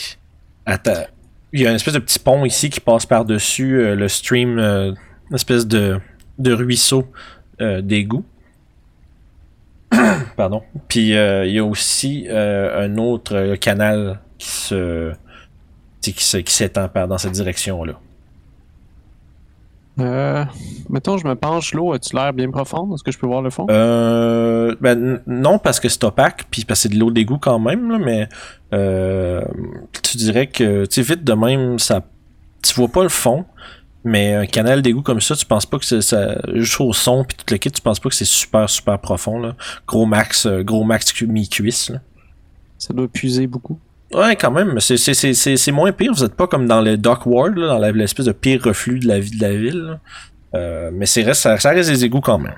Il 1.52 1.60
y 1.60 1.66
a 1.66 1.70
une 1.70 1.76
espèce 1.76 1.94
de 1.94 1.98
petit 1.98 2.18
pont 2.18 2.44
ici 2.44 2.70
qui 2.70 2.80
passe 2.80 3.06
par-dessus 3.06 3.94
le 3.94 4.08
stream, 4.08 4.58
une 4.58 5.34
espèce 5.34 5.66
de, 5.66 5.98
de 6.38 6.52
ruisseau 6.52 7.06
d'égout. 7.60 8.24
Pardon. 10.36 10.62
Puis 10.88 11.14
euh, 11.16 11.46
il 11.46 11.52
y 11.54 11.58
a 11.58 11.64
aussi 11.64 12.26
euh, 12.28 12.84
un 12.86 12.96
autre 12.98 13.56
canal 13.56 14.20
qui 14.38 14.48
se 14.48 15.12
qui 16.00 16.12
se- 16.24 16.38
qui 16.38 16.52
s'étend 16.52 16.88
dans 17.06 17.18
cette 17.18 17.32
direction-là. 17.32 17.94
Euh, 20.00 20.44
mettons, 20.88 21.18
je 21.18 21.26
me 21.26 21.34
penche, 21.34 21.74
l'eau, 21.74 21.92
as-tu 21.92 22.16
l'air 22.16 22.32
bien 22.32 22.50
profonde? 22.50 22.94
Est-ce 22.94 23.04
que 23.04 23.12
je 23.12 23.18
peux 23.18 23.26
voir 23.26 23.42
le 23.42 23.50
fond? 23.50 23.66
Euh, 23.70 24.74
ben, 24.80 25.20
non, 25.26 25.58
parce 25.58 25.80
que 25.80 25.88
c'est 25.90 26.02
opaque, 26.04 26.44
puis 26.50 26.64
parce 26.64 26.80
que 26.80 26.82
c'est 26.88 26.94
de 26.94 26.98
l'eau 26.98 27.10
d'égout 27.10 27.38
quand 27.38 27.58
même, 27.58 27.90
là, 27.90 27.98
mais 27.98 28.28
euh, 28.72 29.42
tu 30.02 30.16
dirais 30.16 30.46
que, 30.46 30.86
tu 30.86 31.02
vite 31.02 31.24
de 31.24 31.34
même, 31.34 31.78
ça, 31.78 32.02
tu 32.62 32.72
vois 32.74 32.88
pas 32.88 33.02
le 33.02 33.10
fond, 33.10 33.44
mais 34.04 34.34
un 34.34 34.46
canal 34.46 34.82
d'égout 34.82 35.02
comme 35.02 35.20
ça, 35.20 35.34
tu 35.36 35.46
penses 35.46 35.66
pas 35.66 35.78
que 35.78 35.84
c'est 35.84 36.00
ça, 36.02 36.36
juste 36.54 36.80
au 36.80 36.92
son 36.92 37.24
puis 37.24 37.36
tout 37.36 37.44
le 37.50 37.56
kit, 37.58 37.70
tu 37.70 37.80
penses 37.80 38.00
pas 38.00 38.08
que 38.08 38.14
c'est 38.14 38.24
super 38.24 38.68
super 38.68 38.98
profond 38.98 39.38
là, 39.38 39.54
gros 39.86 40.06
max, 40.06 40.46
euh, 40.46 40.62
gros 40.62 40.84
max 40.84 41.12
cu- 41.12 41.26
mi-cuisse 41.26 41.90
là. 41.90 42.00
Ça 42.78 42.92
doit 42.92 43.06
puiser 43.08 43.46
beaucoup. 43.46 43.78
Ouais, 44.12 44.36
quand 44.36 44.50
même, 44.50 44.72
mais 44.74 44.80
c'est 44.80 44.96
c'est 44.96 45.14
c'est 45.14 45.32
c'est 45.34 45.56
c'est 45.56 45.72
moins 45.72 45.92
pire. 45.92 46.12
Vous 46.12 46.24
êtes 46.24 46.34
pas 46.34 46.46
comme 46.46 46.66
dans 46.66 46.80
le 46.82 46.96
Dock 46.98 47.24
Ward, 47.26 47.56
là, 47.56 47.68
dans 47.68 47.78
la- 47.78 47.92
l'espèce 47.92 48.26
de 48.26 48.32
pire 48.32 48.60
reflux 48.62 48.98
de 48.98 49.06
la 49.08 49.20
vie 49.20 49.30
de 49.36 49.40
la 49.42 49.54
ville. 49.54 49.98
Euh, 50.54 50.90
mais 50.92 51.06
c'est 51.06 51.22
reste, 51.22 51.40
ça, 51.42 51.58
ça 51.58 51.70
reste 51.70 51.88
des 51.88 52.04
égouts 52.04 52.20
quand 52.20 52.38
même. 52.38 52.54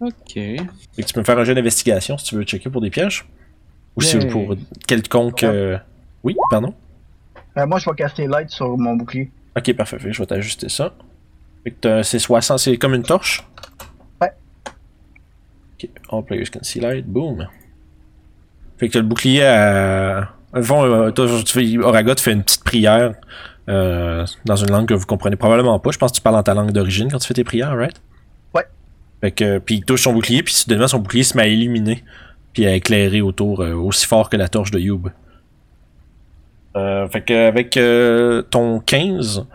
Ok. 0.00 0.12
Que 0.34 1.02
tu 1.02 1.12
peux 1.14 1.20
me 1.20 1.24
faire 1.24 1.38
un 1.38 1.44
jeu 1.44 1.54
d'investigation 1.54 2.16
si 2.18 2.26
tu 2.26 2.36
veux 2.36 2.44
checker 2.44 2.70
pour 2.70 2.80
des 2.80 2.90
pièges? 2.90 3.26
Ou 3.96 4.00
si 4.02 4.16
Yay. 4.16 4.26
pour 4.28 4.54
quelconque. 4.86 5.42
euh, 5.42 5.76
Oui, 6.22 6.36
pardon? 6.50 6.72
Euh, 7.58 7.66
moi, 7.66 7.78
je 7.78 7.88
vais 7.88 7.96
caster 7.96 8.26
light 8.26 8.50
sur 8.50 8.76
mon 8.78 8.94
bouclier. 8.94 9.30
Ok, 9.56 9.74
parfait. 9.74 9.98
Je 10.00 10.18
vais 10.18 10.26
t'ajuster 10.26 10.68
ça. 10.68 10.94
C'est 12.02 12.18
60, 12.18 12.58
c'est 12.58 12.76
comme 12.76 12.94
une 12.94 13.02
torche? 13.02 13.44
Ouais. 14.20 14.32
Ok, 15.74 15.90
all 16.10 16.24
players 16.24 16.46
can 16.46 16.60
see 16.62 16.80
light. 16.80 17.06
Boom. 17.06 17.46
Fait 18.78 18.88
que 18.88 18.92
t'as 18.92 19.00
le 19.00 19.06
bouclier 19.06 19.44
à. 19.44 20.30
Au 20.54 20.62
fond, 20.62 20.84
euh, 20.84 21.10
tu 21.10 21.52
fais, 21.52 21.76
Oragot 21.78 22.16
fait 22.16 22.32
une 22.32 22.42
petite 22.42 22.64
prière 22.64 23.14
euh, 23.68 24.24
dans 24.46 24.56
une 24.56 24.70
langue 24.70 24.86
que 24.86 24.94
vous 24.94 25.04
comprenez 25.04 25.36
probablement 25.36 25.78
pas. 25.78 25.90
Je 25.90 25.98
pense 25.98 26.12
que 26.12 26.16
tu 26.16 26.22
parles 26.22 26.36
en 26.36 26.42
ta 26.42 26.54
langue 26.54 26.70
d'origine 26.70 27.10
quand 27.10 27.18
tu 27.18 27.26
fais 27.26 27.34
tes 27.34 27.44
prières, 27.44 27.76
right? 27.76 28.00
Ouais. 28.54 28.64
Fait 29.20 29.32
que, 29.32 29.58
puis 29.58 29.76
il 29.76 29.84
touche 29.84 30.02
son 30.02 30.14
bouclier, 30.14 30.42
puis 30.42 30.54
soudainement 30.54 30.88
son 30.88 31.00
bouclier 31.00 31.24
se 31.24 31.36
met 31.36 31.42
à 31.42 31.46
illuminer, 31.48 32.02
puis 32.54 32.66
à 32.66 32.74
éclairer 32.74 33.20
autour 33.20 33.60
euh, 33.60 33.74
aussi 33.74 34.06
fort 34.06 34.30
que 34.30 34.38
la 34.38 34.48
torche 34.48 34.70
de 34.70 34.78
Youb. 34.78 35.10
Euh, 36.78 37.08
fait 37.08 37.22
que 37.22 37.48
avec 37.48 37.76
euh, 37.76 38.42
ton 38.42 38.78
15, 38.80 39.46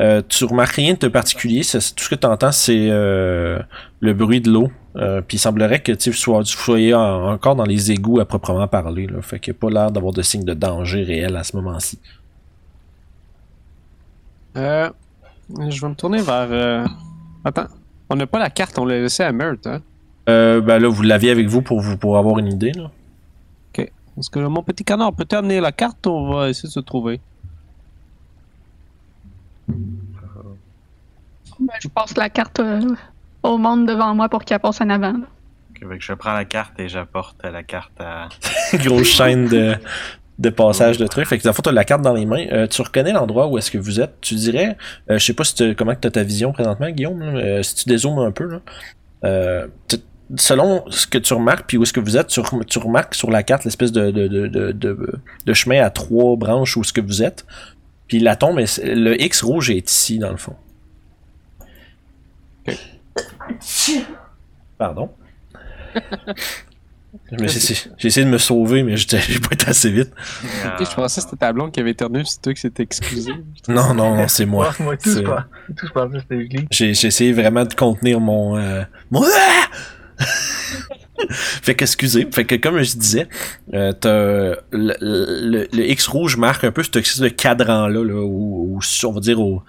euh, 0.00 0.20
tu 0.28 0.44
remarques 0.44 0.74
rien 0.76 0.94
de 1.00 1.08
particulier. 1.08 1.62
tout 1.62 1.80
ce 1.80 2.08
que 2.08 2.14
tu 2.14 2.26
entends, 2.26 2.52
c'est 2.52 2.88
le 2.88 4.12
bruit 4.12 4.40
de 4.40 4.50
l'eau. 4.50 4.70
Puis 4.94 5.36
il 5.36 5.38
semblerait 5.38 5.80
que 5.80 5.92
tu 5.92 6.12
sois- 6.12 6.42
en- 6.94 7.32
encore 7.32 7.54
dans 7.56 7.64
les 7.64 7.92
égouts 7.92 8.18
à 8.20 8.24
proprement 8.24 8.66
parler. 8.68 9.06
Là. 9.06 9.20
Fait 9.22 9.38
qu'il 9.38 9.52
n'y 9.52 9.58
a 9.58 9.60
pas 9.60 9.70
l'air 9.70 9.90
d'avoir 9.90 10.12
de 10.12 10.22
signe 10.22 10.44
de 10.44 10.54
danger 10.54 11.02
réel 11.02 11.36
à 11.36 11.44
ce 11.44 11.54
moment-ci. 11.56 11.98
Je 14.54 15.80
vais 15.80 15.88
me 15.88 15.94
tourner 15.94 16.22
vers. 16.22 16.86
Attends. 17.44 17.66
On 18.08 18.16
n'a 18.16 18.26
pas 18.26 18.38
la 18.38 18.50
carte, 18.50 18.78
on 18.78 18.84
l'a 18.84 19.00
laissée 19.00 19.22
à 19.24 19.32
Meurthe, 19.32 19.66
hein? 19.66 19.80
Euh, 20.28 20.60
ben 20.60 20.78
là, 20.78 20.88
vous 20.88 21.02
l'aviez 21.02 21.30
avec 21.30 21.46
vous 21.48 21.62
pour 21.62 21.80
vous 21.80 21.96
pour 21.96 22.18
avoir 22.18 22.38
une 22.38 22.48
idée. 22.48 22.72
Là. 22.72 22.90
Est-ce 24.18 24.30
que 24.30 24.38
mon 24.38 24.62
petit 24.62 24.84
canard 24.84 25.12
peut 25.12 25.26
amener 25.32 25.60
la 25.60 25.72
carte 25.72 26.06
ou 26.06 26.10
on 26.10 26.32
va 26.32 26.48
essayer 26.48 26.68
de 26.68 26.72
se 26.72 26.80
trouver? 26.80 27.20
Ben, 31.58 31.74
je 31.80 31.88
passe 31.88 32.16
la 32.16 32.28
carte 32.28 32.60
euh, 32.60 32.80
au 33.42 33.58
monde 33.58 33.86
devant 33.88 34.14
moi 34.14 34.28
pour 34.28 34.44
qu'elle 34.44 34.58
passe 34.60 34.80
en 34.80 34.90
avant. 34.90 35.12
là. 35.12 35.26
Fait 35.78 35.98
que 35.98 36.02
je 36.04 36.12
prends 36.14 36.32
la 36.32 36.44
carte 36.44 36.78
et 36.80 36.88
j'apporte 36.88 37.42
la 37.44 37.62
carte 37.62 37.92
à. 38.00 38.28
Grosse 38.76 39.08
chaîne 39.08 39.46
de, 39.48 39.74
de 40.38 40.50
passage 40.50 40.96
de 40.98 41.06
trucs. 41.06 41.26
Fait 41.26 41.38
que 41.38 41.42
dans 41.44 41.50
le 41.50 41.54
fond, 41.54 41.62
t'as 41.62 41.72
la 41.72 41.84
carte 41.84 42.02
dans 42.02 42.14
les 42.14 42.24
mains. 42.26 42.46
Euh, 42.50 42.66
tu 42.66 42.80
reconnais 42.82 43.12
l'endroit 43.12 43.46
où 43.48 43.58
est-ce 43.58 43.70
que 43.70 43.78
vous 43.78 44.00
êtes. 44.00 44.20
Tu 44.20 44.34
dirais, 44.36 44.76
euh, 45.10 45.18
je 45.18 45.24
sais 45.24 45.34
pas 45.34 45.44
si 45.44 45.54
t'as- 45.54 45.74
comment 45.74 45.94
tu 45.94 46.06
as 46.08 46.10
ta 46.10 46.22
vision 46.22 46.52
présentement, 46.52 46.88
Guillaume, 46.90 47.20
là, 47.20 47.38
euh, 47.40 47.62
si 47.62 47.74
tu 47.74 47.88
dézoomes 47.88 48.18
un 48.18 48.30
peu, 48.32 48.44
là. 48.46 48.60
Euh, 49.24 49.66
selon 50.36 50.84
ce 50.90 51.06
que 51.06 51.18
tu 51.18 51.32
remarques, 51.34 51.66
puis 51.68 51.76
où 51.76 51.82
est-ce 51.84 51.92
que 51.92 52.00
vous 52.00 52.16
êtes, 52.16 52.26
tu, 52.28 52.40
rem- 52.40 52.64
tu 52.64 52.78
remarques 52.78 53.14
sur 53.14 53.30
la 53.30 53.42
carte 53.42 53.64
l'espèce 53.64 53.92
de, 53.92 54.10
de, 54.10 54.26
de, 54.26 54.46
de, 54.48 54.72
de- 54.72 55.12
de 55.46 55.52
chemin 55.52 55.80
à 55.82 55.90
trois 55.90 56.36
branches 56.36 56.76
où 56.76 56.80
est-ce 56.80 56.92
que 56.92 57.00
vous 57.00 57.22
êtes. 57.22 57.46
Puis 58.08 58.18
la 58.18 58.34
tombe, 58.36 58.58
est- 58.58 58.82
le 58.84 59.20
X 59.22 59.42
rouge 59.42 59.70
est 59.70 59.88
ici, 59.90 60.18
dans 60.18 60.30
le 60.30 60.36
fond. 60.36 60.56
Pardon? 64.78 65.10
J'ai 67.32 68.06
essayé 68.08 68.26
de 68.26 68.30
me 68.30 68.36
sauver, 68.38 68.82
mais 68.82 68.96
j'ai 68.98 69.16
pas 69.40 69.48
été 69.52 69.68
assez 69.68 69.90
vite. 69.90 70.10
Ok, 70.64 70.86
je 70.88 70.94
pensais 70.94 71.20
que 71.22 71.24
c'était 71.26 71.36
ta 71.38 71.52
blonde 71.52 71.72
qui 71.72 71.80
avait 71.80 71.92
éternué, 71.92 72.22
c'est 72.26 72.42
toi 72.42 72.52
qui 72.52 72.60
s'était 72.60 72.82
excusé. 72.82 73.32
Non, 73.68 73.94
non, 73.94 74.14
non, 74.16 74.28
c'est 74.28 74.44
moi. 74.44 74.72
Moi, 74.80 74.96
tout, 74.98 75.10
c'est- 75.10 75.20
je 75.20 75.26
pense. 75.26 75.40
Tout, 75.76 75.86
je 75.86 75.92
pense 75.92 76.12
que 76.12 76.18
c'était 76.20 76.34
lui. 76.36 76.68
J'ai 76.70 76.92
j'ai 76.94 77.08
essayé 77.08 77.32
vraiment 77.32 77.64
de 77.64 77.72
contenir 77.72 78.20
mon... 78.20 78.56
Euh, 78.58 78.82
mon... 79.10 79.22
Ah! 79.24 79.66
fait 81.30 81.74
que, 81.74 81.84
excusez. 81.84 82.26
Fait 82.32 82.44
que, 82.44 82.54
comme 82.56 82.80
je 82.82 82.96
disais, 82.96 83.28
euh, 83.74 83.92
le, 84.72 84.96
le, 85.00 85.68
le 85.72 85.90
X 85.90 86.06
rouge 86.08 86.36
marque 86.36 86.64
un 86.64 86.72
peu 86.72 86.82
de 86.82 87.28
cadran-là, 87.28 88.04
là, 88.04 88.14
où, 88.22 88.76
où, 88.76 88.80
on 89.04 89.12
va 89.12 89.20
dire, 89.20 89.40
au, 89.40 89.62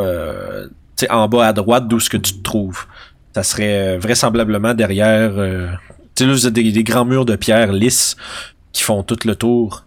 euh, 0.00 0.68
en 1.10 1.28
bas 1.28 1.48
à 1.48 1.52
droite 1.52 1.88
d'où 1.88 2.00
ce 2.00 2.10
que 2.10 2.16
tu 2.16 2.34
te 2.34 2.42
trouves. 2.42 2.86
Ça 3.34 3.42
serait 3.42 3.98
vraisemblablement 3.98 4.74
derrière... 4.74 5.32
Euh, 5.36 5.68
tu 6.14 6.24
sais, 6.24 6.26
là, 6.26 6.32
vous 6.32 6.46
avez 6.46 6.70
des, 6.72 6.84
grands 6.84 7.06
murs 7.06 7.24
de 7.24 7.36
pierre 7.36 7.72
lisses 7.72 8.16
qui 8.72 8.82
font 8.82 9.02
tout 9.02 9.18
le 9.24 9.34
tour 9.34 9.84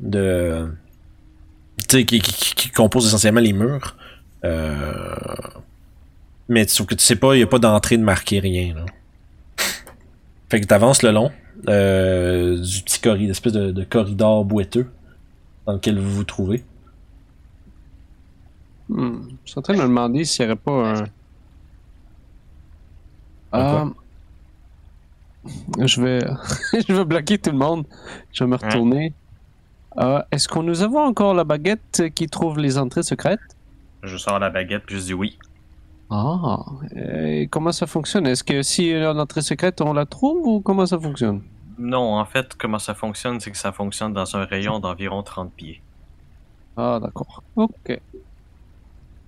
de... 0.00 0.68
Tu 1.88 1.98
sais, 1.98 2.04
qui, 2.04 2.20
qui, 2.20 2.54
qui- 2.54 2.70
composent 2.70 3.06
essentiellement 3.06 3.40
les 3.40 3.52
murs. 3.52 3.96
Euh, 4.44 5.24
mais 6.48 6.66
sauf 6.68 6.86
que 6.86 6.94
tu 6.94 7.04
sais 7.04 7.16
pas, 7.16 7.34
il 7.34 7.38
n'y 7.38 7.44
a 7.44 7.46
pas 7.46 7.58
d'entrée 7.58 7.96
de 7.96 8.02
marqué, 8.02 8.38
rien. 8.38 8.74
Là. 8.74 8.84
Fait 10.56 10.62
que 10.62 10.66
t'avances 10.68 11.02
le 11.02 11.10
long 11.10 11.30
euh, 11.68 12.58
du 12.58 12.80
petit 12.80 12.98
corridor, 12.98 13.30
espèce 13.30 13.52
de, 13.52 13.72
de 13.72 13.84
corridor 13.84 14.42
boiteux 14.42 14.90
dans 15.66 15.74
lequel 15.74 15.98
vous 15.98 16.10
vous 16.10 16.24
trouvez. 16.24 16.64
Hmm. 18.88 19.18
Je 19.44 19.50
suis 19.50 19.58
en 19.58 19.60
train 19.60 19.74
de 19.74 19.80
me 19.80 19.82
demander 19.82 20.24
s'il 20.24 20.46
n'y 20.46 20.52
aurait 20.52 20.58
pas 20.58 20.72
un. 20.72 21.04
Un 23.52 23.92
Ah, 25.78 25.84
je 25.84 26.00
vais, 26.00 26.20
je 26.88 26.90
vais 26.90 27.04
bloquer 27.04 27.36
tout 27.36 27.50
le 27.50 27.58
monde. 27.58 27.84
Je 28.32 28.42
vais 28.42 28.48
me 28.48 28.56
retourner. 28.56 29.12
Ah, 29.94 30.26
Est-ce 30.32 30.48
qu'on 30.48 30.62
nous 30.62 30.80
avons 30.80 31.00
encore 31.00 31.34
la 31.34 31.44
baguette 31.44 32.04
qui 32.14 32.28
trouve 32.28 32.58
les 32.58 32.78
entrées 32.78 33.02
secrètes? 33.02 33.40
Je 34.02 34.16
sors 34.16 34.38
la 34.38 34.48
baguette 34.48 34.84
puis 34.86 34.96
je 34.96 35.02
dis 35.02 35.12
oui. 35.12 35.38
Ah, 36.10 36.64
et 36.94 37.48
comment 37.48 37.72
ça 37.72 37.86
fonctionne? 37.86 38.26
Est-ce 38.26 38.44
que 38.44 38.62
si 38.62 38.84
il 38.84 38.90
y 38.90 38.94
a 38.94 39.10
une 39.10 39.18
entrée 39.20 39.42
secrète, 39.42 39.80
on 39.80 39.92
la 39.92 40.06
trouve 40.06 40.46
ou 40.46 40.60
comment 40.60 40.86
ça 40.86 40.98
fonctionne? 41.00 41.42
Non, 41.78 42.18
en 42.18 42.24
fait, 42.24 42.54
comment 42.56 42.78
ça 42.78 42.94
fonctionne, 42.94 43.40
c'est 43.40 43.50
que 43.50 43.58
ça 43.58 43.72
fonctionne 43.72 44.12
dans 44.12 44.36
un 44.36 44.44
rayon 44.44 44.78
d'environ 44.80 45.22
30 45.22 45.52
pieds. 45.54 45.82
Ah, 46.76 47.00
d'accord. 47.02 47.42
Ok. 47.56 48.00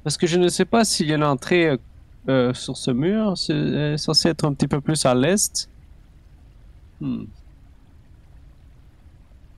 Parce 0.05 0.16
que 0.16 0.26
je 0.26 0.39
ne 0.39 0.49
sais 0.49 0.64
pas 0.64 0.85
s'il 0.85 1.09
y 1.09 1.12
a 1.12 1.16
une 1.16 1.24
entrée 1.24 1.68
euh, 1.68 1.79
euh, 2.29 2.55
sur 2.55 2.76
ce 2.76 2.91
mur. 2.91 3.37
C'est 3.39 3.53
euh, 3.55 3.97
censé 3.97 4.29
être 4.29 4.45
un 4.45 4.55
petit 4.55 4.68
peu 4.68 4.81
plus 4.81 5.05
à 5.07 5.14
l'est. 5.14 5.70
Hmm. 7.01 7.24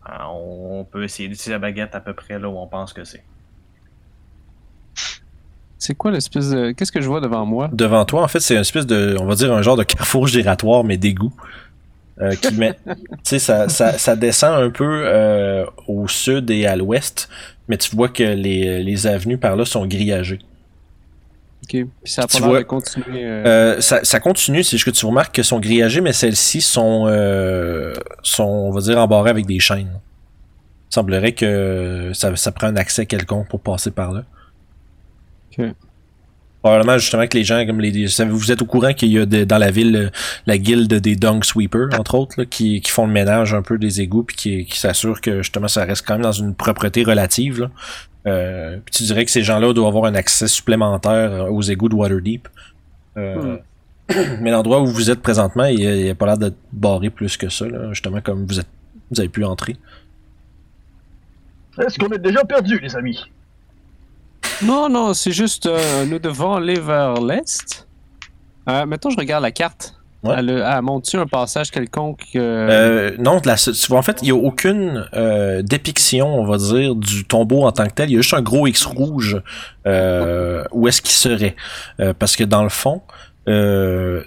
Euh, 0.09 0.25
On 0.25 0.85
peut 0.85 1.05
essayer 1.05 1.29
d'utiliser 1.29 1.53
la 1.53 1.59
baguette 1.59 1.95
à 1.95 2.01
peu 2.01 2.15
près 2.15 2.39
là 2.39 2.49
où 2.49 2.59
on 2.59 2.69
pense 2.69 2.93
que 2.93 3.05
c'est. 3.05 3.30
C'est 5.81 5.95
quoi 5.95 6.11
l'espèce 6.13 6.51
de. 6.51 6.71
Qu'est-ce 6.73 6.93
que 6.93 7.01
je 7.01 7.09
vois 7.09 7.21
devant 7.21 7.45
moi? 7.47 7.69
Devant 7.73 8.05
toi, 8.05 8.23
en 8.23 8.29
fait, 8.29 8.39
c'est 8.41 8.55
une 8.55 8.61
espèce 8.61 8.87
de, 8.87 9.17
on 9.19 9.25
va 9.25 9.35
dire, 9.35 9.53
un 9.53 9.63
genre 9.63 9.77
de 9.77 9.83
carrefour 9.83 10.27
giratoire, 10.29 10.85
mais 10.85 10.97
d'égout. 10.99 11.33
Euh, 12.21 12.35
qui 12.35 12.55
met, 12.55 12.75
tu 12.87 12.95
sais, 13.25 13.39
ça, 13.39 13.69
ça, 13.71 13.97
ça 13.97 14.15
descend 14.15 14.63
un 14.63 14.69
peu 14.69 14.85
euh, 15.07 15.65
au 15.89 16.07
sud 16.07 16.51
et 16.51 16.67
à 16.67 16.77
l'ouest, 16.77 17.31
mais 17.67 17.79
tu 17.79 17.97
vois 17.97 18.11
que 18.11 18.23
les, 18.23 18.83
les 18.83 19.07
avenues 19.07 19.39
par 19.39 19.57
là 19.57 19.65
sont 19.65 19.87
grillagées. 19.87 20.39
Ok. 21.65 21.71
Puis 21.71 21.87
ça 22.05 22.23
a 22.23 22.27
Tu 22.27 22.35
pas 22.37 22.41
l'air 22.41 22.49
vois- 22.51 22.59
de 22.59 22.65
continuer. 22.65 23.25
euh, 23.25 23.45
Euh, 23.77 23.81
ça, 23.81 24.01
ça 24.03 24.21
continue, 24.21 24.63
c'est 24.63 24.77
juste 24.77 24.85
que 24.85 24.91
tu 24.91 25.07
remarques 25.07 25.35
qu'elles 25.35 25.45
sont 25.47 25.61
grillagées, 25.61 26.03
mais 26.03 26.13
celles-ci 26.13 26.61
sont, 26.61 27.07
euh, 27.09 27.95
sont, 28.23 28.45
on 28.45 28.71
va 28.71 28.83
dire, 28.83 28.99
embarrées 28.99 29.31
avec 29.31 29.47
des 29.47 29.59
chaînes. 29.61 29.99
Il 30.91 30.95
semblerait 30.95 31.33
que 31.33 32.11
ça, 32.13 32.37
ça 32.37 32.53
prend 32.53 32.67
un 32.67 32.77
accès 32.77 33.07
quelconque 33.07 33.49
pour 33.49 33.61
passer 33.61 33.91
par 33.93 34.13
là. 34.13 34.25
Probablement 36.63 36.99
justement 36.99 37.27
que 37.27 37.39
les 37.39 37.45
gens, 37.45 37.65
comme 37.67 37.81
les, 37.81 38.07
vous 38.27 38.53
êtes 38.53 38.61
au 38.61 38.67
courant 38.67 38.93
qu'il 38.93 39.09
y 39.09 39.19
a 39.19 39.25
de- 39.25 39.45
dans 39.45 39.57
la 39.57 39.71
ville 39.71 39.97
euh, 39.97 40.11
la 40.47 40.59
guilde 40.59 40.93
des 40.93 41.17
dung 41.17 41.43
sweepers, 41.43 41.89
entre 41.99 42.17
autres, 42.17 42.35
là, 42.39 42.45
qui, 42.45 42.83
qui 42.83 42.91
font 42.91 43.07
le 43.07 43.13
ménage 43.13 43.55
un 43.55 43.63
peu 43.63 43.79
des 43.79 44.03
égouts 44.03 44.25
puis 44.25 44.37
qui, 44.37 44.65
qui 44.67 44.79
s'assurent 44.79 45.23
que 45.23 45.39
justement 45.39 45.69
ça 45.69 45.87
reste 45.87 46.07
quand 46.07 46.15
même 46.15 46.23
dans 46.23 46.33
une 46.33 46.55
propreté 46.55 47.03
relative. 47.03 47.61
Là. 47.61 47.71
Euh, 48.27 48.77
puis 48.85 48.93
tu 48.95 49.03
dirais 49.05 49.25
que 49.25 49.31
ces 49.31 49.43
gens-là 49.43 49.73
doivent 49.73 49.89
avoir 49.89 50.05
un 50.05 50.15
accès 50.15 50.49
supplémentaire 50.49 51.33
euh, 51.33 51.49
aux 51.49 51.63
égouts 51.63 51.89
de 51.89 51.95
Waterdeep. 51.95 52.47
Euh, 53.17 53.57
Mais 54.41 54.51
l'endroit 54.51 54.83
où 54.83 54.87
vous 54.87 55.11
êtes 55.11 55.21
présentement, 55.23 55.65
il 55.65 55.79
n'y 55.79 56.11
a, 56.11 56.15
pas 56.15 56.27
l'air 56.27 56.37
d'être 56.37 56.59
barré 56.73 57.09
plus 57.09 57.39
que 57.39 57.49
ça, 57.49 57.67
là, 57.67 57.93
justement 57.93 58.21
comme 58.21 58.45
vous 58.45 58.61
êtes 58.61 58.69
vous 59.11 59.19
avez 59.19 59.29
pu 59.29 59.45
entrer. 59.45 59.77
Est-ce 61.79 61.99
qu'on 61.99 62.09
est 62.13 62.19
déjà 62.19 62.45
perdu, 62.45 62.79
les 62.79 62.95
amis? 62.97 63.25
Non, 64.63 64.89
non, 64.89 65.15
c'est 65.15 65.33
juste. 65.33 65.67
euh, 65.67 66.05
nous 66.07 66.19
devons 66.19 66.55
aller 66.55 66.79
vers 66.79 67.15
l'est. 67.15 67.87
Euh, 68.69 68.87
mettons, 68.87 69.11
je 69.11 69.17
regarde 69.17 69.43
la 69.43 69.51
carte. 69.53 69.95
Ouais. 70.23 70.35
Elle, 70.37 70.51
elle 70.51 70.83
montre-tu 70.83 71.17
un 71.17 71.27
passage 71.27 71.71
quelconque 71.71 72.25
euh, 72.37 72.69
Euh, 73.13 73.17
non, 73.19 73.41
de 73.41 73.47
la, 73.47 73.57
tu 73.57 73.71
vois, 73.89 73.99
en 73.99 74.03
fait, 74.03 74.19
il 74.21 74.27
n'y 74.27 74.31
a 74.33 74.35
aucune 74.35 75.09
euh, 75.15 75.63
dépiction, 75.63 76.27
on 76.29 76.45
va 76.45 76.59
dire, 76.59 76.95
du 76.95 77.25
tombeau 77.25 77.65
en 77.65 77.73
tant 77.73 77.87
que 77.87 77.95
tel. 77.95 78.11
Il 78.11 78.15
y 78.15 78.19
a 78.19 78.21
juste 78.21 78.35
un 78.35 78.43
gros 78.43 78.67
X 78.67 78.85
rouge 78.85 79.41
euh, 79.87 80.63
où 80.73 80.89
est-ce 80.89 81.01
qu'il 81.01 81.13
serait. 81.15 81.57
Euh, 82.01 82.13
parce 82.13 82.37
que 82.37 82.45
dans 82.45 82.63
le 82.63 82.69
fond, 82.69 83.01
euh, 83.49 84.23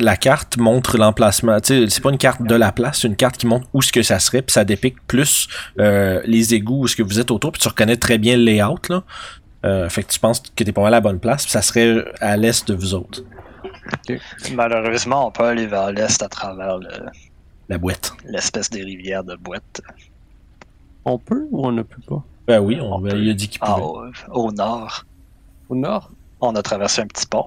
la 0.00 0.16
carte 0.16 0.56
montre 0.56 0.96
l'emplacement. 0.96 1.60
Tu 1.60 1.84
sais, 1.84 1.90
c'est 1.90 2.02
pas 2.02 2.10
une 2.10 2.16
carte 2.16 2.42
de 2.42 2.54
la 2.54 2.72
place, 2.72 3.00
c'est 3.02 3.08
une 3.08 3.16
carte 3.16 3.36
qui 3.36 3.46
montre 3.46 3.66
où 3.74 3.82
ce 3.82 3.92
que 3.92 4.02
ça 4.02 4.20
serait, 4.20 4.40
puis 4.40 4.54
ça 4.54 4.64
dépique 4.64 4.96
plus 5.06 5.46
euh, 5.78 6.22
les 6.24 6.54
égouts 6.54 6.84
où 6.84 6.88
ce 6.88 6.96
que 6.96 7.02
vous 7.02 7.20
êtes 7.20 7.30
autour, 7.30 7.52
puis 7.52 7.60
tu 7.60 7.68
reconnais 7.68 7.96
très 7.98 8.16
bien 8.16 8.38
le 8.38 8.44
layout 8.44 8.78
là. 8.88 9.02
Euh, 9.64 9.88
fait 9.88 10.02
que 10.02 10.12
tu 10.12 10.20
penses 10.20 10.40
que 10.40 10.62
t'es 10.62 10.72
pas 10.72 10.82
mal 10.82 10.92
à 10.94 10.98
la 10.98 11.00
bonne 11.00 11.18
place, 11.18 11.42
puis 11.44 11.50
ça 11.52 11.62
serait 11.62 12.04
à 12.20 12.36
l'est 12.36 12.68
de 12.68 12.74
vous 12.74 12.94
autres, 12.94 13.22
Malheureusement, 14.54 15.28
on 15.28 15.30
peut 15.30 15.44
aller 15.44 15.66
vers 15.66 15.90
l'est 15.92 16.22
à 16.22 16.28
travers 16.28 16.78
le- 16.78 16.88
la 17.68 17.78
boîte. 17.78 18.12
l'espèce 18.26 18.70
des 18.70 18.82
rivières 18.82 19.24
de 19.24 19.36
boîte. 19.36 19.80
On 21.04 21.18
peut 21.18 21.46
ou 21.50 21.66
on 21.66 21.72
ne 21.72 21.82
peut 21.82 22.00
pas? 22.06 22.22
Ben 22.46 22.60
oui, 22.60 22.78
on, 22.80 22.98
ben, 22.98 23.16
il 23.16 23.30
a 23.30 23.34
dit 23.34 23.48
qu'il 23.48 23.58
Ah, 23.62 23.76
pouvait. 23.78 24.10
au, 24.32 24.48
au 24.48 24.52
nord, 24.52 25.04
Au 25.70 25.74
nord? 25.74 26.10
On 26.40 26.54
a 26.56 26.62
traversé 26.62 27.00
un 27.02 27.06
petit 27.06 27.26
pont. 27.26 27.46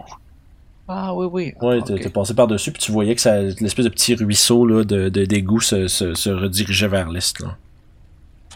Ah, 0.88 1.14
oui, 1.14 1.28
oui. 1.32 1.54
Ouais, 1.62 1.80
Ah, 1.82 1.86
t'es 1.86 2.10
passé 2.10 2.34
par-dessus, 2.34 2.72
puis 2.72 2.82
tu 2.82 2.92
voyais 2.92 3.14
que 3.14 3.22
ça, 3.22 3.42
l'espèce 3.42 3.86
de 3.86 3.90
petit 3.90 4.16
ruisseau 4.16 4.66
là, 4.66 4.84
de, 4.84 5.10
de, 5.10 5.26
d'égout 5.26 5.60
se, 5.62 5.88
se, 5.88 6.14
se 6.16 6.30
redirigeait 6.32 6.88
vers 6.88 7.10
l'est. 7.10 7.40
Là. 7.42 7.58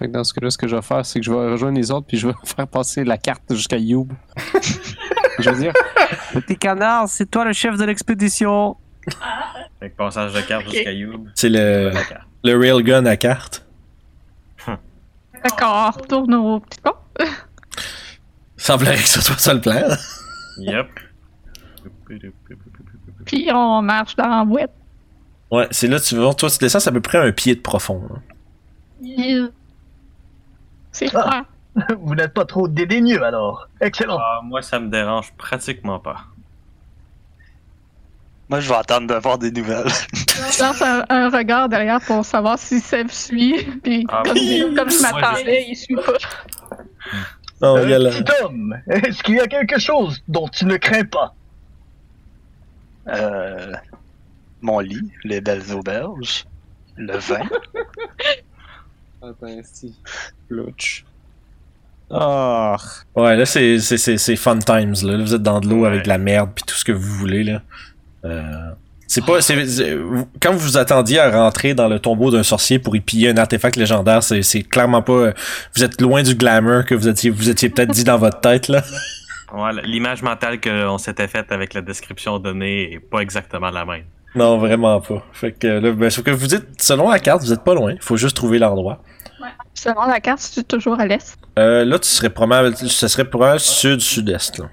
Fait 0.01 0.07
que 0.07 0.13
dans 0.13 0.23
ce 0.23 0.33
cas-là, 0.33 0.49
ce 0.49 0.57
que 0.57 0.67
je 0.67 0.75
vais 0.75 0.81
faire, 0.81 1.05
c'est 1.05 1.19
que 1.19 1.25
je 1.27 1.31
vais 1.31 1.51
rejoindre 1.51 1.77
les 1.77 1.91
autres 1.91 2.07
puis 2.07 2.17
je 2.17 2.25
vais 2.25 2.33
faire 2.43 2.67
passer 2.67 3.03
la 3.03 3.19
carte 3.19 3.43
jusqu'à 3.51 3.77
Youb. 3.77 4.11
je 5.39 5.47
vais 5.47 5.55
dire 5.57 5.73
Petit 6.33 6.57
canard, 6.57 7.07
c'est 7.07 7.29
toi 7.29 7.45
le 7.45 7.53
chef 7.53 7.77
de 7.77 7.83
l'expédition. 7.85 8.77
Fait 9.79 9.91
que 9.91 9.95
passage 9.95 10.33
de 10.33 10.41
carte 10.41 10.67
jusqu'à 10.71 10.91
Youb. 10.91 11.27
C'est 11.35 11.49
le, 11.49 11.91
le 12.43 12.57
railgun 12.57 13.05
à 13.05 13.15
carte. 13.15 13.63
D'accord, 15.43 15.93
retourne 15.93 16.33
au 16.33 16.59
petit 16.61 16.79
pont. 16.81 16.95
Semblerait 18.57 18.95
que 18.95 19.07
ce 19.07 19.21
soit 19.21 19.37
ça 19.37 19.53
le 19.53 19.61
plan. 19.61 19.83
Yep. 20.57 20.87
Puis 23.25 23.49
on 23.53 23.83
marche 23.83 24.15
dans 24.15 24.27
la 24.27 24.45
boîte. 24.45 24.71
Ouais, 25.51 25.67
c'est 25.69 25.87
là, 25.87 25.99
tu 25.99 26.15
vois, 26.15 26.33
toi, 26.33 26.49
tu 26.49 26.57
descends, 26.57 26.79
c'est 26.79 26.89
à 26.89 26.93
peu 26.93 27.01
près 27.01 27.19
un 27.19 27.31
pied 27.31 27.53
de 27.53 27.61
profond. 27.61 28.01
là. 28.09 29.49
C'est 30.91 31.07
froid. 31.09 31.23
Ah. 31.25 31.45
Vous 31.99 32.15
n'êtes 32.15 32.33
pas 32.33 32.45
trop 32.45 32.67
dédaigneux, 32.67 33.23
alors. 33.23 33.67
Excellent. 33.79 34.17
Ah, 34.19 34.41
moi, 34.43 34.61
ça 34.61 34.79
me 34.79 34.89
dérange 34.89 35.31
pratiquement 35.37 35.99
pas. 35.99 36.17
Moi, 38.49 38.59
je 38.59 38.67
vais 38.67 38.75
attendre 38.75 39.07
de 39.07 39.13
voir 39.15 39.37
des 39.37 39.51
nouvelles. 39.51 39.87
Je 40.13 40.61
lance 40.61 40.81
un, 40.81 41.05
un 41.09 41.29
regard 41.29 41.69
derrière 41.69 42.01
pour 42.01 42.25
savoir 42.25 42.59
si 42.59 42.81
Seb 42.81 43.09
suit. 43.09 43.63
Puis 43.81 44.05
Ah, 44.09 44.23
comme, 44.25 44.33
oui. 44.33 44.61
comme 44.75 44.89
je 44.91 45.01
m'attendais, 45.01 45.65
il 45.69 45.75
suit 45.77 45.95
pas. 45.95 46.11
Non, 47.61 47.77
Euh, 47.77 47.83
il 47.85 47.89
y 47.91 47.93
a 47.93 47.99
la- 47.99 48.09
Petit 48.09 48.43
homme, 48.43 48.77
est-ce 48.87 49.23
qu'il 49.23 49.35
y 49.35 49.39
a 49.39 49.47
quelque 49.47 49.79
chose 49.79 50.21
dont 50.27 50.49
tu 50.49 50.65
ne 50.65 50.75
crains 50.75 51.05
pas? 51.05 51.33
Euh, 53.07 53.71
mon 54.61 54.79
lit, 54.79 55.09
les 55.23 55.39
belles 55.39 55.71
auberges, 55.73 56.45
le 56.97 57.17
vin. 57.17 57.39
Louch. 60.49 61.05
Ah. 62.09 62.75
Ouais, 63.15 63.37
là, 63.37 63.45
c'est, 63.45 63.79
c'est, 63.79 63.97
c'est, 63.97 64.17
c'est 64.17 64.35
fun 64.35 64.59
times, 64.59 64.93
là. 65.03 65.17
Là, 65.17 65.23
Vous 65.23 65.33
êtes 65.33 65.43
dans 65.43 65.59
de 65.61 65.69
l'eau 65.69 65.81
Ouais. 65.81 65.87
avec 65.87 66.03
de 66.03 66.09
la 66.09 66.17
merde 66.17 66.49
puis 66.53 66.63
tout 66.67 66.75
ce 66.75 66.83
que 66.83 66.91
vous 66.91 67.13
voulez, 67.13 67.43
là. 67.43 67.61
Euh, 68.25 68.71
c'est 69.07 69.25
pas, 69.25 69.41
c'est, 69.41 69.65
c'est- 69.65 69.97
quand 70.41 70.51
vous 70.53 70.59
vous 70.59 70.77
attendiez 70.77 71.19
à 71.19 71.31
rentrer 71.31 71.73
dans 71.73 71.87
le 71.87 71.99
tombeau 71.99 72.31
d'un 72.31 72.43
sorcier 72.43 72.79
pour 72.79 72.95
y 72.95 72.99
piller 73.01 73.29
un 73.29 73.37
artefact 73.37 73.75
légendaire, 73.77 74.23
c'est, 74.23 74.41
c'est 74.41 74.63
clairement 74.63 75.01
pas, 75.01 75.13
euh, 75.13 75.33
vous 75.75 75.83
êtes 75.83 75.99
loin 76.01 76.21
du 76.23 76.35
glamour 76.35 76.85
que 76.85 76.95
vous 76.95 77.07
étiez, 77.07 77.29
vous 77.29 77.49
étiez 77.49 77.69
peut-être 77.69 77.91
dit 77.91 78.03
dans 78.03 78.17
votre 78.17 78.39
tête, 78.41 78.67
là. 78.67 78.83
Ouais, 79.53 79.71
l'image 79.83 80.21
mentale 80.21 80.61
qu'on 80.61 80.97
s'était 80.97 81.27
faite 81.27 81.51
avec 81.51 81.73
la 81.73 81.81
description 81.81 82.39
donnée 82.39 82.93
est 82.93 82.99
pas 82.99 83.19
exactement 83.19 83.69
la 83.69 83.83
même. 83.85 84.03
Non, 84.35 84.57
vraiment 84.57 85.01
pas. 85.01 85.23
Fait 85.33 85.51
que 85.51 85.67
là, 85.67 85.91
ben, 85.91 86.09
sauf 86.09 86.23
que 86.23 86.31
vous 86.31 86.47
dites, 86.47 86.81
selon 86.81 87.09
la 87.09 87.19
carte, 87.19 87.41
vous 87.41 87.51
êtes 87.53 87.63
pas 87.63 87.73
loin. 87.73 87.95
Faut 87.99 88.17
juste 88.17 88.35
trouver 88.35 88.59
l'endroit. 88.59 89.03
Selon 89.73 90.05
la 90.05 90.19
carte, 90.19 90.39
c'est 90.39 90.67
toujours 90.67 90.99
à 90.99 91.05
l'est. 91.05 91.37
Euh, 91.59 91.83
là, 91.83 91.99
tu 91.99 92.07
serais 92.07 92.29
probablement, 92.29 92.75
ce 92.75 93.07
serait 93.07 93.25
probablement 93.25 93.59
sud-sud-est, 93.59 94.59
là. 94.59 94.65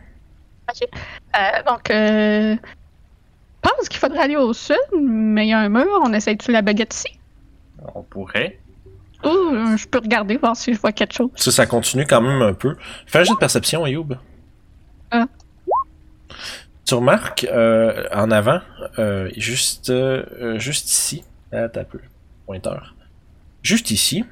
Euh, 0.70 1.62
donc, 1.66 1.90
euh, 1.90 2.54
je 2.54 3.70
pense 3.70 3.88
qu'il 3.88 3.98
faudrait 3.98 4.20
aller 4.20 4.36
au 4.36 4.52
sud, 4.52 4.76
mais 5.00 5.46
il 5.46 5.50
y 5.50 5.52
a 5.52 5.59
un 5.61 5.68
mur. 5.68 5.86
On 6.02 6.12
essaye-tu 6.12 6.52
la 6.52 6.62
baguette 6.62 6.94
ici? 6.94 7.18
On 7.94 8.02
pourrait. 8.02 8.59
Ou 9.24 9.28
euh, 9.28 9.76
je 9.76 9.88
peux 9.88 9.98
regarder, 9.98 10.36
voir 10.36 10.56
si 10.56 10.74
je 10.74 10.80
vois 10.80 10.92
quelque 10.92 11.14
chose. 11.14 11.30
Ça, 11.36 11.50
ça 11.50 11.66
continue 11.66 12.06
quand 12.06 12.20
même 12.20 12.42
un 12.42 12.52
peu. 12.52 12.76
Fais 13.06 13.20
un 13.20 13.24
jeu 13.24 13.34
de 13.34 13.38
perception, 13.38 13.84
Ayoub. 13.84 14.16
Ah. 15.11 15.26
Tu 16.89 16.95
remarques 16.95 17.47
euh, 17.53 18.05
en 18.14 18.30
avant, 18.30 18.61
euh, 18.99 19.28
juste, 19.36 19.91
euh, 19.91 20.59
juste 20.59 20.89
ici, 20.91 21.22
ah, 21.53 21.68
t'as 21.68 21.84
peu, 21.84 22.01
pointeur. 22.47 22.95
Juste 23.62 23.91
ici, 23.91 24.24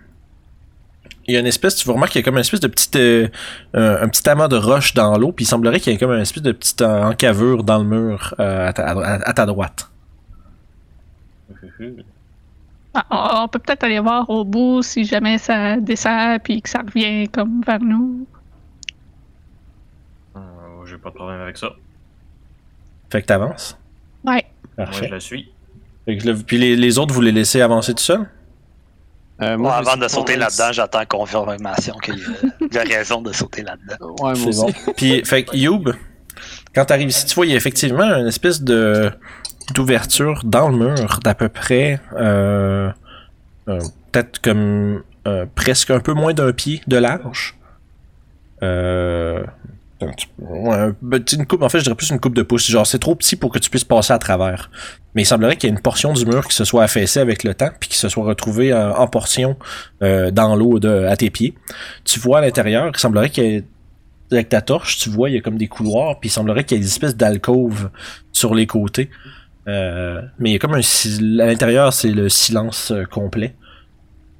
il 1.27 1.35
y 1.35 1.37
a 1.37 1.41
une 1.41 1.47
espèce, 1.47 1.77
tu 1.77 1.85
vous 1.87 1.93
remarques 1.93 2.13
qu'il 2.13 2.21
y 2.21 2.25
a 2.25 2.25
comme 2.25 2.37
une 2.37 2.41
espèce 2.41 2.61
de 2.61 2.69
petite, 2.69 2.97
euh, 2.97 3.29
un, 3.75 3.97
un 4.05 4.09
petit 4.09 4.27
amas 4.27 4.49
de 4.49 4.57
roche 4.57 4.95
dans 4.95 5.19
l'eau, 5.19 5.33
puis 5.33 5.45
il 5.45 5.49
semblerait 5.49 5.81
qu'il 5.81 5.93
y 5.93 5.97
ait 5.97 5.99
comme 5.99 6.13
une 6.13 6.21
espèce 6.23 6.43
de 6.43 6.53
petite 6.53 6.81
euh, 6.81 7.03
encavure 7.03 7.63
dans 7.63 7.77
le 7.77 7.85
mur 7.85 8.35
euh, 8.41 8.69
à, 8.69 8.73
ta, 8.73 8.87
à- 8.89 9.29
à 9.29 9.33
ta 9.35 9.45
droite. 9.45 9.91
Ah, 12.95 13.43
on, 13.43 13.49
peut 13.49 13.59
peut-être 13.59 13.85
aller 13.85 13.99
voir 14.01 14.31
au 14.31 14.45
bout 14.47 14.81
si 14.83 15.05
jamais 15.05 15.37
ça 15.37 15.77
descend 15.77 16.41
puis 16.43 16.63
que 16.63 16.71
ça 16.71 16.79
revient 16.79 17.29
comme 17.29 17.61
vers 17.67 17.81
nous. 17.81 18.27
Euh, 20.37 20.41
J'ai 20.87 20.97
pas 20.97 21.11
de 21.11 21.15
problème 21.17 21.43
avec 21.43 21.59
ça. 21.59 21.73
Fait 23.11 23.23
que 23.23 23.27
t'avances. 23.27 23.77
Ouais. 24.25 24.45
Moi, 24.77 24.87
je 24.93 25.05
le 25.05 25.21
suis. 25.21 25.51
Fait 26.05 26.17
que 26.19 26.27
là, 26.29 26.35
puis 26.47 26.59
les, 26.59 26.77
les 26.77 26.99
autres, 26.99 27.15
vous 27.15 27.21
les 27.21 27.33
laissez 27.33 27.61
avancer 27.63 27.95
tout 27.95 28.03
seul? 28.03 28.27
Euh, 29.43 29.57
Moi, 29.59 29.75
avant 29.75 29.97
de 29.97 30.09
sauter 30.09 30.37
là-dedans, 30.37 30.73
j'attends 30.73 31.05
confirmation 31.07 31.95
qu'il 32.03 32.19
y 32.19 32.79
a- 32.79 32.85
il 32.85 32.91
y 32.91 32.95
a 32.95 32.99
raison 32.99 33.21
de 33.21 33.33
sauter 33.33 33.63
là-dedans. 33.63 34.07
Ouais, 34.13 34.17
moi 34.21 34.35
C'est 34.35 34.47
aussi. 34.49 34.61
bon. 34.87 34.93
Puis, 34.97 35.25
fait 35.25 35.45
que 35.45 35.57
Youb, 35.57 35.91
quand 36.75 36.85
t'arrives 36.87 37.09
ici, 37.09 37.27
tu 37.27 37.35
vois, 37.35 37.47
il 37.47 37.51
y 37.51 37.55
a 37.55 37.57
effectivement 37.57 38.05
une 38.05 38.27
espèce 38.29 38.63
de 38.63 39.11
d'ouverture 39.75 40.43
dans 40.45 40.69
le 40.69 40.77
mur 40.77 41.19
d'à 41.25 41.35
peu 41.35 41.49
près, 41.49 42.01
euh, 42.17 42.89
euh, 43.69 43.79
peut-être 44.13 44.41
comme 44.41 45.03
euh, 45.27 45.45
presque 45.57 45.91
un 45.91 45.99
peu 45.99 46.13
moins 46.13 46.33
d'un 46.33 46.53
pied 46.53 46.81
de 46.87 46.97
large. 46.97 47.57
Euh, 50.03 50.89
un 50.91 50.93
petit- 51.11 51.37
une 51.37 51.47
coupe, 51.47 51.63
en 51.63 51.69
fait, 51.69 51.79
je 51.79 51.85
dirais 51.85 51.97
plus 51.97 52.11
une 52.11 52.21
coupe 52.21 52.35
de 52.35 52.43
pouce. 52.43 52.69
Genre, 52.71 52.87
c'est 52.87 52.99
trop 52.99 53.15
petit 53.15 53.35
pour 53.37 53.51
que 53.51 53.59
tu 53.59 53.71
puisses 53.71 53.85
passer 53.85 54.13
à 54.13 54.19
travers. 54.19 54.71
Mais 55.15 55.23
il 55.23 55.27
semblerait 55.27 55.57
qu'il 55.57 55.71
y 55.71 55.73
ait 55.73 55.77
une 55.77 55.81
portion 55.83 56.13
du 56.13 56.27
mur 56.27 56.47
qui 56.47 56.55
se 56.55 56.65
soit 56.65 56.83
affaissée 56.85 57.21
avec 57.21 57.45
le 57.45 57.55
temps, 57.55 57.71
puis 57.81 57.89
qui 57.89 57.97
se 57.97 58.09
soit 58.11 58.25
retrouvée 58.25 58.73
euh, 58.73 58.93
en 58.95 59.07
portion 59.07 59.57
euh, 60.03 60.31
dans 60.31 60.55
l'eau 60.55 60.79
à 60.85 61.17
tes 61.17 61.31
pieds. 61.31 61.55
Tu 62.05 62.21
vois 62.21 62.39
à 62.39 62.41
l'intérieur, 62.43 62.91
il 62.95 62.99
semblerait 63.01 63.31
qu'il 63.31 63.45
y 63.45 63.47
ait 63.57 63.65
avec 64.31 64.49
ta 64.51 64.61
torche, 64.61 64.99
tu 64.99 65.09
vois, 65.09 65.31
il 65.31 65.37
y 65.37 65.39
a 65.39 65.41
comme 65.41 65.57
des 65.57 65.69
couloirs, 65.69 66.19
puis 66.21 66.29
il 66.29 66.33
semblerait 66.33 66.65
qu'il 66.65 66.77
y 66.77 66.81
ait 66.81 66.83
des 66.83 66.89
espèces 66.91 67.17
d'alcôves 67.17 67.91
sur 68.33 68.55
les 68.55 68.67
côtés. 68.67 69.09
Euh, 69.69 70.21
mais 70.39 70.51
il 70.51 70.53
y 70.53 70.57
a 70.57 70.59
comme 70.59 70.75
un 70.75 70.81
à 71.41 71.47
l'intérieur, 71.47 71.93
c'est 71.93 72.11
le 72.11 72.29
silence 72.29 72.91
euh, 72.91 73.05
complet. 73.05 73.55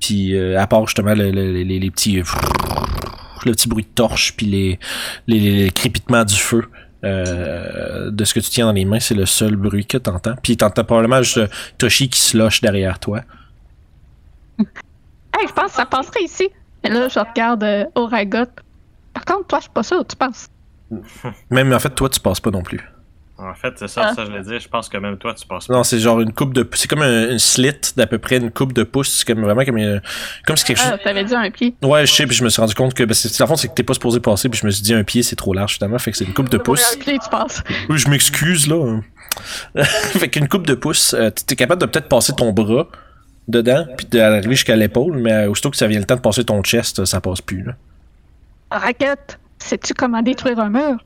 Puis 0.01 0.37
euh, 0.37 0.61
à 0.61 0.67
part 0.67 0.87
justement 0.87 1.15
le- 1.15 1.31
le- 1.31 1.53
les, 1.53 1.79
les 1.79 1.91
petits 1.91 2.21
le 3.47 3.53
petit 3.53 3.69
bruit 3.69 3.85
de 3.85 3.89
torche 3.95 4.35
puis 4.37 4.47
les, 4.47 4.79
les, 5.27 5.41
les 5.41 5.71
crépitements 5.71 6.25
du 6.25 6.37
feu 6.37 6.69
euh, 7.05 8.11
de 8.11 8.25
ce 8.25 8.35
que 8.35 8.41
tu 8.41 8.51
tiens 8.51 8.67
dans 8.67 8.73
les 8.73 8.85
mains, 8.85 9.01
c'est 9.01 9.15
le 9.15 9.27
seul 9.27 9.57
bruit 9.57 9.87
que 9.87 9.99
t'entends. 9.99 10.35
Puis 10.43 10.57
t'entends 10.57 10.85
probablement 10.85 11.23
juste 11.23 11.39
euh, 11.39 11.47
Toshi 11.79 12.09
qui 12.09 12.19
se 12.19 12.37
loche 12.37 12.61
derrière 12.61 12.99
toi. 12.99 13.21
Hey, 15.39 15.47
je 15.47 15.53
pense 15.53 15.73
que 15.73 15.77
ça 15.77 15.85
passerait 15.85 16.23
ici. 16.23 16.49
Et 16.83 16.89
là, 16.89 17.09
je 17.09 17.19
regarde 17.19 17.63
euh, 17.63 17.85
Oragot. 17.95 18.47
Par 19.13 19.27
contre, 19.27 19.47
toi, 19.49 19.59
je 19.59 19.65
suis 19.65 19.71
pas 19.71 19.83
sûr, 19.83 20.03
tu 20.07 20.17
penses? 20.17 20.49
Même 21.51 21.75
en 21.75 21.79
fait, 21.79 21.91
toi, 21.91 22.09
tu 22.09 22.21
passes 22.21 22.41
pas 22.41 22.51
non 22.51 22.63
plus. 22.63 22.81
En 23.39 23.53
fait, 23.55 23.75
c'est 23.77 23.89
ça, 23.89 24.09
Ah. 24.11 24.15
ça 24.15 24.25
je 24.25 24.31
l'ai 24.33 24.41
dit. 24.43 24.59
Je 24.59 24.69
pense 24.69 24.89
que 24.89 24.97
même 24.97 25.19
toi, 25.19 25.35
tu 25.35 25.47
passes 25.47 25.67
pas. 25.67 25.75
Non, 25.75 25.85
c'est 25.85 25.99
genre 25.99 26.21
une 26.21 26.33
coupe 26.33 26.55
de. 26.55 26.67
C'est 26.73 26.89
comme 26.89 27.03
un, 27.03 27.31
une 27.33 27.39
slit 27.39 27.93
d'à 27.95 28.07
peu 28.07 28.17
près 28.19 28.39
une 28.39 28.51
coupe 28.51 28.73
de 28.73 28.83
pouce. 28.83 29.11
C'est 29.11 29.27
comme 29.27 29.43
vraiment 29.45 29.63
comme 29.65 29.77
une- 29.77 30.01
comme 30.47 30.57
si 30.57 30.65
quelque 30.65 30.79
chose. 30.79 30.91
Ah, 30.95 30.99
t'avais 30.99 31.23
dit 31.25 31.35
un 31.35 31.51
pied. 31.51 31.75
Ouais, 31.83 32.07
je 32.07 32.13
sais, 32.15 32.27
puis 32.27 32.35
je 32.35 32.43
me 32.43 32.49
suis 32.49 32.61
rendu 32.63 32.75
compte 32.75 32.95
que. 32.95 33.05
Ben, 33.05 33.13
c'est, 33.13 33.29
dans 33.39 33.45
le 33.45 33.49
fond, 33.49 33.57
c'est 33.57 33.69
que 33.69 33.75
t'es 33.75 33.83
pas 33.83 33.93
supposé 33.95 34.21
passer, 34.21 34.49
puis 34.49 34.59
je 34.59 34.65
me 34.67 34.71
suis 34.71 34.83
dit 34.83 34.95
un 34.95 35.05
pied, 35.05 35.23
c'est 35.23 35.37
trop 35.37 35.53
large, 35.53 35.75
finalement. 35.75 35.99
Fait 35.99 36.11
que 36.13 36.17
c'est 36.17 36.25
une 36.25 36.33
coupe 36.33 36.49
de 36.49 36.57
pouce. 36.57 36.95
Un 36.95 36.99
pied, 36.99 37.19
tu 37.23 37.29
penses? 37.29 37.63
Oui, 37.91 37.99
je 37.99 38.09
m'excuse, 38.09 38.69
là. 38.69 39.01
fait 39.85 40.29
qu'une 40.29 40.49
coupe 40.49 40.67
de 40.67 40.75
pouce, 40.75 41.13
euh, 41.13 41.29
t'es 41.31 41.57
capable 41.57 41.83
de 41.83 41.87
peut-être 41.87 42.09
passer 42.09 42.33
ton 42.35 42.53
bras 42.53 42.87
dedans, 43.49 43.85
puis 43.99 44.07
d'arriver 44.07 44.55
jusqu'à 44.55 44.77
l'épaule, 44.77 45.19
mais 45.19 45.33
euh, 45.33 45.51
aussitôt 45.51 45.71
que 45.71 45.77
ça 45.77 45.87
vient 45.87 45.99
le 45.99 46.07
temps 46.07 46.17
de 46.17 46.21
passer 46.21 46.43
ton 46.45 46.63
chest, 46.63 47.05
ça 47.05 47.21
passe 47.21 47.43
plus, 47.43 47.63
là. 47.65 47.73
Raquette, 48.71 49.39
sais-tu 49.59 49.95
comment 49.95 50.23
détruire 50.23 50.59
un 50.59 50.71
mur? 50.71 50.97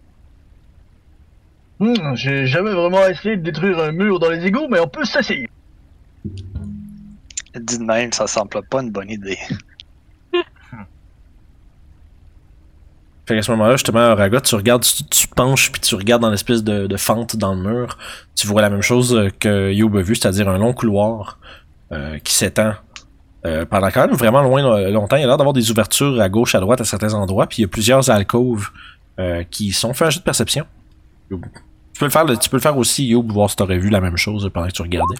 Hmm, 1.81 2.15
J'ai 2.15 2.47
jamais 2.47 2.73
vraiment 2.73 3.07
essayé 3.07 3.37
de 3.37 3.43
détruire 3.43 3.79
un 3.81 3.93
mur 3.93 4.19
dans 4.21 4.31
les 4.31 4.45
égouts, 4.47 4.69
mais 4.71 4.79
on 4.81 4.87
peut 4.89 5.05
s'essayer. 5.05 5.49
Dit 6.25 7.79
de 7.79 7.85
même, 7.85 8.13
ça 8.13 8.27
semble 8.27 8.63
pas 8.69 8.83
une 8.83 8.91
bonne 8.91 9.11
idée. 9.11 9.39
Fait 13.27 13.37
qu'à 13.37 13.43
ce 13.43 13.51
moment-là, 13.53 13.73
justement, 13.73 14.15
Ragot, 14.15 14.41
tu 14.41 14.55
regardes, 14.57 14.83
tu, 14.83 15.05
tu 15.05 15.29
penches, 15.29 15.71
puis 15.73 15.81
tu 15.81 15.95
regardes 15.95 16.21
dans 16.23 16.31
l'espèce 16.31 16.65
de, 16.65 16.87
de 16.87 16.97
fente 16.97 17.37
dans 17.37 17.55
le 17.55 17.63
mur. 17.63 17.97
Tu 18.35 18.47
vois 18.47 18.61
la 18.61 18.71
même 18.71 18.83
chose 18.83 19.15
euh, 19.15 19.29
que 19.39 19.73
Youb 19.73 19.97
a 19.97 20.03
vu, 20.03 20.17
c'est-à-dire 20.17 20.49
un 20.49 20.59
long 20.59 20.73
couloir 20.73 21.39
euh, 21.93 22.19
qui 22.19 22.35
s'étend 22.35 22.75
euh, 23.47 23.65
pendant 23.65 23.91
quand 23.91 24.07
même 24.07 24.17
vraiment 24.17 24.43
loin 24.43 24.63
longtemps. 24.91 25.17
Il 25.17 25.21
y 25.21 25.25
a 25.25 25.27
l'air 25.29 25.39
d'avoir 25.39 25.55
des 25.55 25.71
ouvertures 25.71 26.21
à 26.21 26.29
gauche, 26.29 26.55
à 26.55 26.61
droite, 26.61 26.81
à 26.81 26.85
certains 26.85 27.15
endroits, 27.15 27.47
puis 27.47 27.59
il 27.59 27.63
y 27.63 27.65
a 27.65 27.69
plusieurs 27.69 28.11
alcôves 28.11 28.69
euh, 29.19 29.45
qui 29.49 29.71
sont. 29.73 29.95
Fais 29.95 30.07
un 30.07 30.11
jeu 30.11 30.19
de 30.19 30.25
perception. 30.25 30.67
Youb. 31.31 31.45
Tu 32.01 32.07
peux 32.09 32.19
le 32.19 32.27
faire, 32.27 32.39
tu 32.39 32.49
peux 32.49 32.57
le 32.57 32.63
faire 32.63 32.79
aussi, 32.79 33.09
Youb, 33.09 33.31
voir 33.31 33.51
si 33.51 33.57
t'aurais 33.57 33.77
vu 33.77 33.91
la 33.91 34.01
même 34.01 34.17
chose 34.17 34.49
pendant 34.55 34.69
que 34.69 34.73
tu 34.73 34.81
regardais. 34.81 35.17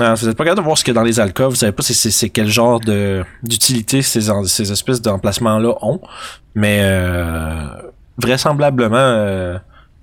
Non, 0.00 0.14
vous 0.14 0.28
êtes 0.28 0.36
pas 0.36 0.42
capable 0.42 0.62
de 0.62 0.64
voir 0.64 0.76
ce 0.76 0.82
qu'il 0.82 0.92
y 0.92 0.96
a 0.96 1.00
dans 1.00 1.06
les 1.06 1.20
alcôves, 1.20 1.50
vous 1.50 1.54
savez 1.54 1.70
pas 1.70 1.84
c'est, 1.84 2.28
quel 2.30 2.48
genre 2.48 2.80
de 2.80 3.24
d'utilité 3.44 4.02
ces, 4.02 4.72
espèces 4.72 5.00
d'emplacements-là 5.00 5.76
ont, 5.80 6.00
mais 6.56 6.80
euh, 6.82 7.68
vraisemblablement, 8.18 8.96
euh, 8.96 9.58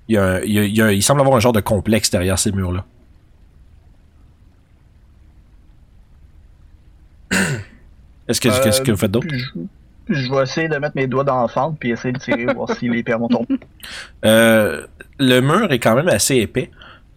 y 0.08 0.14
y 0.16 0.94
il, 0.94 1.02
semble 1.02 1.20
avoir 1.20 1.36
un 1.36 1.40
genre 1.40 1.52
de 1.52 1.60
complexe 1.60 2.10
derrière 2.10 2.38
ces 2.38 2.50
murs-là. 2.50 2.86
Est-ce 8.26 8.40
que, 8.40 8.48
Euh, 8.48 8.64
qu'est-ce 8.64 8.80
que 8.80 8.90
vous 8.90 8.96
faites 8.96 9.10
d'autre? 9.10 9.28
Je, 10.12 10.30
vais 10.30 10.42
essayer 10.42 10.68
de 10.68 10.76
mettre 10.76 10.96
mes 10.96 11.06
doigts 11.06 11.24
dans 11.24 11.40
la 11.40 11.48
fente 11.48 11.78
puis 11.78 11.90
essayer 11.90 12.12
de 12.12 12.18
tirer, 12.18 12.46
voir 12.46 12.70
si 12.76 12.88
les 12.88 13.02
pierres 13.02 13.18
vont 13.18 13.28
tomber. 13.28 13.58
Euh, 14.24 14.86
le 15.18 15.40
mur 15.40 15.72
est 15.72 15.80
quand 15.80 15.96
même 15.96 16.08
assez 16.08 16.36
épais. 16.36 16.70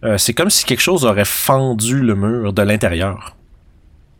Euh, 0.04 0.18
c'est 0.18 0.34
comme 0.34 0.50
si 0.50 0.64
quelque 0.64 0.80
chose 0.80 1.04
aurait 1.04 1.24
fendu 1.24 2.00
le 2.00 2.16
mur 2.16 2.52
de 2.52 2.62
l'intérieur. 2.62 3.36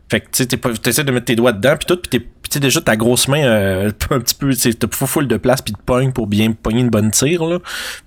Fait 0.09 0.21
que 0.21 0.29
tu 0.31 0.47
t'essaies 0.79 1.03
de 1.03 1.11
mettre 1.11 1.25
tes 1.25 1.35
doigts 1.35 1.51
dedans, 1.51 1.75
puis 1.77 1.85
tout, 1.85 1.99
puis 2.09 2.21
tu 2.49 2.59
déjà 2.59 2.79
ta 2.79 2.95
grosse 2.95 3.27
main 3.27 3.43
euh, 3.43 3.91
un 4.09 4.19
petit 4.19 4.35
peu, 4.35 4.55
tu 4.55 4.71
full 4.89 5.27
de 5.27 5.35
place, 5.35 5.61
puis 5.61 5.73
de 5.73 5.77
pogne 5.77 6.13
pour 6.13 6.27
bien 6.27 6.53
pogner 6.53 6.79
une 6.79 6.89
bonne 6.89 7.11
tire. 7.11 7.43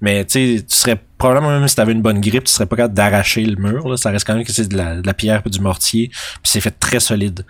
Mais 0.00 0.24
tu 0.24 0.62
serais 0.66 0.98
probablement 1.18 1.50
même 1.50 1.68
si 1.68 1.76
t'avais 1.76 1.92
une 1.92 2.00
bonne 2.00 2.20
grippe, 2.20 2.44
tu 2.44 2.52
serais 2.52 2.66
pas 2.66 2.76
capable 2.76 2.94
d'arracher 2.94 3.44
le 3.44 3.56
mur. 3.56 3.98
Ça 3.98 4.10
reste 4.10 4.26
quand 4.26 4.34
même 4.34 4.44
que 4.44 4.52
c'est 4.52 4.68
de 4.68 4.76
la, 4.76 5.02
de 5.02 5.06
la 5.06 5.12
pierre 5.12 5.42
puis 5.42 5.50
du 5.50 5.60
mortier, 5.60 6.08
puis 6.08 6.40
c'est 6.44 6.62
fait 6.62 6.70
très 6.70 7.00
solide. 7.00 7.44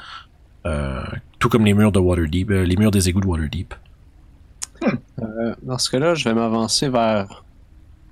Euh, 0.67 1.03
tout 1.39 1.49
comme 1.49 1.65
les 1.65 1.73
murs 1.73 1.93
de 1.93 1.99
Waterdeep, 1.99 2.51
euh, 2.51 2.65
les 2.65 2.77
murs 2.77 2.91
des 2.91 3.09
égouts 3.09 3.21
de 3.21 3.27
Waterdeep. 3.27 3.75
Hmm. 4.83 4.97
Euh, 5.23 5.55
dans 5.63 5.79
ce 5.79 5.91
cas-là, 5.91 6.15
je 6.15 6.25
vais 6.25 6.35
m'avancer 6.35 6.89
vers 6.89 7.45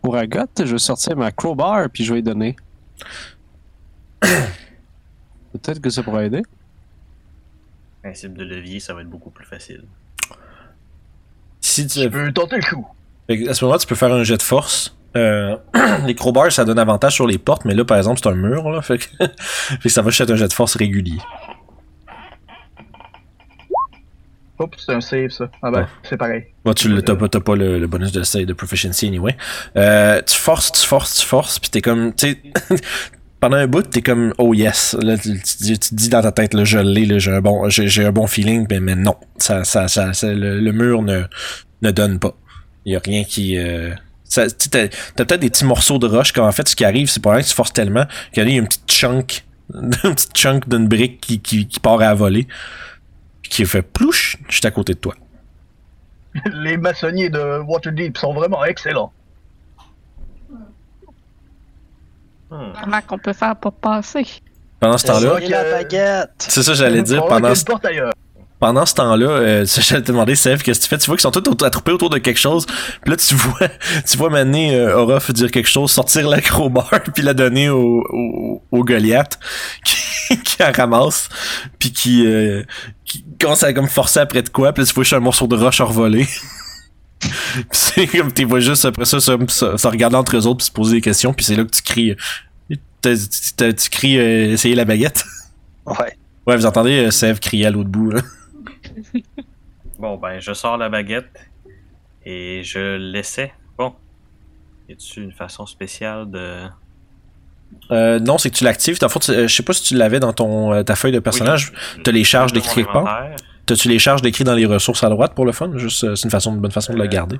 Ouragot, 0.03 0.47
je 0.59 0.73
vais 0.73 0.79
sortir 0.79 1.17
ma 1.17 1.31
crowbar 1.31 1.89
puis 1.91 2.05
je 2.05 2.15
vais 2.15 2.21
y 2.21 2.23
donner. 2.23 2.57
Peut-être 5.53 5.81
que 5.81 5.91
ça 5.91 6.03
pourrait 6.03 6.27
aider. 6.27 6.43
Principe 8.03 8.35
de 8.35 8.45
levier, 8.45 8.81
ça 8.81 8.95
va 8.95 9.03
être 9.03 9.11
beaucoup 9.11 9.31
plus 9.31 9.47
facile. 9.47 9.85
Si 11.61 11.87
tu 11.87 12.01
je 12.01 12.09
peux 12.09 12.33
tenter 12.33 12.57
le 12.57 12.63
coup. 12.63 12.87
À 13.29 13.55
ce 13.55 13.65
moment-là, 13.65 13.79
tu 13.79 13.87
peux 13.87 13.95
faire 13.95 14.13
un 14.13 14.25
jet 14.25 14.37
de 14.37 14.43
force. 14.43 14.95
Les 15.15 16.15
crowbars, 16.15 16.53
ça 16.53 16.65
donne 16.65 16.79
avantage 16.79 17.15
sur 17.15 17.27
les 17.27 17.39
portes, 17.39 17.65
mais 17.65 17.75
là, 17.75 17.85
par 17.85 17.99
exemple, 17.99 18.21
c'est 18.23 18.29
un 18.29 18.35
mur. 18.35 18.71
Là, 18.71 18.83
fait, 18.83 18.99
que... 18.99 19.07
fait 19.19 19.79
que 19.83 19.89
ça 19.89 20.01
va 20.01 20.11
jeter 20.11 20.33
un 20.33 20.37
jet 20.37 20.47
de 20.47 20.53
force 20.53 20.77
régulier. 20.77 21.19
Oups, 24.59 24.77
c'est 24.85 24.93
un 24.93 25.01
save, 25.01 25.31
ça. 25.31 25.51
Ah 25.63 25.71
ben, 25.71 25.87
c'est 26.03 26.17
pareil. 26.17 26.47
Moi, 26.65 26.75
tu 26.75 26.89
n'as 26.89 27.03
pas, 27.03 27.29
pas 27.29 27.57
le, 27.57 27.87
bonus 27.87 28.13
de 28.13 28.23
save 28.23 28.45
de 28.45 28.53
proficiency 28.53 29.07
anyway. 29.07 29.37
Euh, 29.77 30.21
tu 30.27 30.37
forces, 30.37 30.73
tu 30.73 30.87
forces, 30.87 31.21
tu 31.21 31.27
forces, 31.27 31.59
puis 31.59 31.71
t'es 31.71 31.81
comme, 31.81 32.13
pendant 33.41 33.57
un 33.57 33.67
bout, 33.67 33.83
t'es 33.83 34.03
comme, 34.03 34.35
oh 34.39 34.55
yes, 34.55 34.97
là, 35.01 35.17
tu, 35.17 35.41
tu, 35.41 35.95
dis 35.95 36.09
dans 36.09 36.23
ta 36.23 36.33
tête, 36.33 36.55
là, 36.55 36.65
je 36.65 36.79
l'ai, 36.79 37.21
j'ai 37.21 37.31
un 37.31 37.41
bon, 37.41 37.69
j'ai 37.69 38.05
un 38.05 38.13
bon 38.13 38.27
feeling, 38.27 38.67
mais, 38.69 38.81
mais 38.81 38.97
non, 38.97 39.17
ça, 39.37 39.65
ça, 39.65 39.89
ça, 39.89 40.13
le, 40.23 40.73
mur 40.73 41.03
ne, 41.03 41.23
ne 41.83 41.91
donne 41.91 42.19
pas. 42.19 42.35
Il 42.85 42.93
y 42.93 42.97
a 42.97 43.01
rien 43.05 43.23
qui, 43.25 43.57
euh, 43.59 43.95
t'as 44.35 44.49
peut-être 45.17 45.41
des 45.41 45.51
petits 45.51 45.65
morceaux 45.65 45.99
de 45.99 46.07
roche 46.07 46.33
quand 46.33 46.47
en 46.47 46.53
fait 46.53 46.69
ce 46.69 46.77
qui 46.77 46.85
arrive 46.85 47.09
c'est 47.09 47.23
pas 47.23 47.33
rien 47.33 47.43
que 47.43 47.49
tu 47.49 47.55
forces 47.55 47.73
tellement 47.73 48.07
qu'il 48.33 48.49
y 48.49 48.55
a 48.55 48.59
une 48.59 48.67
petite 48.67 48.91
chunk 48.91 49.45
une 49.75 49.91
petite 49.91 50.37
chunk 50.37 50.69
d'une 50.69 50.87
brique 50.87 51.21
qui, 51.21 51.41
qui, 51.41 51.67
qui 51.67 51.81
part 51.81 52.01
à 52.01 52.15
voler 52.15 52.47
qui 53.49 53.65
fait 53.65 53.83
plouche, 53.83 54.37
je 54.49 54.57
suis 54.57 54.67
à 54.67 54.71
côté 54.71 54.95
de 54.95 54.99
toi. 54.99 55.15
Les 56.53 56.77
maçonniers 56.77 57.31
de 57.31 57.61
Waterdeep 57.67 58.17
sont 58.17 58.35
vraiment 58.35 58.65
excellents. 58.65 59.13
Comment 62.51 63.01
qu'on 63.07 63.19
peut 63.19 63.33
faire 63.33 63.57
pour 63.57 63.73
passer? 63.75 64.27
Pendant 64.81 64.97
ce 64.97 65.07
temps-là. 65.07 66.27
C'est 66.39 66.63
ça, 66.63 66.75
j'allais 66.75 67.03
dire. 67.03 67.27
Pendant 67.27 67.55
ce 67.55 67.65
pendant 68.59 68.87
ce 68.87 68.95
temps-là, 68.95 69.27
euh, 69.27 69.67
je 69.67 69.97
te 69.97 70.01
demandais, 70.01 70.35
Sèvres, 70.35 70.63
qu'est-ce 70.63 70.81
que 70.81 70.85
tu 70.85 70.89
fais? 70.91 70.99
Tu 70.99 71.07
vois 71.07 71.17
qu'ils 71.17 71.23
sont 71.23 71.31
tous 71.31 71.65
attroupés 71.65 71.93
autour 71.93 72.11
de 72.11 72.19
quelque 72.19 72.39
chose. 72.41 72.67
Puis 72.67 73.11
là, 73.11 73.17
tu 73.17 73.35
vois, 73.35 73.69
tu 74.09 74.17
vois 74.17 74.31
Mané 74.31 74.75
euh, 74.75 74.97
Orof 74.97 75.33
dire 75.33 75.51
quelque 75.51 75.69
chose, 75.69 75.91
sortir 75.91 76.29
la 76.29 76.41
crowbar, 76.41 76.91
puis 77.15 77.23
la 77.23 77.35
donner 77.35 77.69
au, 77.69 78.05
au, 78.11 78.63
au 78.71 78.85
Goliath, 78.85 79.39
qui, 79.85 80.43
qui 80.43 80.57
la 80.61 80.73
ramasse, 80.73 81.29
puis 81.79 81.93
qui, 81.93 82.27
euh, 82.27 82.63
qui 83.05 83.25
commence 83.41 83.63
à 83.63 83.73
comme 83.73 83.89
forcer 83.89 84.21
après 84.21 84.43
de 84.43 84.49
quoi. 84.49 84.73
Puis 84.73 84.83
là, 84.83 84.87
tu 84.87 84.95
vois 84.95 85.05
juste 85.05 85.15
un 85.15 85.21
morceau 85.21 85.47
de 85.47 85.57
roche 85.57 85.81
envolé. 85.81 86.27
puis 87.21 87.65
c'est 87.73 88.07
comme, 88.07 88.33
tu 88.33 88.45
vois 88.45 88.61
juste 88.61 88.85
après 88.85 89.05
ça, 89.05 89.21
ça, 89.21 89.37
ça, 89.49 89.77
ça 89.77 89.91
regarder 89.91 90.17
entre 90.17 90.37
eux 90.37 90.47
autres, 90.47 90.59
puis 90.59 90.67
se 90.67 90.73
poser 90.73 90.97
des 90.97 91.01
questions. 91.01 91.33
Puis 91.33 91.45
c'est 91.45 91.57
là 91.57 91.65
que 91.65 91.71
tu 91.71 91.83
cries, 91.83 92.17
euh, 93.07 93.73
tu 93.73 93.91
cries, 93.91 94.19
euh, 94.19 94.53
essayer 94.53 94.75
la 94.75 94.85
baguette? 94.85 95.25
Ouais. 95.87 96.17
Ouais, 96.47 96.57
vous 96.57 96.67
entendez 96.67 97.07
euh, 97.07 97.11
Sèvres 97.11 97.41
crier 97.41 97.67
à 97.67 97.71
l'autre 97.71 97.89
bout 97.91 98.13
bon, 99.99 100.17
ben, 100.17 100.41
je 100.41 100.53
sors 100.53 100.77
la 100.77 100.89
baguette 100.89 101.51
et 102.25 102.63
je 102.65 102.97
l'essaie. 102.97 103.53
Bon. 103.77 103.95
Y 104.89 104.93
a-tu 104.93 105.23
une 105.23 105.33
façon 105.33 105.67
spéciale 105.67 106.31
de. 106.31 106.67
Euh, 107.91 108.19
non, 108.19 108.39
c'est 108.39 108.51
que 108.51 108.57
tu 108.57 108.65
l'actives. 108.65 108.99
Euh, 109.03 109.49
je 109.49 109.55
sais 109.55 109.63
pas 109.63 109.73
si 109.73 109.83
tu 109.83 109.95
l'avais 109.95 110.21
dans 110.21 110.33
ton, 110.33 110.73
euh, 110.73 110.83
ta 110.83 110.97
feuille 110.97 111.13
de 111.13 111.19
personnage. 111.19 111.73
Tu 112.05 112.13
les 112.13 112.25
charges 112.25 112.53
décrites 112.53 112.87
quelque 112.87 112.93
part. 112.93 113.29
T'as-tu 113.67 113.89
les 113.89 113.99
charges 113.99 114.23
décrites 114.23 114.47
dans 114.47 114.55
les 114.55 114.65
ressources 114.65 115.05
à 115.05 115.11
droite 115.11 115.35
pour 115.35 115.45
le 115.45 115.53
fun? 115.53 115.71
Juste, 115.77 116.15
c'est 116.15 116.29
une 116.29 116.55
une 116.55 116.61
bonne 116.61 116.73
façon 116.73 116.95
de 116.95 116.99
le 116.99 117.07
garder. 117.07 117.39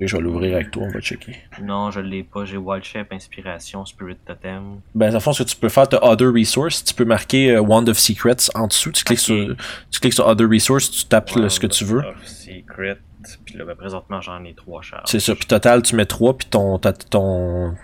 Et 0.00 0.08
je 0.08 0.16
vais 0.16 0.22
l'ouvrir 0.22 0.56
avec 0.56 0.72
toi, 0.72 0.84
on 0.84 0.90
va 0.90 1.00
checker. 1.00 1.36
Non, 1.62 1.90
je 1.92 2.00
l'ai 2.00 2.24
pas. 2.24 2.44
J'ai 2.44 2.56
Wild 2.56 2.82
Shape, 2.82 3.12
Inspiration, 3.12 3.84
Spirit 3.84 4.16
Totem. 4.26 4.80
Ben, 4.94 5.10
ça 5.10 5.14
le 5.14 5.20
fond, 5.20 5.32
ce 5.32 5.44
que 5.44 5.48
tu 5.48 5.56
peux 5.56 5.68
faire, 5.68 5.88
tu 5.88 5.94
as 5.96 6.04
Other 6.04 6.32
Resource. 6.32 6.82
Tu 6.82 6.94
peux 6.94 7.04
marquer 7.04 7.52
euh, 7.52 7.60
Wand 7.60 7.86
of 7.88 7.98
Secrets 7.98 8.50
en 8.54 8.66
dessous. 8.66 8.90
Tu 8.90 9.04
cliques, 9.04 9.20
sur, 9.20 9.54
tu 9.90 10.00
cliques 10.00 10.14
sur 10.14 10.26
Other 10.26 10.48
Resource, 10.48 10.90
tu 10.90 11.04
tapes 11.04 11.30
ce 11.30 11.60
que 11.60 11.68
tu 11.68 11.84
veux. 11.84 12.00
Of 12.00 12.26
Secret. 12.26 12.98
Puis 13.44 13.56
là, 13.56 13.64
ben, 13.64 13.76
présentement, 13.76 14.20
j'en 14.20 14.44
ai 14.44 14.54
trois 14.54 14.82
charges. 14.82 15.04
C'est 15.06 15.20
ça. 15.20 15.34
Puis 15.34 15.46
total, 15.46 15.82
tu 15.82 15.94
mets 15.94 16.06
trois, 16.06 16.36
puis 16.36 16.48
ton, 16.50 16.78
ton, 16.78 17.74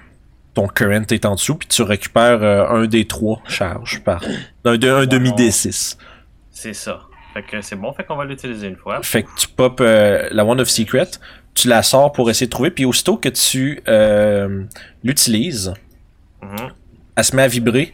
ton 0.54 0.68
current 0.68 1.06
est 1.10 1.24
en 1.24 1.34
dessous, 1.36 1.54
puis 1.54 1.68
tu 1.68 1.82
récupères 1.82 2.42
euh, 2.42 2.68
un 2.68 2.86
des 2.86 3.06
trois 3.06 3.40
charges 3.46 4.02
par. 4.02 4.22
Un, 4.64 4.76
demi-D6. 4.76 5.96
C'est 6.50 6.74
ça. 6.74 7.00
Fait 7.32 7.42
que 7.42 7.60
c'est 7.62 7.76
bon, 7.76 7.92
fait 7.92 8.04
qu'on 8.04 8.16
va 8.16 8.24
l'utiliser 8.24 8.66
une 8.66 8.76
fois. 8.76 9.00
Fait 9.02 9.22
que 9.22 9.28
tu 9.38 9.48
pop 9.48 9.80
euh, 9.80 10.28
la 10.32 10.44
Wand 10.44 10.58
of 10.58 10.68
Secret 10.68 11.08
tu 11.54 11.68
la 11.68 11.82
sors 11.82 12.12
pour 12.12 12.30
essayer 12.30 12.46
de 12.46 12.50
trouver, 12.50 12.70
puis 12.70 12.84
aussitôt 12.84 13.16
que 13.16 13.28
tu 13.28 13.82
euh, 13.88 14.64
l'utilises, 15.02 15.74
mm-hmm. 16.42 16.70
elle 17.16 17.24
se 17.24 17.36
met 17.36 17.42
à 17.42 17.48
vibrer, 17.48 17.92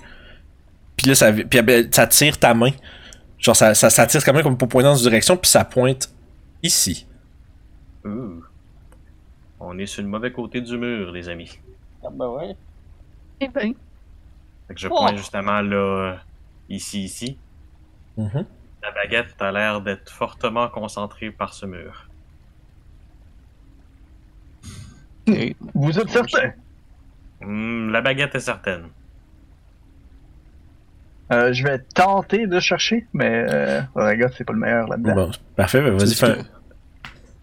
puis 0.97 1.09
là, 1.09 1.15
ça, 1.15 1.33
puis 1.33 1.63
ben, 1.63 1.93
ça 1.93 2.07
tire 2.07 2.39
ta 2.39 2.55
main. 2.55 2.71
Genre, 3.39 3.55
ça, 3.55 3.75
ça, 3.75 4.07
tire 4.07 4.25
quand 4.25 4.33
même 4.33 4.43
comme 4.43 4.57
pour 4.57 4.69
pointer 4.69 4.89
dans 4.89 4.97
une 4.97 5.03
direction, 5.03 5.37
puis 5.37 5.51
ça 5.51 5.65
pointe 5.65 6.11
ici. 6.63 7.07
On 9.61 9.79
est 9.79 9.87
sur 9.87 10.03
le 10.03 10.09
mauvais 10.09 10.33
côté 10.33 10.61
du 10.61 10.79
mur, 10.79 11.11
les 11.13 11.29
amis. 11.29 11.59
Ah 12.05 12.09
ben 12.11 12.29
ouais. 12.29 12.57
Eh 13.41 13.49
ben. 13.49 13.75
Fait 14.69 14.75
que 14.75 14.81
je 14.81 14.89
pointe 14.89 15.13
oh. 15.15 15.17
justement 15.17 15.61
là, 15.61 16.19
ici, 16.69 17.05
ici. 17.05 17.39
Mm-hmm. 18.19 18.45
La 18.83 18.91
baguette 18.93 19.35
a 19.41 19.53
l'air 19.53 19.81
d'être 19.81 20.11
fortement 20.11 20.69
concentrée 20.69 21.31
par 21.31 21.53
ce 21.53 21.67
mur. 21.67 22.06
Vous 25.75 25.99
êtes 25.99 26.11
certain 26.11 26.53
hmm, 27.41 27.91
la 27.91 28.01
baguette 28.01 28.35
est 28.35 28.41
certaine. 28.41 28.85
Euh, 31.33 31.53
je 31.53 31.65
vais 31.65 31.79
tenter 31.95 32.47
de 32.47 32.61
chercher, 32.61 33.07
mais 33.13 33.45
euh, 33.51 33.83
c'est 34.37 34.45
pas 34.45 34.53
le 34.53 34.61
meilleur 34.61 34.87
là-dedans. 34.87 35.15
Bon, 35.15 35.31
parfait, 35.57 35.81
vas-y, 35.81 36.15
fais. 36.15 36.39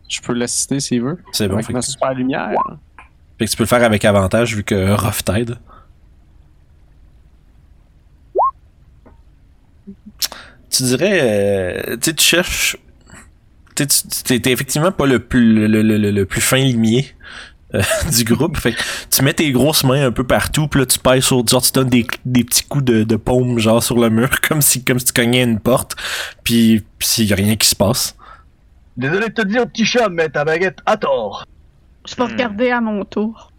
Je 0.08 0.22
peux 0.22 0.34
l'assister 0.34 0.80
s'il 0.80 1.02
veut. 1.02 1.18
C'est 1.34 1.48
bon, 1.48 1.56
Avec 1.56 1.66
fait 1.66 1.82
super 1.82 2.14
lumière. 2.14 2.52
Fait 3.38 3.46
que 3.46 3.52
tu 3.52 3.58
peux 3.58 3.64
le 3.64 3.68
faire 3.68 3.84
avec 3.84 4.06
avantage 4.06 4.56
vu 4.56 4.64
que 4.64 4.94
Rough 4.94 5.24
t'aide. 5.26 5.58
Tu 10.70 10.84
dirais, 10.84 11.20
euh, 11.22 11.98
tu 11.98 12.10
sais, 12.10 12.14
tu 12.16 12.24
cherches, 12.24 12.78
tu 13.76 13.86
sais, 13.90 14.40
t'es 14.40 14.52
effectivement 14.52 14.92
pas 14.92 15.06
le 15.06 15.20
plus, 15.20 15.68
le, 15.68 15.82
le 15.82 16.26
plus 16.26 16.42
fin 16.42 16.58
limier, 16.58 17.14
euh, 17.76 17.82
du 18.12 18.24
groupe. 18.24 18.58
Fait 18.58 18.74
que 18.74 18.82
tu 19.10 19.24
mets 19.24 19.34
tes 19.34 19.52
grosses 19.52 19.84
mains 19.84 20.06
un 20.08 20.12
peu 20.12 20.24
partout, 20.24 20.68
puis 20.68 20.82
là 20.82 20.86
tu 20.86 21.00
pèses 21.00 21.24
sur, 21.24 21.46
genre 21.48 21.62
tu 21.62 21.72
donnes 21.72 21.90
des, 21.90 22.06
des 22.26 22.44
petits 22.44 22.64
coups 22.64 22.84
de, 22.84 23.04
de 23.04 23.16
paume 23.16 23.58
genre 23.60 23.82
sur 23.82 24.00
le 24.00 24.10
mur, 24.10 24.30
comme 24.48 24.62
si 24.62 24.84
comme 24.84 25.00
si 25.00 25.06
tu 25.06 25.14
cognais 25.14 25.44
une 25.44 25.60
porte, 25.60 25.96
puis 26.44 26.84
s'il 27.00 27.26
y 27.26 27.34
a 27.34 27.36
rien 27.36 27.56
qui 27.56 27.68
se 27.68 27.76
passe. 27.76 28.16
Désolé 28.96 29.30
de 29.30 29.34
te 29.34 29.42
dire, 29.42 29.68
petit 29.68 29.86
chat, 29.86 30.08
mais 30.10 30.30
ta 30.30 30.46
baguette 30.46 30.78
à 30.86 30.98
tort. 30.98 31.46
Je 32.08 32.16
peux 32.16 32.26
hmm. 32.26 32.32
regarder 32.32 32.70
à 32.70 32.82
mon 32.82 33.06
tour. 33.06 33.52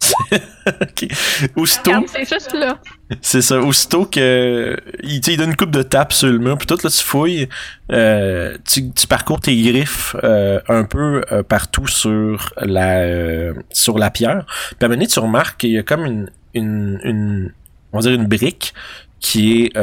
Aussitôt. 1.55 1.91
C'est 2.07 2.27
juste 2.27 2.53
là. 2.53 2.79
C'est 3.21 3.41
ça. 3.41 3.59
Aussitôt 3.59 4.05
que. 4.05 4.75
Il, 5.03 5.21
il, 5.27 5.37
donne 5.37 5.49
une 5.49 5.55
coupe 5.55 5.71
de 5.71 5.83
tape 5.83 6.13
sur 6.13 6.27
le 6.27 6.39
mur, 6.39 6.57
puis 6.57 6.67
tout, 6.67 6.77
là, 6.83 6.89
tu 6.89 7.03
fouilles. 7.03 7.49
Euh, 7.91 8.57
tu, 8.65 8.91
parcours 9.07 9.39
tes 9.39 9.55
griffes 9.61 10.15
euh, 10.23 10.59
un 10.67 10.83
peu 10.83 11.23
euh, 11.31 11.43
partout 11.43 11.87
sur 11.87 12.53
la, 12.57 13.53
sur 13.71 13.97
la 13.97 14.09
pierre. 14.09 14.45
Puis 14.45 14.77
à 14.81 14.85
un 14.85 14.87
moment 14.87 14.97
donné, 14.97 15.07
tu 15.07 15.19
remarques 15.19 15.59
qu'il 15.61 15.71
y 15.71 15.77
a 15.77 15.83
comme 15.83 16.05
une, 16.05 16.99
une. 17.03 17.53
On 17.93 17.99
va 17.99 18.01
dire 18.01 18.19
une 18.19 18.27
brique 18.27 18.73
qui 19.19 19.63
est 19.63 19.77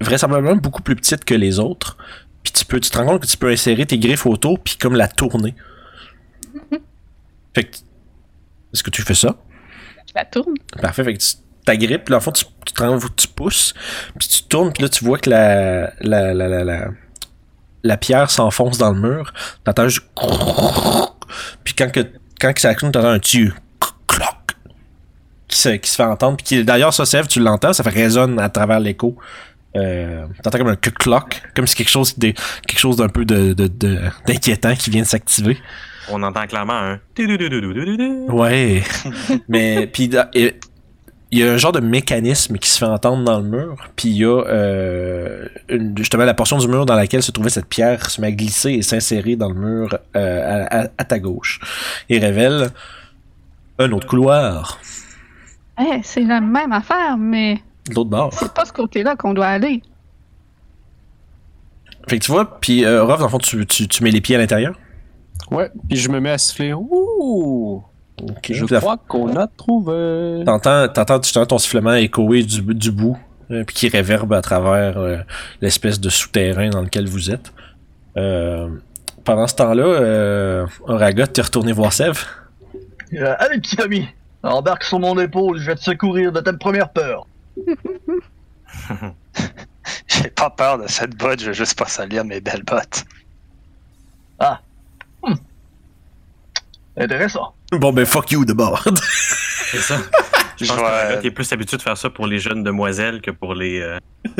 vraisemblablement 0.00 0.56
beaucoup 0.56 0.82
plus 0.82 0.96
petite 0.96 1.24
que 1.24 1.34
les 1.34 1.58
autres. 1.58 1.96
Puis 2.42 2.52
tu 2.52 2.64
peux, 2.64 2.80
tu 2.80 2.90
te 2.90 2.98
rends 2.98 3.06
compte 3.06 3.22
que 3.22 3.26
tu 3.26 3.36
peux 3.36 3.50
insérer 3.50 3.86
tes 3.86 3.98
griffes 3.98 4.26
autour, 4.26 4.58
puis 4.58 4.76
comme 4.76 4.96
la 4.96 5.06
tourner. 5.06 5.54
Mm-hmm. 6.54 6.80
Fait 7.54 7.64
que 7.64 7.76
est-ce 8.72 8.82
que 8.82 8.90
tu 8.90 9.02
fais 9.02 9.14
ça? 9.14 9.36
Je 10.08 10.12
la 10.14 10.24
tourne. 10.24 10.54
Parfait. 10.80 11.04
Fait 11.04 11.14
que 11.14 11.18
tu 11.18 11.34
t'agrippes, 11.64 12.08
là, 12.08 12.16
en 12.16 12.20
fond 12.20 12.32
tu, 12.32 12.44
tu, 12.66 12.74
tu 13.16 13.28
pousses, 13.28 13.74
puis 14.18 14.28
tu 14.28 14.42
tournes, 14.44 14.72
puis 14.72 14.82
là, 14.82 14.88
tu 14.88 15.04
vois 15.04 15.18
que 15.18 15.30
la, 15.30 15.92
la, 16.00 16.34
la, 16.34 16.48
la, 16.48 16.64
la, 16.64 16.88
la 17.82 17.96
pierre 17.96 18.30
s'enfonce 18.30 18.78
dans 18.78 18.92
le 18.92 19.00
mur. 19.00 19.32
T'entends 19.64 19.88
juste. 19.88 20.06
Puis 21.64 21.74
quand 21.74 21.90
que, 21.90 22.00
quand 22.40 22.52
que 22.52 22.60
ça 22.60 22.74
tu 22.74 22.80
t'entends 22.80 23.06
un 23.06 23.18
tu 23.18 23.54
qui 25.48 25.58
se, 25.58 25.68
qui 25.70 25.90
se 25.90 25.96
fait 25.96 26.04
entendre. 26.04 26.36
Puis 26.36 26.44
qui, 26.44 26.64
d'ailleurs, 26.64 26.94
ça, 26.94 27.06
s'ève, 27.06 27.26
tu 27.26 27.40
l'entends, 27.40 27.72
ça 27.72 27.82
fait 27.82 27.90
résonne 27.90 28.38
à 28.38 28.48
travers 28.48 28.80
l'écho. 28.80 29.16
Euh, 29.74 30.26
t'entends 30.42 30.58
comme 30.58 30.68
un 30.68 30.76
clock, 30.76 31.42
comme 31.56 31.66
si 31.66 31.74
quelque 31.74 31.88
chose 31.88 32.14
quelque 32.14 32.78
chose 32.78 32.96
d'un 32.96 33.08
peu 33.08 33.24
de, 33.24 33.54
de, 33.54 33.68
d'inquiétant 34.26 34.74
qui 34.74 34.90
vient 34.90 35.02
de 35.02 35.06
s'activer. 35.06 35.58
On 36.10 36.22
entend 36.22 36.46
clairement 36.46 36.74
un. 36.74 37.00
Ouais. 38.28 38.82
Mais 39.48 39.86
puis 39.86 40.10
il 41.32 41.38
y 41.38 41.42
a 41.42 41.50
un 41.50 41.56
genre 41.56 41.72
de 41.72 41.80
mécanisme 41.80 42.58
qui 42.58 42.68
se 42.68 42.78
fait 42.78 42.84
entendre 42.84 43.24
dans 43.24 43.40
le 43.40 43.48
mur, 43.48 43.76
puis 43.96 44.10
il 44.10 44.16
y 44.18 44.24
a 44.24 44.44
euh, 44.44 45.48
justement 45.96 46.24
la 46.24 46.34
portion 46.34 46.58
du 46.58 46.68
mur 46.68 46.84
dans 46.84 46.94
laquelle 46.94 47.22
se 47.22 47.30
trouvait 47.30 47.48
cette 47.48 47.68
pierre 47.68 48.10
se 48.10 48.20
met 48.20 48.26
à 48.26 48.32
glisser 48.32 48.72
et 48.72 48.82
s'insérer 48.82 49.34
dans 49.36 49.48
le 49.48 49.54
mur 49.54 49.96
euh, 50.14 50.66
à, 50.70 51.04
ta 51.04 51.18
gauche 51.18 51.58
et 52.10 52.18
révèle 52.18 52.68
un 53.78 53.90
autre 53.92 54.06
couloir. 54.06 54.78
Hey, 55.78 56.00
c'est 56.04 56.20
la 56.20 56.42
même 56.42 56.72
affaire, 56.72 57.16
mais. 57.16 57.62
L'autre 57.88 58.10
bord. 58.10 58.34
C'est 58.34 58.52
pas 58.52 58.66
ce 58.66 58.72
côté-là 58.72 59.16
qu'on 59.16 59.32
doit 59.32 59.46
aller. 59.46 59.82
Fait 62.08 62.18
que 62.18 62.24
tu 62.24 62.30
vois, 62.30 62.60
puis 62.60 62.84
euh, 62.84 63.04
Rof, 63.04 63.18
dans 63.20 63.24
le 63.24 63.30
fond, 63.30 63.38
tu 63.38 64.02
mets 64.02 64.10
les 64.10 64.20
pieds 64.20 64.36
à 64.36 64.38
l'intérieur? 64.38 64.74
Ouais, 65.52 65.70
puis 65.88 65.98
je 65.98 66.08
me 66.08 66.20
mets 66.20 66.30
à 66.30 66.38
siffler. 66.38 66.72
Ouh! 66.72 67.82
Ok. 68.20 68.50
Je 68.52 68.64
crois 68.64 68.96
qu'on 68.96 69.36
a 69.36 69.46
trouvé. 69.46 70.42
T'entends, 70.44 70.88
t'entends 70.88 71.22
justement 71.22 71.46
ton 71.46 71.58
sifflement 71.58 71.94
échoer 71.94 72.42
du, 72.42 72.62
du 72.62 72.90
bout, 72.90 73.18
euh, 73.50 73.64
puis 73.64 73.74
qui 73.74 73.88
réverbe 73.88 74.32
à 74.32 74.42
travers 74.42 74.98
euh, 74.98 75.18
l'espèce 75.60 76.00
de 76.00 76.08
souterrain 76.08 76.70
dans 76.70 76.82
lequel 76.82 77.06
vous 77.06 77.30
êtes. 77.30 77.52
Euh, 78.16 78.68
pendant 79.24 79.46
ce 79.46 79.54
temps-là, 79.56 79.84
euh, 79.84 80.66
Oraga, 80.86 81.26
t'es 81.26 81.42
retourné 81.42 81.72
voir 81.72 81.92
Sev. 81.92 82.24
Euh, 83.14 83.34
allez, 83.38 83.60
petit 83.60 83.80
ami, 83.80 84.08
embarque 84.42 84.84
sur 84.84 84.98
mon 84.98 85.18
épaule, 85.18 85.58
je 85.58 85.66
vais 85.66 85.74
te 85.74 85.82
secourir 85.82 86.32
de 86.32 86.40
ta 86.40 86.52
première 86.52 86.90
peur. 86.90 87.26
J'ai 90.06 90.30
pas 90.30 90.50
peur 90.50 90.78
de 90.78 90.86
cette 90.88 91.16
botte, 91.16 91.40
je 91.40 91.46
veux 91.46 91.52
juste 91.52 91.78
pas 91.78 91.86
salir 91.86 92.24
mes 92.24 92.40
belles 92.40 92.64
bottes. 92.64 93.04
Intéressant. 96.96 97.54
Bon 97.72 97.92
ben 97.92 98.04
fuck 98.04 98.30
you 98.32 98.44
de 98.44 98.52
bord. 98.52 98.84
C'est 99.70 99.78
ça. 99.78 99.98
Je 100.60 100.66
pense 100.66 100.78
que 100.78 101.22
t'es 101.22 101.30
plus 101.30 101.50
habitué 101.52 101.76
de 101.76 101.82
faire 101.82 101.96
ça 101.96 102.10
pour 102.10 102.26
les 102.26 102.38
jeunes 102.38 102.62
demoiselles 102.62 103.20
que 103.20 103.30
pour 103.30 103.54
les. 103.54 103.80
euh, 103.80 103.98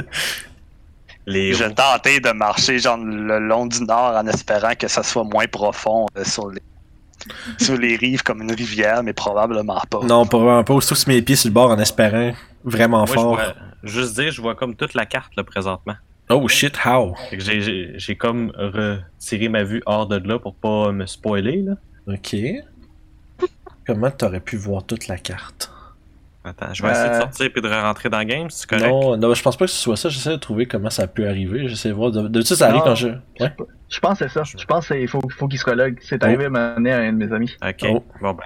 les. 1.26 1.52
Je 1.54 1.64
tentais 1.64 2.20
de 2.20 2.30
marcher 2.30 2.78
genre 2.78 2.98
le 2.98 3.38
long 3.38 3.66
du 3.66 3.82
nord 3.84 4.14
en 4.16 4.26
espérant 4.26 4.74
que 4.78 4.88
ça 4.88 5.02
soit 5.02 5.24
moins 5.24 5.46
profond 5.46 6.06
euh, 6.16 6.24
sur 6.24 6.50
les 6.50 6.60
sur 7.58 7.76
les 7.76 7.96
rives 7.96 8.22
comme 8.24 8.42
une 8.42 8.52
rivière, 8.52 9.02
mais 9.04 9.12
probablement 9.12 9.80
pas. 9.88 10.00
non, 10.02 10.24
vraiment 10.24 10.64
pas. 10.64 10.74
Je 10.80 11.08
mets 11.08 11.14
les 11.14 11.22
pieds 11.22 11.36
sur 11.36 11.48
le 11.48 11.54
bord 11.54 11.70
en 11.70 11.78
espérant 11.78 12.32
vraiment 12.64 13.04
Moi, 13.06 13.06
fort. 13.06 13.40
juste 13.84 14.18
dire, 14.18 14.32
je 14.32 14.42
vois 14.42 14.56
comme 14.56 14.74
toute 14.74 14.94
la 14.94 15.06
carte 15.06 15.32
là, 15.36 15.44
présentement. 15.44 15.94
Oh 16.28 16.48
shit, 16.48 16.76
how? 16.84 17.14
J'ai 17.32 18.16
comme 18.16 18.52
retiré 18.56 19.48
ma 19.48 19.62
vue 19.62 19.82
hors 19.86 20.06
de 20.06 20.16
là 20.16 20.38
pour 20.38 20.54
pas 20.56 20.90
me 20.92 21.06
spoiler. 21.06 21.62
Là. 21.62 21.74
Ok. 22.06 22.36
Comment 23.86 24.10
t'aurais 24.10 24.40
pu 24.40 24.56
voir 24.56 24.84
toute 24.84 25.08
la 25.08 25.18
carte? 25.18 25.70
Attends, 26.44 26.74
je 26.74 26.82
vais 26.82 26.90
essayer 26.90 27.08
de 27.08 27.14
Euh. 27.14 27.20
sortir 27.20 27.50
puis 27.52 27.62
de 27.62 27.68
rentrer 27.68 28.08
dans 28.08 28.18
le 28.18 28.24
game, 28.24 28.50
c'est 28.50 28.68
correct? 28.68 28.88
Non, 28.88 29.16
non, 29.16 29.32
je 29.34 29.42
pense 29.42 29.56
pas 29.56 29.64
que 29.66 29.70
ce 29.70 29.76
soit 29.78 29.96
ça. 29.96 30.08
J'essaie 30.08 30.30
de 30.30 30.36
trouver 30.36 30.66
comment 30.66 30.90
ça 30.90 31.06
peut 31.06 31.28
arriver. 31.28 31.68
J'essaie 31.68 31.90
de 31.90 31.94
voir. 31.94 32.10
De, 32.10 32.26
de 32.26 32.40
ça, 32.42 32.56
ça 32.56 32.68
arrive 32.68 32.82
quand 32.82 32.96
je. 32.96 33.08
Ouais. 33.38 33.52
Je 33.88 34.00
pense 34.00 34.18
que 34.18 34.26
c'est 34.26 34.34
ça. 34.34 34.42
Je 34.44 34.64
pense 34.64 34.88
qu'il 34.88 35.06
faut, 35.06 35.20
faut 35.38 35.46
qu'il 35.46 35.58
se 35.60 35.64
relog. 35.64 35.98
C'est 36.02 36.22
arrivé 36.24 36.46
à 36.46 36.50
m'amener 36.50 36.92
à 36.92 36.98
un 36.98 37.12
de 37.12 37.18
mes 37.24 37.32
amis. 37.32 37.54
Ok. 37.64 37.84
Oh. 37.90 38.04
Bon 38.20 38.32
ben. 38.34 38.44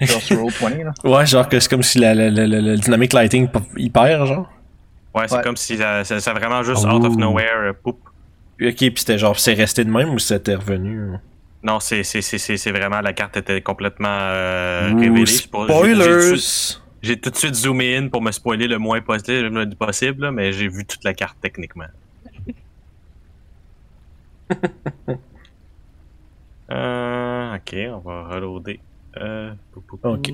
Genre 0.00 0.20
sur 0.22 0.36
Roll20, 0.38 0.84
là. 0.84 0.92
Ouais, 1.04 1.26
genre 1.26 1.48
que 1.48 1.58
c'est 1.60 1.68
comme 1.68 1.82
si 1.82 1.98
la, 1.98 2.14
la, 2.14 2.30
la, 2.30 2.46
la- 2.46 2.60
le 2.60 2.76
dynamic 2.76 3.12
lighting 3.12 3.48
il 3.76 3.90
perd, 3.90 4.26
genre. 4.26 4.48
Ouais, 5.14 5.26
c'est 5.28 5.36
Ouais. 5.36 5.42
comme 5.42 5.56
si 5.56 5.76
ça, 5.76 6.04
ça, 6.04 6.20
ça 6.20 6.32
vraiment 6.32 6.62
juste 6.62 6.84
out 6.84 7.04
of 7.04 7.12
Oh. 7.14 7.18
nowhere, 7.18 7.56
euh, 7.68 7.72
poup. 7.72 7.98
Ok, 8.60 8.76
puis 8.76 8.92
c'était 8.96 9.18
genre, 9.18 9.38
c'est 9.38 9.52
resté 9.54 9.84
de 9.84 9.90
même 9.90 10.10
ou 10.14 10.18
c'était 10.18 10.54
revenu? 10.54 11.12
Non, 11.62 11.80
c'est 11.80 12.02
c'est- 12.04 12.22
c'est- 12.22 12.38
c'est- 12.38 12.56
c'est 12.56 12.70
vraiment 12.70 13.00
la 13.00 13.12
carte 13.12 13.36
était 13.36 13.60
complètement 13.60 14.08
euh, 14.10 14.92
Ouh, 14.92 14.98
révélée. 15.00 15.26
Spoilers! 15.26 16.36
J'ai 17.02 17.18
tout 17.20 17.30
de 17.30 17.36
suite 17.36 17.54
zoomé 17.54 17.96
in 17.96 18.08
pour 18.08 18.22
me 18.22 18.32
spoiler 18.32 18.66
le 18.66 18.78
moins 18.78 19.00
possible, 19.00 19.74
possible 19.76 20.22
là, 20.22 20.32
mais 20.32 20.52
j'ai 20.52 20.68
vu 20.68 20.84
toute 20.86 21.04
la 21.04 21.12
carte 21.14 21.36
techniquement. 21.40 21.84
euh, 26.70 27.54
ok, 27.56 27.76
on 27.92 27.98
va 27.98 28.22
reloader. 28.28 28.80
Euh, 29.18 29.52
pou, 29.72 29.80
pou, 29.80 29.96
pou. 29.96 30.08
Ok. 30.08 30.32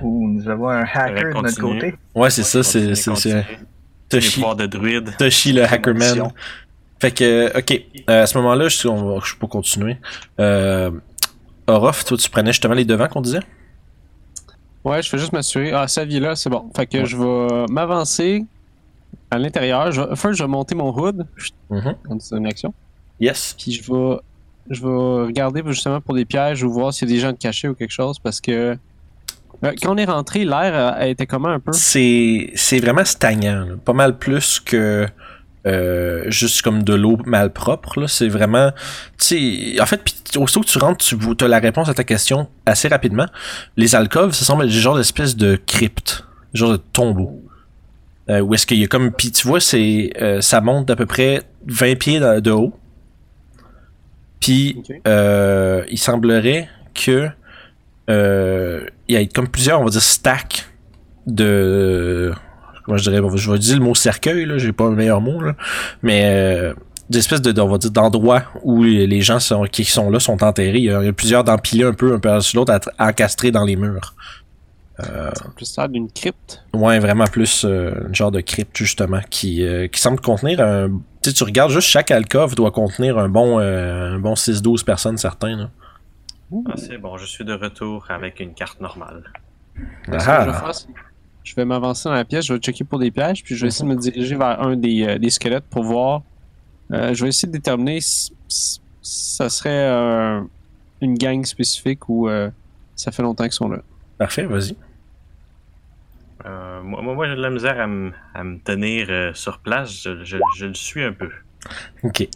Où 0.00 0.28
nous 0.28 0.48
avons 0.48 0.68
un 0.68 0.82
hacker 0.84 1.34
de 1.34 1.40
notre 1.40 1.60
côté. 1.60 1.94
Ouais, 2.14 2.30
c'est 2.30 2.42
ça, 2.42 2.62
c'est 2.62 2.94
c'est- 2.94 3.44
Toshi, 4.08 4.42
de 4.58 4.66
druide. 4.66 5.16
Toshi 5.16 5.52
le 5.54 5.64
Hackerman. 5.64 6.30
Fait 7.02 7.10
que, 7.10 7.58
ok, 7.58 7.82
euh, 8.08 8.22
à 8.22 8.26
ce 8.28 8.38
moment-là, 8.38 8.68
je, 8.68 8.86
on 8.86 9.18
je 9.18 9.34
peux 9.36 9.48
continuer. 9.48 9.96
Euh, 10.38 10.92
Orof, 11.66 12.04
toi, 12.04 12.16
tu 12.16 12.30
prenais 12.30 12.52
justement 12.52 12.74
les 12.74 12.84
devants 12.84 13.08
qu'on 13.08 13.20
disait? 13.20 13.40
Ouais, 14.84 15.02
je 15.02 15.10
vais 15.10 15.18
juste 15.18 15.32
m'assurer. 15.32 15.72
Ah, 15.72 15.88
sa 15.88 16.04
vie 16.04 16.20
là, 16.20 16.36
c'est 16.36 16.48
bon. 16.48 16.70
Fait 16.76 16.86
que 16.86 16.98
Ouais. 16.98 17.04
je 17.04 17.16
vais 17.16 17.66
m'avancer 17.72 18.44
à 19.32 19.38
l'intérieur. 19.38 19.90
Je 19.90 20.00
First, 20.14 20.38
je 20.38 20.44
vais 20.44 20.48
monter 20.48 20.76
mon 20.76 20.96
hood. 20.96 21.26
Mhm. 21.70 21.96
C'est 22.20 22.36
une 22.36 22.46
action. 22.46 22.72
Yes. 23.18 23.56
Puis 23.58 23.72
je 23.72 23.92
vais, 23.92 24.16
je 24.70 24.80
vais 24.80 25.26
regarder 25.26 25.60
justement 25.66 26.00
pour 26.00 26.14
des 26.14 26.24
pièges 26.24 26.62
ou 26.62 26.70
voir 26.72 26.94
s'il 26.94 27.08
y 27.08 27.12
a 27.12 27.14
des 27.16 27.20
gens 27.20 27.32
de 27.32 27.36
cachés 27.38 27.66
ou 27.66 27.74
quelque 27.74 27.90
chose 27.90 28.20
parce 28.20 28.40
que 28.40 28.76
euh, 29.64 29.72
quand 29.82 29.92
on 29.92 29.96
est 29.96 30.04
rentré, 30.04 30.44
l'air 30.44 30.72
euh, 30.72 30.92
a 31.02 31.08
été 31.08 31.26
comment 31.26 31.48
un 31.48 31.58
peu? 31.58 31.72
C'est 31.72 32.52
c'est 32.54 32.78
vraiment 32.78 33.04
stagnant, 33.04 33.64
là. 33.66 33.74
pas 33.84 33.92
mal 33.92 34.18
plus 34.18 34.60
que 34.60 35.08
euh, 35.66 36.24
juste 36.28 36.62
comme 36.62 36.82
de 36.82 36.94
l'eau 36.94 37.18
malpropre. 37.24 38.00
là. 38.00 38.08
C'est 38.08 38.28
vraiment, 38.28 38.72
tu 39.18 39.74
sais, 39.74 39.80
en 39.80 39.86
fait, 39.86 40.02
puis 40.04 40.14
aussitôt 40.38 40.60
que 40.60 40.66
tu 40.66 40.78
rentres, 40.78 41.04
tu 41.04 41.44
as 41.44 41.48
la 41.48 41.58
réponse 41.58 41.88
à 41.88 41.94
ta 41.94 42.04
question 42.04 42.48
assez 42.66 42.88
rapidement. 42.88 43.26
Les 43.76 43.94
alcôves, 43.94 44.32
ça 44.32 44.44
semble 44.44 44.64
être 44.64 44.70
des 44.70 44.80
genres 44.80 44.96
d'espèce 44.96 45.36
de 45.36 45.56
crypte, 45.66 46.24
genre 46.54 46.72
de 46.72 46.76
tombeau. 46.78 47.40
Euh, 48.30 48.40
où 48.40 48.54
est-ce 48.54 48.66
qu'il 48.66 48.78
y 48.78 48.84
a 48.84 48.86
comme, 48.86 49.10
puis 49.12 49.32
tu 49.32 49.46
vois, 49.48 49.60
c'est, 49.60 50.12
euh, 50.20 50.40
ça 50.40 50.60
monte 50.60 50.86
d'à 50.86 50.94
peu 50.96 51.06
près 51.06 51.42
20 51.66 51.98
pieds 51.98 52.20
de, 52.20 52.40
de 52.40 52.50
haut. 52.52 52.72
Puis 54.40 54.76
Ok. 54.78 54.96
euh, 55.06 55.84
il 55.90 55.98
semblerait 55.98 56.68
que 56.94 57.28
euh, 58.10 58.84
il 59.08 59.16
y 59.16 59.18
ait 59.18 59.26
comme 59.28 59.48
plusieurs, 59.48 59.80
on 59.80 59.84
va 59.84 59.90
dire, 59.90 60.02
stacks 60.02 60.68
de 61.26 62.32
comment 62.84 62.96
je 62.98 63.10
dirais 63.10 63.20
je 63.36 63.50
vais 63.50 63.58
dire 63.58 63.78
le 63.78 63.84
mot 63.84 63.94
cercueil 63.94 64.44
là 64.46 64.58
j'ai 64.58 64.72
pas 64.72 64.88
le 64.88 64.96
meilleur 64.96 65.20
mot 65.20 65.40
là 65.40 65.54
mais 66.02 66.22
euh, 66.26 66.74
des 67.10 67.18
espèces 67.18 67.42
de 67.42 67.60
on 67.60 67.68
va 67.68 67.78
dire 67.78 67.90
d'endroits 67.90 68.42
où 68.62 68.82
les 68.84 69.20
gens 69.20 69.38
sont, 69.40 69.64
qui 69.64 69.84
sont 69.84 70.10
là 70.10 70.18
sont 70.20 70.42
enterrés 70.42 70.78
il 70.78 70.84
y 70.84 70.90
a, 70.90 71.00
il 71.02 71.06
y 71.06 71.08
a 71.08 71.12
plusieurs 71.12 71.44
d'empilés 71.44 71.84
un 71.84 71.92
peu 71.94 72.14
un 72.14 72.18
peu 72.18 72.40
sur 72.40 72.60
l'autre 72.60 72.78
encastrés 72.98 73.50
dans 73.50 73.64
les 73.64 73.76
murs 73.76 74.14
C'est 74.98 75.54
plus 75.56 75.64
ça 75.66 75.88
d'une 75.88 76.10
crypte? 76.10 76.62
ouais 76.74 76.98
vraiment 76.98 77.24
plus 77.24 77.64
euh, 77.64 77.92
un 78.08 78.12
genre 78.12 78.30
de 78.30 78.40
crypte 78.40 78.76
justement 78.76 79.20
qui 79.30 79.64
euh, 79.66 79.88
qui 79.88 80.00
semble 80.00 80.20
contenir 80.20 80.60
un 80.60 80.88
tu 81.22 81.30
sais 81.30 81.32
tu 81.34 81.44
regardes 81.44 81.70
juste 81.70 81.88
chaque 81.88 82.10
alcôve 82.10 82.54
doit 82.54 82.70
contenir 82.70 83.18
un 83.18 83.28
bon 83.28 83.58
euh, 83.60 84.14
un 84.14 84.18
bon 84.18 84.34
6 84.36 84.62
12 84.62 84.82
personnes 84.84 85.16
certains 85.18 85.56
là. 85.56 85.70
Ah, 86.68 86.74
c'est 86.76 86.98
bon, 86.98 87.16
je 87.16 87.24
suis 87.24 87.46
de 87.46 87.54
retour 87.54 88.04
avec 88.10 88.38
une 88.38 88.52
carte 88.52 88.78
normale. 88.78 89.22
Ce 89.74 90.10
que 90.10 90.18
je 90.18 90.24
vais 90.24 90.30
Ah. 90.30 90.52
faire, 90.52 90.74
c'est- 90.74 90.86
je 91.44 91.54
vais 91.54 91.64
m'avancer 91.64 92.08
dans 92.08 92.14
la 92.14 92.24
pièce, 92.24 92.46
je 92.46 92.52
vais 92.54 92.58
checker 92.60 92.84
pour 92.84 92.98
des 92.98 93.10
pièges, 93.10 93.42
puis 93.42 93.56
je 93.56 93.62
vais 93.62 93.68
essayer 93.68 93.88
de 93.88 93.94
me 93.94 94.00
diriger 94.00 94.36
vers 94.36 94.60
un 94.62 94.76
des, 94.76 95.04
euh, 95.06 95.18
des 95.18 95.30
squelettes 95.30 95.64
pour 95.70 95.82
voir. 95.84 96.22
Euh, 96.92 97.14
je 97.14 97.22
vais 97.22 97.28
essayer 97.30 97.48
de 97.48 97.52
déterminer 97.52 98.00
si, 98.00 98.32
si 98.48 98.80
ça 99.00 99.48
serait 99.48 99.70
euh, 99.90 100.40
une 101.00 101.14
gang 101.14 101.44
spécifique 101.44 102.08
ou 102.08 102.28
euh, 102.28 102.50
ça 102.96 103.10
fait 103.12 103.22
longtemps 103.22 103.44
qu'ils 103.44 103.52
sont 103.52 103.68
là. 103.68 103.78
parfait 104.18 104.44
vas-y 104.46 104.76
Euh, 106.44 106.82
moi, 106.82 107.00
moi, 107.02 107.28
j'ai 107.28 107.36
de 107.36 107.40
la 107.40 107.50
misère 107.50 107.80
à, 107.80 107.86
me- 107.86 108.12
à 108.34 108.42
me 108.42 108.58
tenir 108.58 109.06
euh, 109.10 109.32
sur 109.32 109.58
place. 109.60 109.92
Je, 110.02 110.24
je- 110.24 110.38
je 110.58 110.66
le 110.66 110.74
suis 110.74 111.02
un 111.04 111.12
peu. 111.12 111.30
ok 112.02 112.26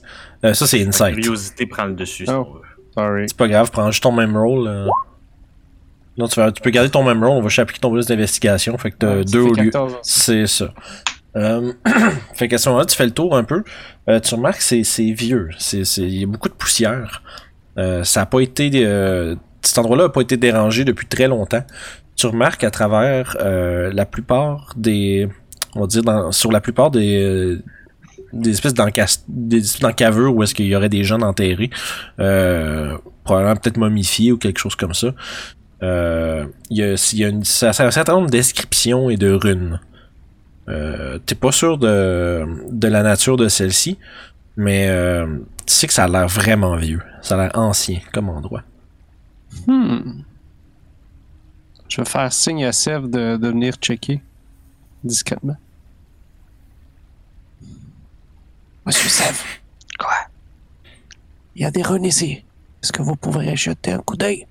Euh, 0.45 0.55
ça 0.55 0.67
c'est 0.67 0.79
La 0.79 0.87
insight 0.89 1.17
curiosité 1.17 1.67
prend 1.67 1.87
le 1.87 1.95
dessus. 1.95 2.25
si 2.27 2.33
Oh. 2.33 2.61
Sorry. 2.95 3.25
C'est 3.29 3.37
pas 3.37 3.49
grave, 3.49 3.71
prends 3.71 3.91
juste 3.91 4.03
ton 4.05 4.13
même 4.13 4.37
rôle. 4.37 4.69
Non, 6.19 6.29
tu, 6.29 6.41
vas- 6.41 6.51
tu 6.53 6.63
peux 6.63 6.71
garder 6.71 6.91
ton 6.91 7.03
même 7.03 7.23
rôle, 7.23 7.37
on 7.37 7.47
va 7.47 7.63
appliquer 7.63 7.81
ton 7.81 7.91
bonus 7.91 8.07
d'investigation. 8.07 8.77
Fait 8.79 8.91
que 8.91 8.97
t'as 8.99 9.17
Ouais, 9.17 9.25
deux 9.25 9.41
au 9.41 9.53
lieu. 9.53 9.65
14. 9.71 9.97
C'est 10.03 10.47
ça. 10.47 10.73
Euh, 11.37 11.73
fait 12.35 12.49
qu'à 12.49 12.57
ce 12.59 12.69
moment-là, 12.71 12.87
tu 12.87 12.97
fais 12.97 13.05
le 13.05 13.11
tour 13.11 13.37
un 13.37 13.45
peu. 13.45 13.63
Euh, 14.09 14.19
tu 14.21 14.35
remarques 14.35 14.59
que 14.59 14.83
c'est, 14.85 15.11
vieux. 15.13 15.51
Il 15.73 16.21
y 16.21 16.25
a 16.25 16.27
beaucoup 16.27 16.49
de 16.49 16.55
poussière. 16.55 17.23
Euh, 17.79 18.03
ça 18.05 18.23
a 18.23 18.27
pas 18.27 18.41
été. 18.41 18.71
cet 19.61 19.79
endroit-là 19.79 20.05
a 20.05 20.09
pas 20.09 20.23
été 20.23 20.37
dérangé 20.39 20.85
depuis 20.85 21.07
très 21.07 21.29
longtemps. 21.29 21.65
Tu 22.17 22.27
remarques 22.27 22.65
à 22.65 22.71
travers 22.71 23.37
la 23.39 24.07
plupart 24.07 24.73
des. 24.77 25.29
On 25.75 25.81
va 25.83 25.87
dire 25.87 26.03
dans- 26.03 26.33
sur 26.33 26.51
la 26.51 26.63
plupart 26.63 26.91
des. 26.91 27.59
des 28.33 28.51
espèces 28.51 28.73
d'encas- 28.73 29.23
des 29.29 29.59
espèces 29.59 29.81
d'encavures 29.83 30.35
où 30.35 30.43
est-ce 30.43 30.55
qu'il 30.55 30.65
y 30.67 30.75
aurait 30.75 30.89
des 30.89 31.05
gens 31.05 31.21
enterrés. 31.21 31.69
Probablement 32.17 33.57
peut-être 33.57 33.77
momifiés 33.77 34.33
ou 34.33 34.39
quelque 34.39 34.59
chose 34.59 34.77
comme 34.77 34.95
ça. 34.95 35.09
Euh, 35.83 36.47
Il 36.71 36.79
y 36.79 36.83
a, 36.83 36.95
il 37.13 37.19
y 37.19 37.25
a 37.25 37.29
une- 37.29 37.45
ça- 37.45 37.73
ça 37.73 37.85
a 37.85 37.87
un 37.87 37.91
certain 37.91 38.13
nombre 38.15 38.27
de 38.27 38.33
descriptions 38.33 39.11
et 39.11 39.17
de 39.17 39.31
runes. 39.33 39.81
Euh, 40.69 41.19
T'es 41.27 41.35
pas 41.35 41.53
sûr 41.53 41.79
de, 41.79 42.45
de 42.71 42.89
la 42.89 43.03
nature 43.03 43.37
de 43.37 43.49
celle-ci, 43.49 43.99
mais 44.57 44.89
euh, 44.89 45.39
tu 45.67 45.75
sais 45.75 45.87
que 45.87 45.93
ça 45.93 46.05
a 46.05 46.09
l'air 46.09 46.27
vraiment 46.29 46.77
vieux. 46.77 47.03
Ça 47.23 47.35
a 47.35 47.43
l'air 47.43 47.51
ancien 47.59 48.01
comme 48.13 48.29
endroit. 48.31 48.63
Hmm. 49.67 50.23
Je 51.89 52.01
vais 52.01 52.05
faire 52.05 52.33
signe 52.33 52.65
à 52.65 52.73
Sev 52.73 53.09
de, 53.09 53.37
de 53.37 53.49
venir 53.49 53.75
checker 53.77 54.21
discrètement. 55.05 55.57
Monsieur 58.85 59.09
Sev, 59.09 59.37
Quoi? 59.99 60.13
il 61.55 61.63
y 61.63 61.65
a 61.65 61.71
des 61.71 61.83
runes 61.83 62.05
ici. 62.05 62.45
Est-ce 62.83 62.93
que 62.93 63.03
vous 63.03 63.17
pourriez 63.17 63.57
jeter 63.57 63.93
un 63.93 63.99
coup 63.99 64.17
d'œil? 64.17 64.47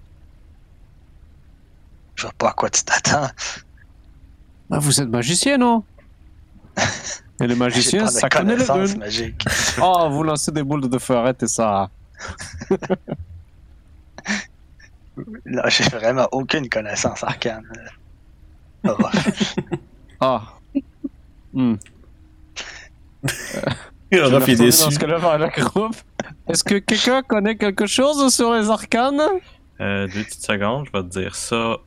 Je 2.15 2.23
vois 2.23 2.33
pas 2.37 2.49
à 2.49 2.53
quoi 2.53 2.69
tu 2.69 2.83
t'attends. 2.83 3.27
Ah, 4.71 4.79
vous 4.79 4.99
êtes 4.99 5.09
magicien, 5.09 5.57
non? 5.57 5.83
Et 7.41 7.43
le 7.47 7.49
J'ai 7.49 7.55
magicien, 7.55 8.05
pas 8.05 8.11
de 8.11 8.13
ça 8.13 8.29
connaît 8.29 8.55
les 8.55 8.63
runes. 8.63 8.97
magiques. 8.97 9.45
Oh, 9.81 10.07
vous 10.09 10.23
lancez 10.23 10.51
des 10.51 10.63
boules 10.63 10.87
de 10.89 10.97
feu, 10.97 11.15
arrêtez 11.15 11.47
ça. 11.47 11.89
Là, 15.45 15.69
j'ai 15.69 15.83
vraiment 15.85 16.27
aucune 16.31 16.69
connaissance 16.69 17.23
arcane. 17.23 17.63
Oh. 18.87 18.93
Ah. 20.21 20.43
Hmm. 21.53 21.73
Fait 24.11 24.21
retourner 24.21 24.55
déçu. 24.55 24.89
Est-ce 26.47 26.63
que 26.63 26.75
quelqu'un 26.75 27.23
connaît 27.23 27.55
quelque 27.57 27.87
chose 27.87 28.31
sur 28.31 28.53
les 28.53 28.69
arcanes? 28.69 29.23
Euh, 29.81 30.07
deux 30.07 30.23
petites 30.23 30.43
secondes, 30.45 30.85
je 30.85 30.91
vais 30.91 31.03
te 31.03 31.19
dire 31.19 31.33
ça. 31.35 31.77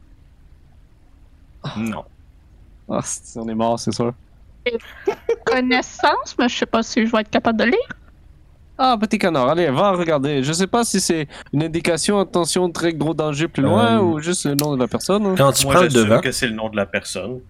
Non. 1.77 2.05
Ah, 2.91 3.01
c'est- 3.03 3.39
on 3.39 3.49
est 3.49 3.55
mort, 3.55 3.79
c'est 3.79 3.93
sûr. 3.93 4.13
Connaissance, 5.45 6.37
mais 6.39 6.49
je 6.49 6.57
sais 6.59 6.67
pas 6.67 6.83
si 6.83 7.07
je 7.07 7.11
vais 7.13 7.21
être 7.21 7.31
capable 7.31 7.59
de 7.59 7.65
lire. 7.65 7.89
Ah, 8.81 8.97
petit 9.01 9.19
canard, 9.19 9.49
allez, 9.49 9.69
va 9.71 9.91
regarder. 9.93 10.43
Je 10.45 10.53
sais 10.53 10.67
pas 10.69 10.85
si 10.85 11.01
c'est 11.01 11.27
une 11.53 11.65
indication, 11.65 12.21
attention, 12.21 12.71
très 12.71 12.93
gros 12.95 13.13
danger 13.13 13.49
plus 13.49 13.63
loin 13.63 13.99
Euh, 13.99 14.03
ou 14.03 14.21
juste 14.21 14.47
le 14.47 14.55
nom 14.55 14.75
de 14.77 14.81
la 14.81 14.87
personne. 14.87 15.27
hein. 15.27 15.35
Quand 15.37 15.51
tu 15.53 15.65
Moi, 15.67 15.75
prends 15.75 15.83
le 15.83 15.89
devant, 15.89 16.21
que 16.21 16.31
c'est 16.31 16.47
le 16.47 16.55
nom 16.55 16.69
de 16.69 16.77
la 16.77 16.87
personne. 16.87 17.41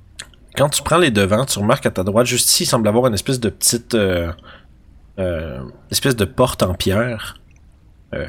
quand 0.57 0.71
tu 0.71 0.83
prends 0.83 0.97
les 0.99 1.11
devants, 1.11 1.45
tu 1.45 1.59
remarques 1.59 1.85
à 1.85 1.91
ta 1.91 2.03
droite, 2.03 2.27
juste 2.27 2.49
ici, 2.51 2.63
il 2.63 2.67
semble 2.67 2.89
avoir 2.89 3.07
une 3.09 3.15
espèce 3.15 3.41
de 3.41 3.51
petite, 3.51 3.95
euh, 3.95 4.33
euh, 5.19 5.61
espèce 5.91 6.17
de 6.17 6.25
porte 6.25 6.63
en 6.63 6.73
pierre, 6.75 7.37
euh, 8.15 8.25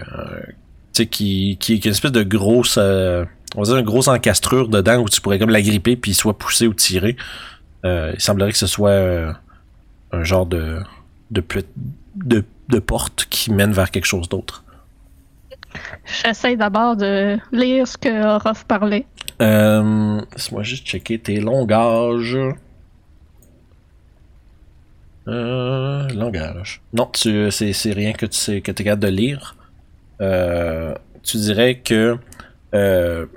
tu 0.93 1.03
sais, 1.03 1.05
qui, 1.07 1.57
qui, 1.59 1.79
qui 1.79 1.87
a 1.87 1.89
une 1.89 1.93
espèce 1.95 2.11
de 2.11 2.23
grosse, 2.23 2.75
euh, 2.77 3.23
on 3.55 3.61
va 3.61 3.65
dire 3.65 3.77
une 3.77 3.85
grosse 3.85 4.07
encastrure 4.07 4.67
dedans 4.67 4.97
où 4.97 5.09
tu 5.09 5.21
pourrais 5.21 5.39
comme 5.39 5.49
la 5.49 5.61
gripper 5.61 5.95
puis 5.95 6.13
soit 6.13 6.37
pousser 6.37 6.67
ou 6.67 6.73
tirer. 6.73 7.15
Euh, 7.85 8.11
il 8.13 8.21
semblerait 8.21 8.51
que 8.51 8.57
ce 8.57 8.67
soit 8.67 8.89
euh, 8.89 9.33
un 10.11 10.23
genre 10.23 10.45
de, 10.45 10.79
de, 11.31 11.41
pu- 11.41 11.63
de, 12.15 12.43
de 12.69 12.79
porte 12.79 13.27
qui 13.29 13.51
mène 13.51 13.71
vers 13.71 13.91
quelque 13.91 14.05
chose 14.05 14.29
d'autre. 14.29 14.63
J'essaie 16.23 16.55
d'abord 16.55 16.95
de 16.95 17.37
lire 17.51 17.87
ce 17.87 17.97
que 17.97 18.35
Orof 18.35 18.65
parlait. 18.65 19.05
Euh, 19.41 20.19
Laisse-moi 20.33 20.63
juste 20.63 20.85
checker 20.85 21.19
tes 21.19 21.39
longages. 21.39 22.37
Euh, 25.27 26.07
langage. 26.09 26.81
Non, 26.93 27.05
tu, 27.13 27.51
c'est, 27.51 27.91
rien 27.91 28.13
que 28.13 28.25
tu 28.25 28.37
sais, 28.37 28.61
que 28.61 28.71
es 28.71 28.73
capable 28.73 29.03
de 29.03 29.09
lire. 29.09 29.55
Euh, 30.21 30.95
tu 31.23 31.37
dirais 31.37 31.75
que, 31.75 32.17
euh, 32.73 33.27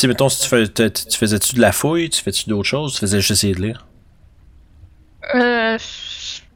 sais, 0.00 0.06
mettons, 0.08 0.28
si 0.28 0.42
tu, 0.42 0.48
fais, 0.48 0.68
tu, 0.68 0.90
tu 0.90 1.18
faisais-tu 1.18 1.56
de 1.56 1.60
la 1.60 1.72
fouille, 1.72 2.10
tu 2.10 2.22
fais-tu 2.22 2.48
d'autres 2.48 2.68
choses, 2.68 2.94
tu 2.94 3.00
faisais 3.00 3.18
juste 3.18 3.32
essayer 3.32 3.54
de 3.54 3.62
lire? 3.62 3.86
Euh, 5.34 5.78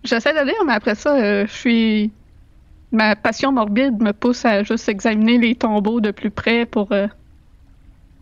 J'essaie 0.03 0.35
de 0.35 0.45
lire, 0.45 0.63
mais 0.67 0.75
après 0.75 0.95
ça, 0.95 1.17
euh, 1.17 1.47
je 1.47 1.53
suis. 1.53 2.13
Ma 2.93 3.17
passion 3.17 3.51
morbide 3.51 4.01
me 4.01 4.13
pousse 4.13 4.45
à 4.45 4.63
juste 4.63 4.89
examiner 4.89 5.39
les 5.39 5.55
tombeaux 5.57 6.01
de 6.01 6.11
plus 6.11 6.31
près 6.31 6.65
pour 6.65 6.93
euh, 6.93 7.09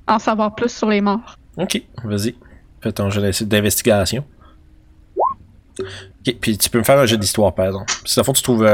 en 0.06 0.18
savoir 0.18 0.54
plus 0.54 0.70
sur 0.70 0.88
les 0.88 1.00
morts. 1.00 1.36
Ok, 1.56 1.82
vas-y. 2.04 2.34
Fais 2.80 2.92
ton 2.92 3.10
jeu 3.10 3.20
d'investigation. 3.42 4.24
Ok, 5.78 6.36
puis 6.40 6.56
tu 6.56 6.70
peux 6.70 6.78
me 6.78 6.84
faire 6.84 6.98
un 6.98 7.06
jeu 7.06 7.18
d'histoire, 7.18 7.54
par 7.54 7.66
exemple. 7.66 7.92
Si 8.04 8.18
à 8.18 8.24
fond 8.24 8.32
tu 8.32 8.42
trouves. 8.42 8.66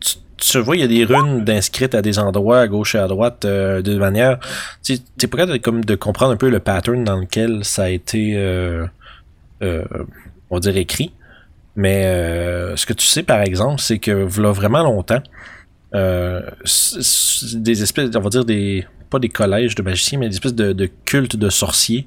tu, 0.00 0.14
tu 0.42 0.58
vois, 0.58 0.76
il 0.76 0.80
y 0.80 0.82
a 0.82 0.88
des 0.88 1.04
runes 1.04 1.44
d'inscrites 1.44 1.94
à 1.94 2.02
des 2.02 2.18
endroits, 2.18 2.60
à 2.60 2.68
gauche 2.68 2.94
et 2.94 2.98
à 2.98 3.06
droite, 3.06 3.44
euh, 3.44 3.80
de 3.82 3.96
manière. 3.96 4.38
Tu 4.82 4.94
es 4.94 4.98
capable 5.28 5.52
de, 5.52 5.56
comme, 5.58 5.84
de 5.84 5.94
comprendre 5.94 6.32
un 6.32 6.36
peu 6.36 6.50
le 6.50 6.58
pattern 6.60 7.04
dans 7.04 7.16
lequel 7.18 7.64
ça 7.64 7.84
a 7.84 7.88
été. 7.88 8.34
euh, 8.36 8.86
euh, 9.62 9.84
on 10.50 10.58
dire 10.58 10.76
écrit. 10.76 11.12
Mais 11.76 12.06
euh, 12.06 12.76
ce 12.76 12.84
que 12.84 12.92
tu 12.92 13.06
sais, 13.06 13.22
par 13.22 13.40
exemple, 13.40 13.80
c'est 13.80 13.98
que 13.98 14.10
voilà 14.24 14.50
vraiment 14.50 14.82
longtemps, 14.82 15.22
euh, 15.94 16.42
des 17.54 17.82
espèces, 17.82 18.10
on 18.14 18.20
va 18.20 18.28
dire 18.30 18.44
des. 18.44 18.86
Pas 19.10 19.18
des 19.18 19.28
collèges 19.28 19.74
de 19.74 19.82
magiciens, 19.82 20.18
mais 20.18 20.28
des 20.30 20.36
espèces 20.36 20.54
de, 20.54 20.72
de 20.72 20.88
cultes 21.04 21.36
de 21.36 21.50
sorciers 21.50 22.06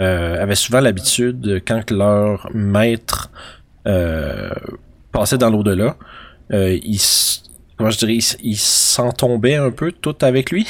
euh, 0.00 0.42
avaient 0.42 0.56
souvent 0.56 0.80
l'habitude, 0.80 1.62
quand 1.66 1.88
leur 1.92 2.48
maître 2.52 3.30
passait 5.12 5.38
dans 5.38 5.50
l'au-delà, 5.50 5.96
euh, 6.52 6.76
ils, 6.82 7.00
comment 7.76 7.90
je 7.90 7.98
dirais, 7.98 8.18
ils 8.42 8.56
s'en 8.56 9.12
tombaient 9.12 9.56
un 9.56 9.70
peu 9.70 9.92
tout 9.92 10.16
avec 10.22 10.50
lui? 10.50 10.66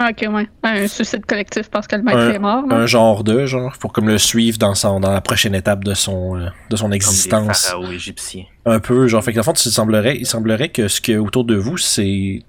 Ah, 0.00 0.10
Ok, 0.12 0.24
ouais. 0.32 0.46
Un 0.62 0.86
suicide 0.86 1.26
collectif 1.26 1.68
parce 1.70 1.88
que 1.88 1.96
le 1.96 2.02
maître 2.04 2.18
Un- 2.18 2.30
est 2.32 2.38
mort. 2.38 2.62
Un 2.70 2.86
genre 2.86 3.24
de, 3.24 3.46
genre, 3.46 3.76
pour 3.80 3.92
comme 3.92 4.06
le 4.06 4.18
suivre 4.18 4.56
dans 4.56 4.76
son, 4.76 5.00
dans 5.00 5.10
la 5.10 5.20
prochaine 5.20 5.56
étape 5.56 5.82
de 5.82 5.92
son, 5.94 6.36
euh, 6.36 6.48
de 6.70 6.76
son 6.76 6.84
Comme 6.84 6.90
des 6.90 6.96
existence. 6.96 7.74
égyptiens. 7.92 8.44
un 8.64 8.78
peu 8.78 9.08
genre 9.08 9.24
fait 9.24 9.32
que 9.32 9.36
dans 9.36 9.40
le 9.40 9.44
fond 9.44 9.52
il 9.54 9.72
semblerait 9.72 10.16
il 10.16 10.26
semblerait 10.26 10.68
que 10.68 10.86
ce 10.86 11.00
qui 11.00 11.12
est 11.12 11.16
autour 11.16 11.44
de 11.44 11.56
vous 11.56 11.78
c'est 11.78 12.42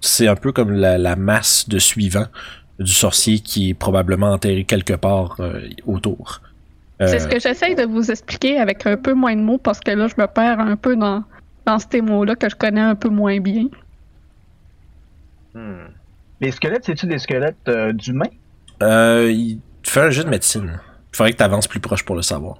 c'est 0.00 0.26
un 0.26 0.34
peu 0.34 0.50
comme 0.50 0.72
la, 0.72 0.98
la 0.98 1.14
masse 1.14 1.68
de 1.68 1.78
suivants 1.78 2.26
du 2.80 2.90
sorcier 2.92 3.38
qui 3.38 3.70
est 3.70 3.74
probablement 3.74 4.32
enterré 4.32 4.64
quelque 4.64 4.94
part 4.94 5.36
euh, 5.38 5.60
autour 5.86 6.40
Euh, 7.00 7.06
C'est 7.06 7.20
ce 7.20 7.28
que 7.28 7.38
j'essaie 7.38 7.76
de 7.76 7.84
vous 7.84 8.10
expliquer 8.10 8.58
avec 8.58 8.86
un 8.86 8.96
peu 8.96 9.14
moins 9.14 9.36
de 9.36 9.40
mots 9.40 9.58
parce 9.58 9.78
que 9.78 9.92
là, 9.92 10.08
je 10.08 10.20
me 10.20 10.26
perds 10.26 10.58
un 10.60 10.74
peu 10.76 10.96
dans, 10.96 11.22
dans 11.66 11.78
ces 11.78 12.00
mots-là 12.00 12.34
que 12.36 12.48
je 12.48 12.54
connais 12.56 12.80
un 12.80 12.94
peu 12.94 13.08
moins 13.08 13.38
bien. 13.40 13.68
Hmm. 15.54 15.86
Les 16.40 16.50
squelettes, 16.50 16.84
c'est-tu 16.84 17.06
des 17.06 17.18
squelettes 17.18 17.68
euh, 17.68 17.92
d'humains? 17.92 18.30
euh, 18.82 19.30
il 19.30 19.60
fait 19.84 20.00
un 20.00 20.10
jeu 20.10 20.24
de 20.24 20.28
médecine 20.28 20.80
il 21.12 21.16
faudrait 21.16 21.32
que 21.32 21.36
tu 21.36 21.42
avances 21.42 21.68
plus 21.68 21.80
proche 21.80 22.04
pour 22.04 22.16
le 22.16 22.22
savoir 22.22 22.56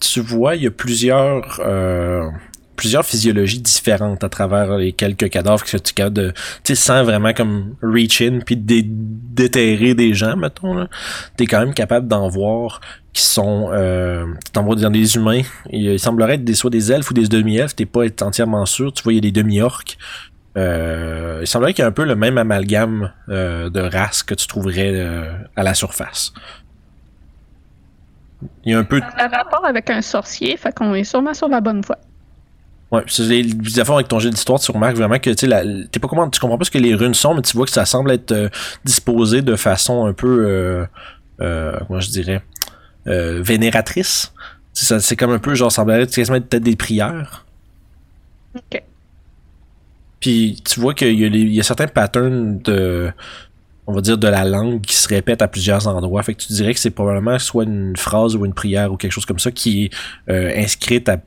tu 0.00 0.20
vois 0.20 0.56
il 0.56 0.62
y 0.62 0.66
a 0.66 0.70
plusieurs 0.70 1.60
euh, 1.60 2.28
plusieurs 2.76 3.04
physiologies 3.04 3.60
différentes 3.60 4.24
à 4.24 4.28
travers 4.28 4.76
les 4.76 4.92
quelques 4.92 5.30
cadavres 5.30 5.64
que 5.64 5.76
tu 5.76 5.94
capable 5.94 6.16
de 6.16 6.32
tu 6.64 6.74
sans 6.74 7.04
vraiment 7.04 7.32
comme 7.32 7.74
reach 7.82 8.22
in 8.22 8.40
puis 8.44 8.56
dé- 8.56 8.84
déterrer 8.86 9.94
des 9.94 10.14
gens 10.14 10.36
mettons 10.36 10.74
là. 10.74 10.88
T'es 11.36 11.46
quand 11.46 11.60
même 11.60 11.74
capable 11.74 12.08
d'en 12.08 12.28
voir 12.28 12.80
qui 13.12 13.22
sont 13.22 13.70
euh, 13.72 14.26
t'en 14.52 14.64
vois 14.64 14.76
dans 14.76 14.90
des 14.90 15.16
humains. 15.16 15.42
Il, 15.70 15.98
semblerait 15.98 16.34
être 16.34 16.54
soit 16.54 16.70
des 16.70 16.90
elfes 16.90 17.10
ou 17.10 17.14
des 17.14 17.28
demi-elfes. 17.28 17.76
T'es 17.76 17.86
pas 17.86 18.04
entièrement 18.22 18.64
sûr. 18.66 18.92
Tu 18.92 19.02
vois 19.02 19.12
il 19.12 19.16
y 19.16 19.18
a 19.18 19.22
des 19.22 19.32
demi-orques. 19.32 19.98
Euh, 20.56 21.38
il 21.42 21.46
semblerait 21.46 21.72
qu'il 21.72 21.82
y 21.82 21.84
a 21.84 21.88
un 21.88 21.92
peu 21.92 22.04
le 22.04 22.14
même 22.14 22.38
amalgame 22.38 23.12
euh, 23.28 23.70
de 23.70 23.80
race 23.80 24.22
que 24.22 24.34
tu 24.34 24.46
trouverais 24.46 24.92
euh, 24.94 25.32
à 25.56 25.62
la 25.62 25.74
surface. 25.74 26.32
Il 28.64 28.72
y 28.72 28.74
a 28.74 28.78
un 28.78 28.84
peu 28.84 29.00
a 29.00 29.28
rapport 29.28 29.64
avec 29.64 29.88
un 29.88 30.02
sorcier, 30.02 30.56
fait 30.56 30.74
qu'on 30.74 30.94
est 30.94 31.04
sûrement 31.04 31.34
sur 31.34 31.48
la 31.48 31.60
bonne 31.60 31.80
voie. 31.80 31.98
Ouais, 32.92 33.02
c'est 33.06 33.22
les, 33.22 33.42
les 33.42 33.80
affaires 33.80 33.94
avec 33.94 34.08
ton 34.08 34.18
jeu 34.18 34.28
d'histoire, 34.28 34.60
tu 34.60 34.70
remarques 34.70 34.96
vraiment 34.96 35.18
que 35.18 35.30
tu 35.30 35.48
t'es 35.90 35.98
pas 35.98 36.08
comment, 36.08 36.28
tu 36.28 36.38
comprends 36.38 36.58
pas 36.58 36.64
ce 36.66 36.70
que 36.70 36.76
les 36.78 36.94
runes 36.94 37.14
sont, 37.14 37.34
mais 37.34 37.40
tu 37.40 37.56
vois 37.56 37.64
que 37.64 37.72
ça 37.72 37.86
semble 37.86 38.10
être 38.10 38.32
euh, 38.32 38.48
disposé 38.84 39.40
de 39.40 39.56
façon 39.56 40.04
un 40.04 40.12
peu, 40.12 40.44
euh, 40.46 40.84
euh, 41.40 41.78
comment 41.88 42.00
je 42.00 42.10
dirais, 42.10 42.42
euh, 43.06 43.40
vénératrice. 43.42 44.32
C'est 44.74 45.16
comme 45.16 45.32
un 45.32 45.38
peu 45.38 45.54
genre, 45.54 45.72
semblerait 45.72 46.06
quasiment 46.06 46.36
être 46.36 46.48
peut-être 46.48 46.62
des 46.62 46.76
prières. 46.76 47.46
Ok. 48.54 48.82
Puis 50.20 50.60
tu 50.64 50.80
vois 50.80 50.94
qu'il 50.94 51.18
y, 51.18 51.24
a 51.24 51.28
les- 51.28 51.40
il 51.40 51.54
y 51.54 51.60
a 51.60 51.62
certains 51.62 51.88
patterns 51.88 52.60
de, 52.62 53.10
on 53.86 53.92
va 53.94 54.00
dire, 54.00 54.18
de 54.18 54.28
la 54.28 54.44
langue 54.44 54.80
qui 54.82 54.94
se 54.94 55.08
répètent 55.08 55.42
à 55.42 55.48
plusieurs 55.48 55.88
endroits. 55.88 56.22
Fait 56.22 56.34
que 56.34 56.42
tu 56.42 56.52
dirais 56.52 56.74
que 56.74 56.80
c'est 56.80 56.90
probablement 56.90 57.38
soit 57.38 57.64
une 57.64 57.96
phrase 57.96 58.36
ou 58.36 58.44
une 58.46 58.54
prière 58.54 58.92
ou 58.92 58.96
quelque 58.96 59.12
chose 59.12 59.26
comme 59.26 59.40
ça 59.40 59.50
qui 59.50 59.84
est 59.86 59.90
euh, 60.32 60.52
inscrite 60.56 61.08
à- 61.08 61.18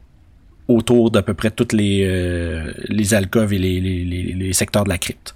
autour 0.68 1.12
d'à 1.12 1.22
peu 1.22 1.34
près 1.34 1.52
toutes 1.52 1.74
les, 1.74 2.04
euh, 2.06 2.74
les 2.90 3.14
alcôves 3.14 3.54
et 3.54 3.60
les, 3.60 3.80
les, 3.80 4.04
les, 4.04 4.34
les 4.34 4.54
secteurs 4.54 4.84
de 4.84 4.90
la 4.90 4.98
crypte. 4.98 5.36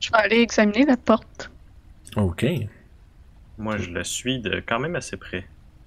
Je 0.00 0.10
vais 0.10 0.18
aller 0.18 0.36
examiner 0.40 0.84
la 0.86 0.96
porte. 0.96 1.50
Ok. 2.16 2.46
Moi, 3.58 3.76
je 3.78 3.90
le 3.90 4.04
suis 4.04 4.38
de 4.40 4.62
quand 4.66 4.78
même 4.78 4.96
assez 4.96 5.16
près. 5.16 5.46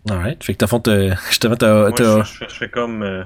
Alright. 0.09 0.43
Fait 0.43 0.53
que 0.53 0.57
t'as 0.59 0.67
fond, 0.67 0.79
t'as- 0.79 1.15
justement, 1.29 1.55
t'as. 1.55 1.81
Moi, 1.89 1.91
t'as- 1.93 2.23
je, 2.23 2.33
je- 2.45 2.49
je 2.49 2.55
fais 2.55 2.69
comme 2.69 3.01
euh, 3.03 3.23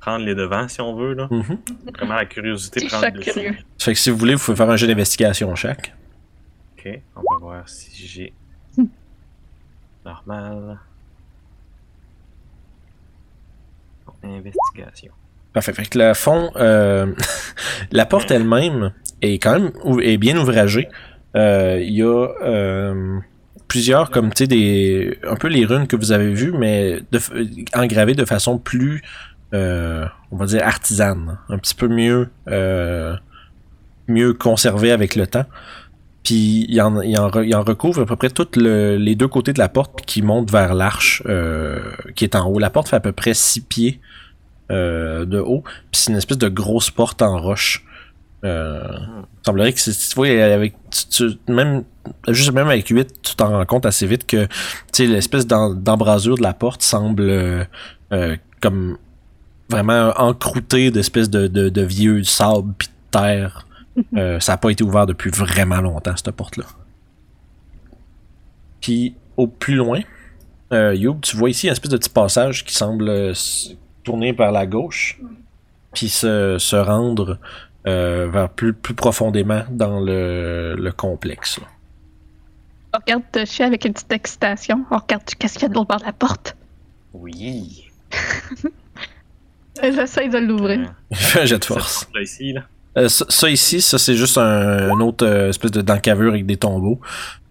prendre 0.00 0.24
les 0.24 0.34
devants, 0.34 0.68
si 0.68 0.80
on 0.80 0.94
veut. 0.94 1.14
là. 1.14 1.28
Mhm. 1.30 1.58
Vraiment, 1.96 2.14
la 2.14 2.26
curiosité 2.26 2.80
Petit 2.80 2.88
prend 2.88 3.00
chat 3.00 3.10
le 3.10 3.18
dessus. 3.18 3.32
curieux. 3.32 3.56
Fait 3.78 3.92
que 3.94 3.98
si 3.98 4.10
vous 4.10 4.16
voulez, 4.18 4.34
vous 4.34 4.44
pouvez 4.44 4.56
faire 4.56 4.70
un 4.70 4.76
jeu 4.76 4.86
d'investigation 4.86 5.54
chaque. 5.56 5.94
Ok, 6.78 7.00
on 7.16 7.20
va 7.32 7.38
voir 7.40 7.68
si 7.68 8.06
j'ai. 8.06 8.32
Normal. 10.04 10.78
Investigation. 14.22 15.12
Parfait. 15.52 15.72
Fait 15.72 15.86
que 15.86 15.98
le 15.98 16.14
fond, 16.14 16.50
euh, 16.56 17.06
la 17.92 18.06
porte 18.06 18.30
elle-même 18.30 18.92
est 19.20 19.34
quand 19.34 19.58
même 19.58 19.72
est 20.02 20.16
bien 20.16 20.36
ouvragée. 20.36 20.88
Euh, 21.36 21.80
Il 21.82 21.94
y 21.94 22.02
a 22.02 22.28
euh, 22.42 23.18
plusieurs, 23.68 24.10
comme 24.10 24.30
tu 24.30 24.44
sais, 24.44 24.46
des 24.46 25.18
un 25.28 25.36
peu 25.36 25.48
les 25.48 25.64
runes 25.64 25.86
que 25.86 25.96
vous 25.96 26.12
avez 26.12 26.32
vues, 26.32 26.52
mais 26.56 27.00
engravées 27.74 28.14
de 28.14 28.24
façon 28.24 28.58
plus, 28.58 29.02
on 29.52 30.36
va 30.36 30.46
dire 30.46 30.64
artisane, 30.64 31.38
un 31.48 31.58
petit 31.58 31.74
peu 31.74 31.88
mieux, 31.88 32.28
mieux 34.08 34.34
conservée 34.34 34.92
avec 34.92 35.16
le 35.16 35.26
temps. 35.26 35.46
Puis 36.22 36.66
il 36.68 36.80
en, 36.82 36.96
en, 36.96 37.30
en 37.30 37.62
recouvre 37.62 38.02
à 38.02 38.06
peu 38.06 38.14
près 38.14 38.28
tous 38.28 38.56
les 38.56 39.14
deux 39.16 39.28
côtés 39.28 39.52
de 39.52 39.58
la 39.58 39.68
porte 39.68 40.02
qui 40.02 40.22
monte 40.22 40.50
vers 40.50 40.74
l'arche 40.74 41.24
qui 42.14 42.24
est 42.24 42.36
en 42.36 42.46
haut. 42.48 42.58
La 42.60 42.70
porte 42.70 42.88
fait 42.88 42.96
à 42.96 43.00
peu 43.00 43.12
près 43.12 43.34
six 43.34 43.62
pieds 43.62 44.00
euh, 44.70 45.24
de 45.24 45.38
haut. 45.38 45.62
Puis 45.90 46.00
c'est 46.02 46.10
une 46.12 46.16
espèce 46.18 46.38
de 46.38 46.48
grosse 46.48 46.90
porte 46.90 47.22
en 47.22 47.38
roche. 47.40 47.84
Euh, 48.44 48.82
il 48.98 49.44
semblerait 49.44 49.72
que 49.72 49.78
tu 49.80 50.14
vois, 50.16 50.28
avec, 50.28 50.74
tu, 50.90 51.06
tu- 51.36 51.52
même, 51.52 51.84
juste 52.28 52.52
même 52.52 52.68
avec 52.68 52.88
8, 52.88 53.20
tu 53.22 53.34
t'en 53.36 53.50
rends 53.50 53.66
compte 53.66 53.84
assez 53.84 54.06
vite 54.06 54.26
que, 54.26 54.48
l'espèce 54.98 55.46
d'em- 55.46 55.74
d'embrasure 55.82 56.38
de 56.38 56.42
la 56.42 56.54
porte 56.54 56.82
semble 56.82 57.22
euh, 57.28 58.36
comme 58.62 58.96
vraiment 59.68 60.12
encroûtée 60.16 60.90
d'espèces 60.90 61.28
de, 61.30 61.46
de, 61.48 61.68
de 61.68 61.82
vieux 61.82 62.24
sable 62.24 62.72
puis 62.78 62.88
de 62.88 62.92
terre. 63.18 63.66
Ça 64.40 64.52
n'a 64.52 64.56
pas 64.56 64.70
été 64.70 64.82
ouvert 64.84 65.04
depuis 65.06 65.30
vraiment 65.30 65.80
longtemps, 65.82 66.16
cette 66.16 66.30
porte-là. 66.30 66.64
Puis, 68.80 69.14
au 69.36 69.46
plus 69.46 69.74
loin, 69.74 70.00
euh, 70.72 70.94
Youb, 70.94 71.20
tu 71.20 71.36
vois 71.36 71.50
ici 71.50 71.68
un 71.68 71.72
espèce 71.72 71.90
de 71.90 71.96
petit 71.98 72.08
passage 72.10 72.64
qui 72.64 72.74
semble 72.74 73.08
euh, 73.08 73.34
tourner 74.04 74.32
vers 74.32 74.52
la 74.52 74.66
gauche, 74.66 75.20
puis 75.94 76.08
se, 76.08 76.56
se 76.58 76.76
rendre 76.76 77.38
euh, 77.86 78.28
vers 78.30 78.48
plus, 78.50 78.72
plus 78.72 78.94
profondément 78.94 79.62
dans 79.70 80.00
le, 80.00 80.74
le 80.78 80.92
complexe. 80.92 81.58
là. 81.58 81.66
On 82.92 82.98
regarde 82.98 83.22
Toshi 83.30 83.62
avec 83.62 83.84
une 83.84 83.92
petite 83.92 84.12
excitation. 84.12 84.84
On 84.90 84.98
regarde 84.98 85.22
qu'est-ce 85.38 85.54
qu'il 85.54 85.62
y 85.62 85.66
a 85.66 85.68
de 85.68 85.74
l'autre 85.74 85.88
bord 85.88 86.00
de 86.00 86.04
la 86.06 86.12
porte. 86.12 86.56
Oui. 87.12 87.88
J'essaie 89.82 90.28
de 90.28 90.38
l'ouvrir. 90.38 90.92
Un 91.36 91.44
jet 91.44 91.58
de 91.58 91.64
force. 91.64 92.04
porte-là 92.04 92.22
ici, 92.22 92.52
là. 92.52 92.62
Euh, 92.98 93.08
ça, 93.08 93.24
ça 93.28 93.48
ici, 93.48 93.80
ça 93.80 93.98
c'est 93.98 94.16
juste 94.16 94.36
un, 94.36 94.90
un 94.90 95.00
autre 95.00 95.24
euh, 95.24 95.50
espèce 95.50 95.70
de 95.70 95.80
d'encavure 95.80 96.32
avec 96.32 96.44
des 96.44 96.56
tombeaux. 96.56 97.00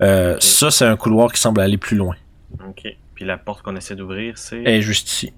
Euh. 0.01 0.35
Ça, 0.41 0.69
c'est 0.69 0.85
un 0.85 0.97
couloir 0.97 1.31
qui 1.31 1.39
semble 1.39 1.61
aller 1.61 1.77
plus 1.77 1.95
loin. 1.95 2.15
Ok. 2.67 2.83
Puis 3.15 3.23
la 3.23 3.37
porte 3.37 3.61
qu'on 3.61 3.77
essaie 3.77 3.95
d'ouvrir, 3.95 4.37
c'est. 4.37 4.57
Elle 4.57 4.75
est 4.75 4.81
juste 4.81 5.09
ici. 5.09 5.31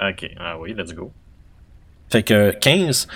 Ok. 0.00 0.30
Ah 0.38 0.58
oui, 0.58 0.74
let's 0.76 0.92
go. 0.94 1.12
Fait 2.10 2.22
que 2.22 2.52
15, 2.60 3.08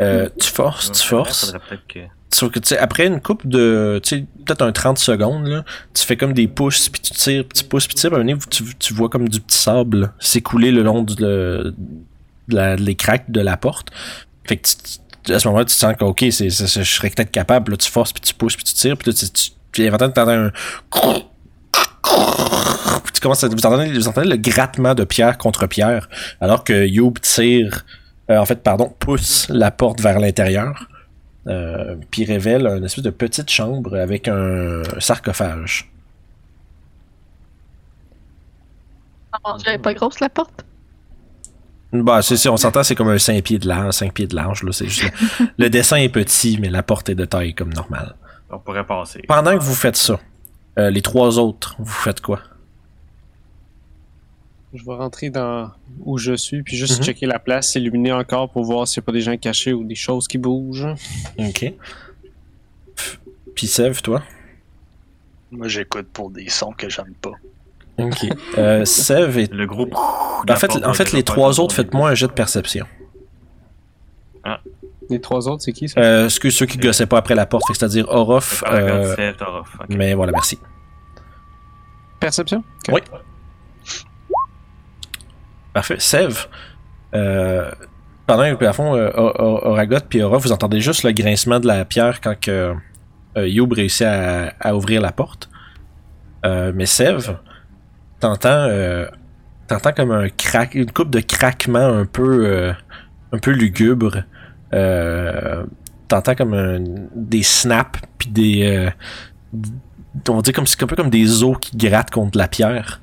euh, 0.00 0.28
tu 0.38 0.48
forces, 0.48 0.92
tu 0.92 1.06
forces. 1.06 1.46
faudrait 1.52 1.60
peut-être 1.68 1.86
que. 1.88 2.00
Sauf 2.32 2.52
que, 2.52 2.58
tu 2.58 2.68
sais, 2.68 2.78
après 2.78 3.06
une 3.06 3.20
coupe 3.20 3.46
de, 3.46 3.98
tu 4.02 4.08
sais, 4.18 4.24
peut-être 4.44 4.62
un 4.62 4.72
30 4.72 4.98
secondes, 4.98 5.46
là, 5.46 5.64
tu 5.94 6.04
fais 6.04 6.16
comme 6.16 6.32
des 6.34 6.48
pouces, 6.48 6.88
puis 6.90 7.00
tu 7.00 7.12
tires, 7.12 7.44
puis 7.44 7.62
tu 7.62 7.64
pousses, 7.64 7.86
puis 7.86 7.94
tu 7.94 8.00
tires, 8.00 8.10
puis 8.10 8.16
à 8.16 8.20
un 8.20 8.24
moment 8.24 8.34
donné, 8.38 8.50
tu, 8.50 8.74
tu 8.78 8.92
vois 8.94 9.08
comme 9.08 9.28
du 9.28 9.40
petit 9.40 9.56
sable 9.56 10.12
s'écouler 10.18 10.70
le 10.70 10.82
long 10.82 11.02
du, 11.02 11.14
de, 11.14 11.74
de 12.48 12.54
la- 12.56 12.76
les 12.76 12.94
craques 12.94 13.30
de 13.30 13.40
la 13.40 13.56
porte. 13.56 13.90
Fait 14.44 14.56
que 14.58 14.66
tu- 14.68 14.98
tu- 15.24 15.32
à 15.32 15.38
ce 15.38 15.48
moment-là, 15.48 15.64
tu 15.64 15.74
te 15.74 15.78
sens 15.80 15.94
que, 15.96 16.04
ok, 16.04 16.24
c'est, 16.30 16.50
je 16.50 16.82
serais 16.82 17.10
peut-être 17.10 17.30
capable, 17.30 17.70
là, 17.72 17.76
tu 17.78 17.90
forces, 17.90 18.12
puis 18.12 18.20
tu 18.20 18.34
pousses, 18.34 18.56
puis 18.56 18.64
tu 18.64 18.74
tires, 18.74 18.96
puis 18.98 19.10
là, 19.10 19.16
tu, 19.16 19.30
tu, 19.30 19.50
puis 19.72 19.84
éventuellement, 19.84 20.12
t'entends 20.12 20.30
un... 20.30 20.52
Tu 23.12 23.20
commences 23.20 23.42
à, 23.44 23.48
vous 23.48 23.54
entendez, 23.56 23.92
vous 23.92 24.08
entendez 24.08 24.28
le 24.28 24.36
grattement 24.36 24.94
de 24.94 25.04
pierre 25.04 25.38
contre 25.38 25.66
pierre, 25.66 26.08
alors 26.40 26.64
que 26.64 26.86
Youb 26.86 27.14
tire, 27.20 27.84
euh, 28.30 28.38
en 28.38 28.44
fait, 28.46 28.62
pardon, 28.62 28.92
pousse 28.98 29.48
la 29.48 29.70
porte 29.70 30.00
vers 30.00 30.18
l'intérieur. 30.20 30.86
Euh, 31.48 31.94
puis 32.10 32.24
révèle 32.24 32.66
une 32.66 32.84
espèce 32.84 33.04
de 33.04 33.10
petite 33.10 33.48
chambre 33.50 33.96
avec 33.96 34.26
un 34.28 34.82
sarcophage. 34.98 35.88
Oh 39.44 39.52
elle 39.66 39.74
est 39.74 39.78
pas 39.78 39.94
grosse 39.94 40.20
la 40.20 40.28
porte? 40.28 40.64
Bah, 41.92 42.20
c'est, 42.22 42.36
c'est- 42.36 42.48
on 42.48 42.56
s'entend, 42.56 42.82
c'est 42.82 42.94
comme 42.94 43.08
un 43.10 43.18
5 43.18 43.42
pieds 43.44 43.58
de 43.58 43.68
large, 43.68 43.94
5 43.94 44.12
pieds 44.12 44.26
de 44.26 44.34
large, 44.34 44.62
là, 44.64 44.72
c'est 44.72 44.88
juste 44.88 45.04
le, 45.38 45.46
le 45.64 45.70
dessin 45.70 45.96
est 45.98 46.08
petit, 46.08 46.58
mais 46.60 46.68
la 46.68 46.82
porte 46.82 47.08
est 47.08 47.14
de 47.14 47.24
taille 47.24 47.54
comme 47.54 47.72
normal. 47.72 48.14
On 48.50 48.58
pourrait 48.58 48.84
passer. 48.86 49.22
Pendant 49.28 49.56
que 49.56 49.62
vous 49.62 49.74
faites 49.74 49.96
ça, 49.96 50.18
euh, 50.78 50.90
les 50.90 51.02
trois 51.02 51.38
autres, 51.38 51.76
vous 51.78 51.86
faites 51.86 52.20
quoi? 52.20 52.40
Je 54.74 54.84
vais 54.84 54.94
rentrer 54.94 55.30
dans 55.30 55.70
où 56.00 56.18
je 56.18 56.34
suis, 56.34 56.62
puis 56.62 56.76
juste 56.76 56.98
Mhm. 56.98 57.04
checker 57.04 57.26
la 57.26 57.38
place, 57.38 57.74
illuminer 57.76 58.12
encore 58.12 58.50
pour 58.50 58.64
voir 58.64 58.86
s'il 58.86 59.00
n'y 59.00 59.04
a 59.04 59.06
pas 59.06 59.12
des 59.12 59.20
gens 59.22 59.36
cachés 59.36 59.72
ou 59.72 59.84
des 59.84 59.94
choses 59.94 60.28
qui 60.28 60.36
bougent. 60.38 60.88
Ok. 61.38 61.72
Puis 63.54 63.66
Sev, 63.66 64.02
toi? 64.02 64.22
Moi, 65.50 65.68
j'écoute 65.68 66.08
pour 66.12 66.30
des 66.30 66.48
sons 66.50 66.72
que 66.72 66.90
j'aime 66.90 67.14
pas. 67.22 67.32
Ok. 67.98 68.26
Euh, 68.58 68.84
Sev 68.84 69.38
et... 69.38 69.46
Le 69.46 69.66
groupe. 69.66 69.94
En 69.94 70.56
fait, 70.56 70.84
en 70.84 70.92
fait 70.92 71.12
les 71.12 71.22
trois 71.22 71.58
autres, 71.60 71.74
faites-moi 71.74 72.10
un 72.10 72.14
jet 72.14 72.26
de 72.26 72.32
perception. 72.32 72.86
Les 75.10 75.20
trois 75.20 75.48
autres, 75.48 75.62
c'est 75.62 75.72
qui 75.72 75.88
ça? 75.88 76.00
Euh, 76.00 76.24
excuse 76.24 76.54
ceux 76.56 76.66
qui 76.66 76.78
gossaient 76.78 77.06
pas 77.06 77.18
après 77.18 77.34
la 77.34 77.46
porte, 77.46 77.64
c'est-à-dire 77.68 78.06
Orof, 78.08 78.64
euh, 78.70 79.14
Ok. 79.34 79.86
mais 79.90 80.14
voilà, 80.14 80.32
merci. 80.32 80.58
Perception? 82.20 82.64
Oui. 82.90 83.00
Parfait. 85.72 85.96
Sev, 85.98 86.46
euh, 87.14 87.70
pendant 88.26 88.56
que, 88.56 88.64
à 88.64 88.72
fond, 88.72 88.96
euh, 88.96 89.10
Oragot 89.14 89.98
puis 90.08 90.22
Aura, 90.22 90.38
vous 90.38 90.52
entendez 90.52 90.80
juste 90.80 91.02
le 91.04 91.12
grincement 91.12 91.60
de 91.60 91.66
la 91.66 91.84
pierre 91.84 92.20
quand 92.20 92.38
que 92.40 92.74
euh, 93.36 93.48
Youb 93.48 93.72
réussit 93.72 94.06
à, 94.06 94.54
à 94.60 94.74
ouvrir 94.74 95.00
la 95.02 95.12
porte. 95.12 95.50
Euh, 96.44 96.72
mais 96.74 96.86
Sev, 96.86 97.36
t'entends, 98.20 98.48
euh, 98.48 99.06
t'entends 99.68 99.92
comme 99.92 100.10
un 100.12 100.28
crack, 100.30 100.74
une 100.74 100.90
coupe 100.90 101.10
de 101.10 101.20
craquement 101.20 101.78
un 101.86 102.06
peu, 102.06 102.46
euh, 102.46 102.72
un 103.32 103.38
peu 103.38 103.50
lugubre. 103.50 104.22
Euh, 104.74 105.64
t'entends 106.08 106.34
comme 106.34 106.54
un- 106.54 106.82
des 107.14 107.42
snaps 107.42 108.00
puis 108.18 108.28
des, 108.30 108.62
euh, 108.64 108.90
on 110.28 110.36
va 110.36 110.42
dire 110.42 110.52
comme 110.54 110.64
un 110.64 110.86
peu 110.86 110.96
comme 110.96 111.10
des 111.10 111.42
os 111.42 111.56
qui 111.60 111.76
grattent 111.76 112.10
contre 112.10 112.38
la 112.38 112.48
pierre. 112.48 113.00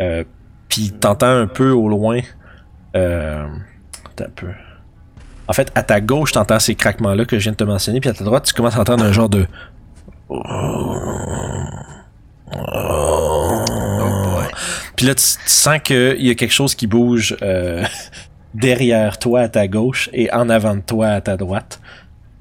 Euh, 0.00 0.24
puis 0.68 0.90
t'entends 0.92 1.26
un 1.36 1.46
peu 1.46 1.70
au 1.70 1.88
loin. 1.88 2.20
Euh, 2.96 3.46
un 4.20 4.28
peu. 4.36 4.48
En 5.48 5.52
fait, 5.52 5.70
à 5.74 5.82
ta 5.82 6.00
gauche, 6.00 6.32
t'entends 6.32 6.58
ces 6.60 6.74
craquements-là 6.74 7.24
que 7.24 7.38
je 7.38 7.42
viens 7.44 7.52
de 7.52 7.56
te 7.56 7.64
mentionner, 7.64 8.00
puis 8.00 8.08
à 8.08 8.14
ta 8.14 8.24
droite, 8.24 8.44
tu 8.44 8.54
commences 8.54 8.76
à 8.76 8.80
entendre 8.80 9.04
un 9.04 9.12
genre 9.12 9.28
de. 9.28 9.46
Puis 14.96 15.06
là, 15.06 15.14
tu, 15.14 15.22
tu 15.24 15.38
sens 15.46 15.78
qu'il 15.82 16.24
y 16.24 16.30
a 16.30 16.34
quelque 16.34 16.52
chose 16.52 16.74
qui 16.74 16.86
bouge 16.86 17.36
euh, 17.42 17.84
derrière 18.54 19.18
toi 19.18 19.40
à 19.40 19.48
ta 19.48 19.68
gauche 19.68 20.08
et 20.12 20.32
en 20.32 20.48
avant 20.48 20.76
de 20.76 20.80
toi 20.80 21.08
à 21.08 21.20
ta 21.20 21.36
droite. 21.36 21.80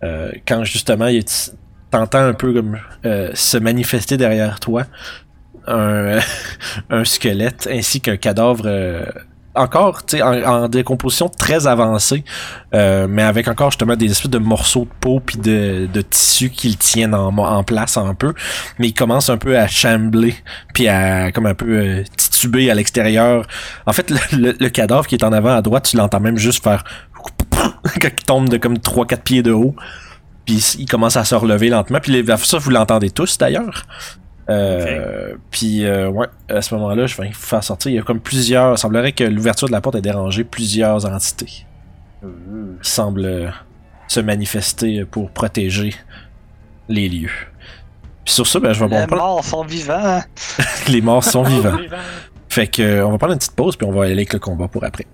Euh, 0.03 0.31
quand 0.47 0.63
justement, 0.63 1.09
t'entends 1.91 2.25
un 2.25 2.33
peu 2.33 2.53
comme 2.53 2.79
euh, 3.05 3.31
se 3.33 3.57
manifester 3.57 4.17
derrière 4.17 4.59
toi 4.59 4.85
un, 5.67 6.19
un 6.89 7.05
squelette 7.05 7.67
ainsi 7.71 8.01
qu'un 8.01 8.17
cadavre 8.17 8.63
euh, 8.65 9.05
encore 9.55 10.05
tu 10.05 10.17
sais, 10.17 10.23
en, 10.23 10.33
en 10.63 10.67
décomposition 10.67 11.29
très 11.29 11.67
avancée, 11.67 12.23
euh, 12.73 13.07
mais 13.09 13.23
avec 13.23 13.47
encore 13.47 13.71
justement 13.71 13.95
des 13.95 14.09
espèces 14.11 14.31
de 14.31 14.39
morceaux 14.39 14.85
de 14.85 14.99
peau 14.99 15.19
puis 15.19 15.37
de, 15.37 15.87
de 15.91 16.01
tissu 16.01 16.49
qui 16.49 16.69
le 16.69 16.75
tiennent 16.75 17.13
en, 17.13 17.35
en 17.37 17.63
place 17.63 17.97
un 17.97 18.15
peu, 18.15 18.33
mais 18.79 18.87
il 18.87 18.93
commence 18.93 19.29
un 19.29 19.37
peu 19.37 19.57
à 19.57 19.67
chambler 19.67 20.35
puis 20.73 20.87
à 20.87 21.31
comme 21.31 21.45
un 21.45 21.53
peu 21.53 21.67
euh, 21.69 22.03
tituber 22.17 22.71
à 22.71 22.75
l'extérieur. 22.75 23.45
En 23.85 23.93
fait, 23.93 24.11
le, 24.31 24.69
cadavre 24.69 25.05
qui 25.05 25.15
est 25.15 25.23
en 25.23 25.33
avant 25.33 25.55
à 25.55 25.61
droite, 25.61 25.87
tu 25.89 25.97
l'entends 25.97 26.19
même 26.19 26.37
juste 26.37 26.63
faire 26.63 26.83
quand 28.01 28.09
il 28.09 28.25
tombe 28.25 28.49
de 28.49 28.57
comme 28.57 28.77
3-4 28.77 29.17
pieds 29.21 29.43
de 29.43 29.51
haut. 29.51 29.75
Puis 30.45 30.75
il 30.79 30.87
commence 30.87 31.15
à 31.15 31.23
se 31.23 31.35
relever 31.35 31.69
lentement. 31.69 31.99
Puis 32.01 32.25
ça, 32.43 32.57
vous 32.57 32.69
l'entendez 32.69 33.11
tous 33.11 33.37
d'ailleurs. 33.37 33.85
Euh, 34.49 35.35
Puis 35.51 35.85
euh, 35.85 36.09
ouais, 36.09 36.27
à 36.49 36.61
ce 36.61 36.73
moment-là, 36.75 37.05
je 37.07 37.15
vais 37.15 37.27
vous 37.29 37.33
faire 37.33 37.63
sortir. 37.63 37.91
Il 37.91 37.95
y 37.95 37.99
a 37.99 38.01
comme 38.01 38.19
plusieurs. 38.19 38.73
Il 38.73 38.77
semblerait 38.77 39.11
que 39.13 39.23
l'ouverture 39.23 39.67
de 39.67 39.71
la 39.73 39.79
porte 39.81 39.95
ait 39.95 40.01
dérangé 40.01 40.43
plusieurs 40.43 41.05
entités 41.05 41.45
qui 41.45 41.65
semblent 42.81 43.25
euh, 43.25 43.49
se 44.07 44.19
manifester 44.19 45.05
pour 45.05 45.29
protéger 45.31 45.93
les 46.89 47.07
lieux. 47.09 47.31
Puis 48.25 48.33
sur 48.33 48.47
ça, 48.47 48.59
ben, 48.59 48.73
je 48.73 48.79
vais 48.83 48.89
Les 48.89 49.01
bon, 49.01 49.07
prendre- 49.07 49.21
morts 49.21 49.43
sont 49.45 49.63
vivants. 49.63 50.21
les 50.89 51.01
morts 51.01 51.23
sont 51.23 51.43
vivants. 51.43 51.77
Fait 52.49 52.67
que 52.67 52.81
euh, 52.81 53.07
on 53.07 53.11
va 53.11 53.17
prendre 53.17 53.33
une 53.33 53.39
petite 53.39 53.55
pause 53.55 53.75
puis 53.77 53.87
on 53.87 53.91
va 53.91 54.03
aller 54.03 54.13
avec 54.13 54.33
le 54.33 54.39
combat 54.39 54.67
pour 54.67 54.83
après. 54.83 55.05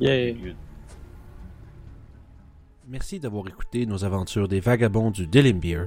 Yeah. 0.00 0.34
Merci 2.88 3.18
d'avoir 3.18 3.48
écouté 3.48 3.84
nos 3.86 4.04
aventures 4.04 4.46
des 4.46 4.60
vagabonds 4.60 5.10
du 5.10 5.26
Dillimbeer. 5.26 5.86